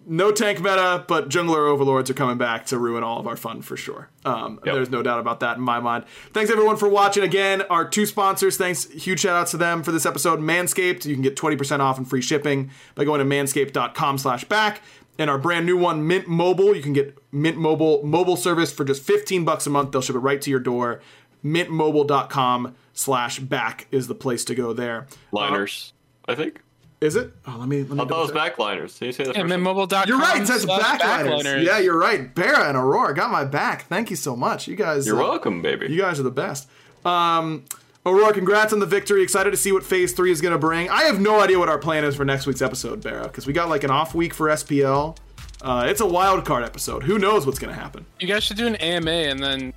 No 0.07 0.33
tank 0.33 0.59
meta, 0.59 1.05
but 1.09 1.29
jungler 1.29 1.69
overlords 1.69 2.11
are 2.11 2.15
coming 2.15 2.39
back 2.39 2.67
to 2.67 2.79
ruin 2.79 3.03
all 3.03 3.19
of 3.21 3.27
our 3.27 3.37
fun 3.37 3.63
for 3.63 3.77
sure. 3.77 4.09
Um, 4.25 4.61
Yep. 4.65 4.75
There's 4.75 4.91
no 4.91 5.03
doubt 5.03 5.21
about 5.21 5.41
that 5.41 5.57
in 5.57 5.63
my 5.63 5.81
mind. 5.81 6.05
Thanks 6.33 6.51
everyone 6.51 6.77
for 6.77 6.89
watching. 6.89 7.23
Again, 7.23 7.63
our 7.63 7.89
two 7.89 8.07
sponsors. 8.07 8.57
Thanks, 8.57 8.89
huge 8.91 9.21
shout 9.21 9.37
outs 9.37 9.51
to 9.53 9.57
them 9.57 9.83
for 9.83 9.93
this 9.93 10.07
episode. 10.07 10.41
Manscaped, 10.41 11.05
you 11.05 11.15
can 11.15 11.23
get 11.23 11.37
20% 11.37 11.81
off 11.81 11.99
and 11.99 12.09
free 12.09 12.23
shipping 12.23 12.71
by 12.95 13.05
going 13.05 13.21
to 13.21 13.27
manscaped.com/back. 13.27 14.83
And 15.19 15.31
our 15.31 15.39
brand 15.39 15.65
new 15.65 15.77
one, 15.77 16.07
Mint 16.07 16.27
Mobile, 16.27 16.75
you 16.75 16.83
can 16.83 16.93
get 16.93 17.17
Mint 17.31 17.57
Mobile 17.57 18.03
mobile 18.05 18.37
service 18.37 18.73
for 18.73 18.85
just 18.85 19.03
15 19.03 19.45
bucks 19.45 19.67
a 19.67 19.71
month. 19.71 19.93
They'll 19.93 20.03
ship 20.03 20.17
it 20.17 20.21
right 20.21 20.41
to 20.43 20.51
your 20.51 20.61
door. 20.61 21.01
Mintmobile.com/back 21.45 23.87
is 23.91 24.09
the 24.09 24.15
place 24.15 24.45
to 24.47 24.55
go 24.55 24.73
there. 24.73 25.07
Liners, 25.33 25.93
I 26.27 26.35
think. 26.35 26.61
Is 27.05 27.17
it? 27.17 27.35
Oh, 27.47 27.57
let 27.59 27.69
me 27.69 27.83
let 27.83 27.91
me. 27.91 28.01
I 28.01 28.07
thought 28.07 28.31
it 28.31 28.33
was 28.33 28.33
backliners. 28.33 28.97
Can 28.97 29.09
you 29.09 29.13
say 29.13 29.25
that? 29.25 29.37
And 29.37 29.43
first? 29.43 29.51
then 29.51 29.61
mobile.com. 29.61 30.09
You're 30.09 30.19
right. 30.19 30.41
It 30.41 30.47
says 30.47 30.65
backliners. 30.65 31.01
backliners. 31.01 31.63
Yeah, 31.63 31.79
you're 31.79 31.99
right. 31.99 32.35
Barra 32.35 32.67
and 32.67 32.79
Aurora 32.79 33.15
got 33.15 33.31
my 33.31 33.45
back. 33.45 33.85
Thank 33.89 34.09
you 34.09 34.17
so 34.17 34.35
much. 34.35 34.67
You 34.67 34.75
guys. 34.75 35.07
You're 35.07 35.23
uh, 35.23 35.29
welcome, 35.29 35.61
baby. 35.61 35.93
You 35.93 36.01
guys 36.01 36.19
are 36.19 36.23
the 36.23 36.31
best. 36.31 36.67
Um, 37.05 37.65
Aurora, 38.07 38.33
congrats 38.33 38.73
on 38.73 38.79
the 38.79 38.87
victory. 38.87 39.23
Excited 39.23 39.51
to 39.51 39.57
see 39.59 39.71
what 39.71 39.85
Phase 39.85 40.15
Three 40.15 40.31
is 40.31 40.41
going 40.41 40.53
to 40.53 40.59
bring. 40.59 40.89
I 40.89 41.03
have 41.03 41.21
no 41.21 41.43
idea 41.43 41.59
what 41.59 41.69
our 41.69 41.79
plan 41.79 42.05
is 42.05 42.17
for 42.17 42.25
next 42.25 42.47
week's 42.47 42.63
episode, 42.63 43.03
Barra, 43.03 43.25
because 43.25 43.47
we 43.47 43.53
got 43.53 43.69
like 43.69 43.85
an 43.85 43.91
off 43.91 44.15
week 44.15 44.33
for 44.33 44.49
SPL. 44.49 45.19
Uh, 45.61 45.85
it's 45.87 46.01
a 46.01 46.07
wild 46.07 46.47
card 46.47 46.65
episode. 46.65 47.03
Who 47.03 47.19
knows 47.19 47.45
what's 47.45 47.59
going 47.59 47.75
to 47.75 47.79
happen? 47.79 48.07
You 48.19 48.29
guys 48.29 48.45
should 48.45 48.57
do 48.57 48.67
an 48.67 48.77
AMA 48.77 49.11
and 49.11 49.43
then 49.43 49.75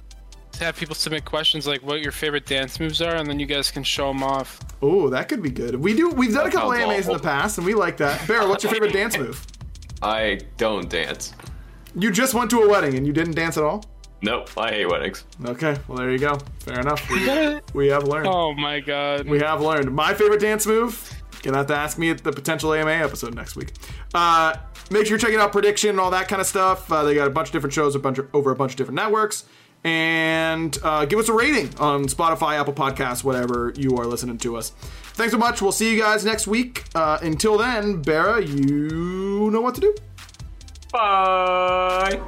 have 0.60 0.76
people 0.76 0.95
submit 0.95 1.26
questions 1.26 1.68
like 1.68 1.82
what 1.82 2.01
your 2.01 2.12
favorite 2.12 2.45
dance 2.45 2.80
moves 2.80 3.01
are, 3.01 3.16
and 3.16 3.28
then 3.28 3.39
you 3.39 3.45
guys 3.45 3.72
can 3.72 3.84
show 3.84 4.08
them 4.08 4.24
off. 4.24 4.60
Oh, 4.82 5.10
that 5.10 5.28
could 5.30 5.41
be 5.41 5.49
good. 5.49 5.76
We 5.76 5.93
do. 5.93 6.10
We've 6.10 6.34
done 6.34 6.47
a 6.47 6.51
couple 6.51 6.72
sounds 6.72 6.84
AMAs 6.84 7.08
in 7.08 7.14
the 7.14 7.20
past, 7.20 7.58
and 7.58 7.66
we 7.66 7.74
like 7.74 7.97
that. 7.97 8.28
Barra, 8.28 8.47
what's 8.47 8.64
your 8.64 8.72
favorite 8.74 8.93
dance 8.93 9.18
move? 9.18 9.45
I 10.01 10.39
don't 10.58 10.89
dance. 10.89 11.34
You 11.95 12.12
just 12.12 12.34
went 12.34 12.51
to 12.51 12.62
a 12.62 12.70
wedding 12.70 12.95
and 12.95 13.08
you 13.08 13.14
didn't 13.14 13.34
dance 13.34 13.58
at 13.58 13.64
all. 13.64 13.84
Nope, 14.22 14.49
I 14.58 14.72
hate 14.72 14.88
weddings. 14.88 15.26
Okay, 15.45 15.78
well 15.88 15.97
there 15.97 16.12
you 16.12 16.20
go. 16.20 16.38
Fair 16.60 16.80
enough. 16.80 17.08
We, 17.10 17.60
we 17.74 17.88
have 17.88 18.03
learned. 18.03 18.28
Oh 18.28 18.53
my 18.53 18.80
god. 18.80 19.28
We 19.28 19.39
have 19.39 19.62
learned. 19.62 19.93
My 19.93 20.14
favorite 20.14 20.41
dance 20.41 20.66
move. 20.68 21.12
Gonna 21.43 21.58
have 21.58 21.68
to 21.68 21.76
ask 21.76 21.97
me 21.97 22.10
at 22.10 22.24
the 22.24 22.32
potential 22.32 22.74
AMA 22.74 22.91
episode 22.91 23.36
next 23.36 23.55
week. 23.55 23.74
Uh, 24.14 24.55
make 24.89 25.05
sure 25.05 25.12
you're 25.12 25.20
checking 25.20 25.39
out 25.39 25.51
prediction 25.51 25.91
and 25.91 25.99
all 25.99 26.12
that 26.12 26.28
kind 26.28 26.41
of 26.41 26.47
stuff. 26.47 26.91
Uh, 26.91 27.03
they 27.03 27.14
got 27.16 27.28
a 27.28 27.32
bunch 27.32 27.49
of 27.49 27.51
different 27.53 27.74
shows, 27.74 27.95
a 27.95 27.99
bunch 27.99 28.18
of, 28.18 28.28
over 28.34 28.51
a 28.51 28.55
bunch 28.55 28.72
of 28.72 28.78
different 28.78 28.95
networks. 28.95 29.45
And 29.88 30.78
uh, 30.84 31.06
give 31.06 31.18
us 31.18 31.30
a 31.30 31.34
rating 31.34 31.74
on 31.80 32.08
Spotify, 32.08 32.60
Apple 32.60 32.74
Podcasts, 32.74 33.24
whatever 33.24 33.72
you 33.78 33.96
are 33.96 34.06
listening 34.06 34.38
to 34.40 34.58
us. 34.58 34.72
Thanks 35.14 35.32
so 35.32 35.38
much. 35.38 35.62
We'll 35.62 35.72
see 35.72 35.94
you 35.96 36.02
guys 36.02 36.26
next 36.26 36.46
week. 36.46 36.84
Uh, 36.94 37.20
until 37.22 37.58
then, 37.58 38.02
Barra, 38.02 38.44
you 38.44 39.50
know 39.50 39.62
what 39.62 39.76
to 39.76 39.82
do. 39.82 39.96
Bye. 40.92 42.22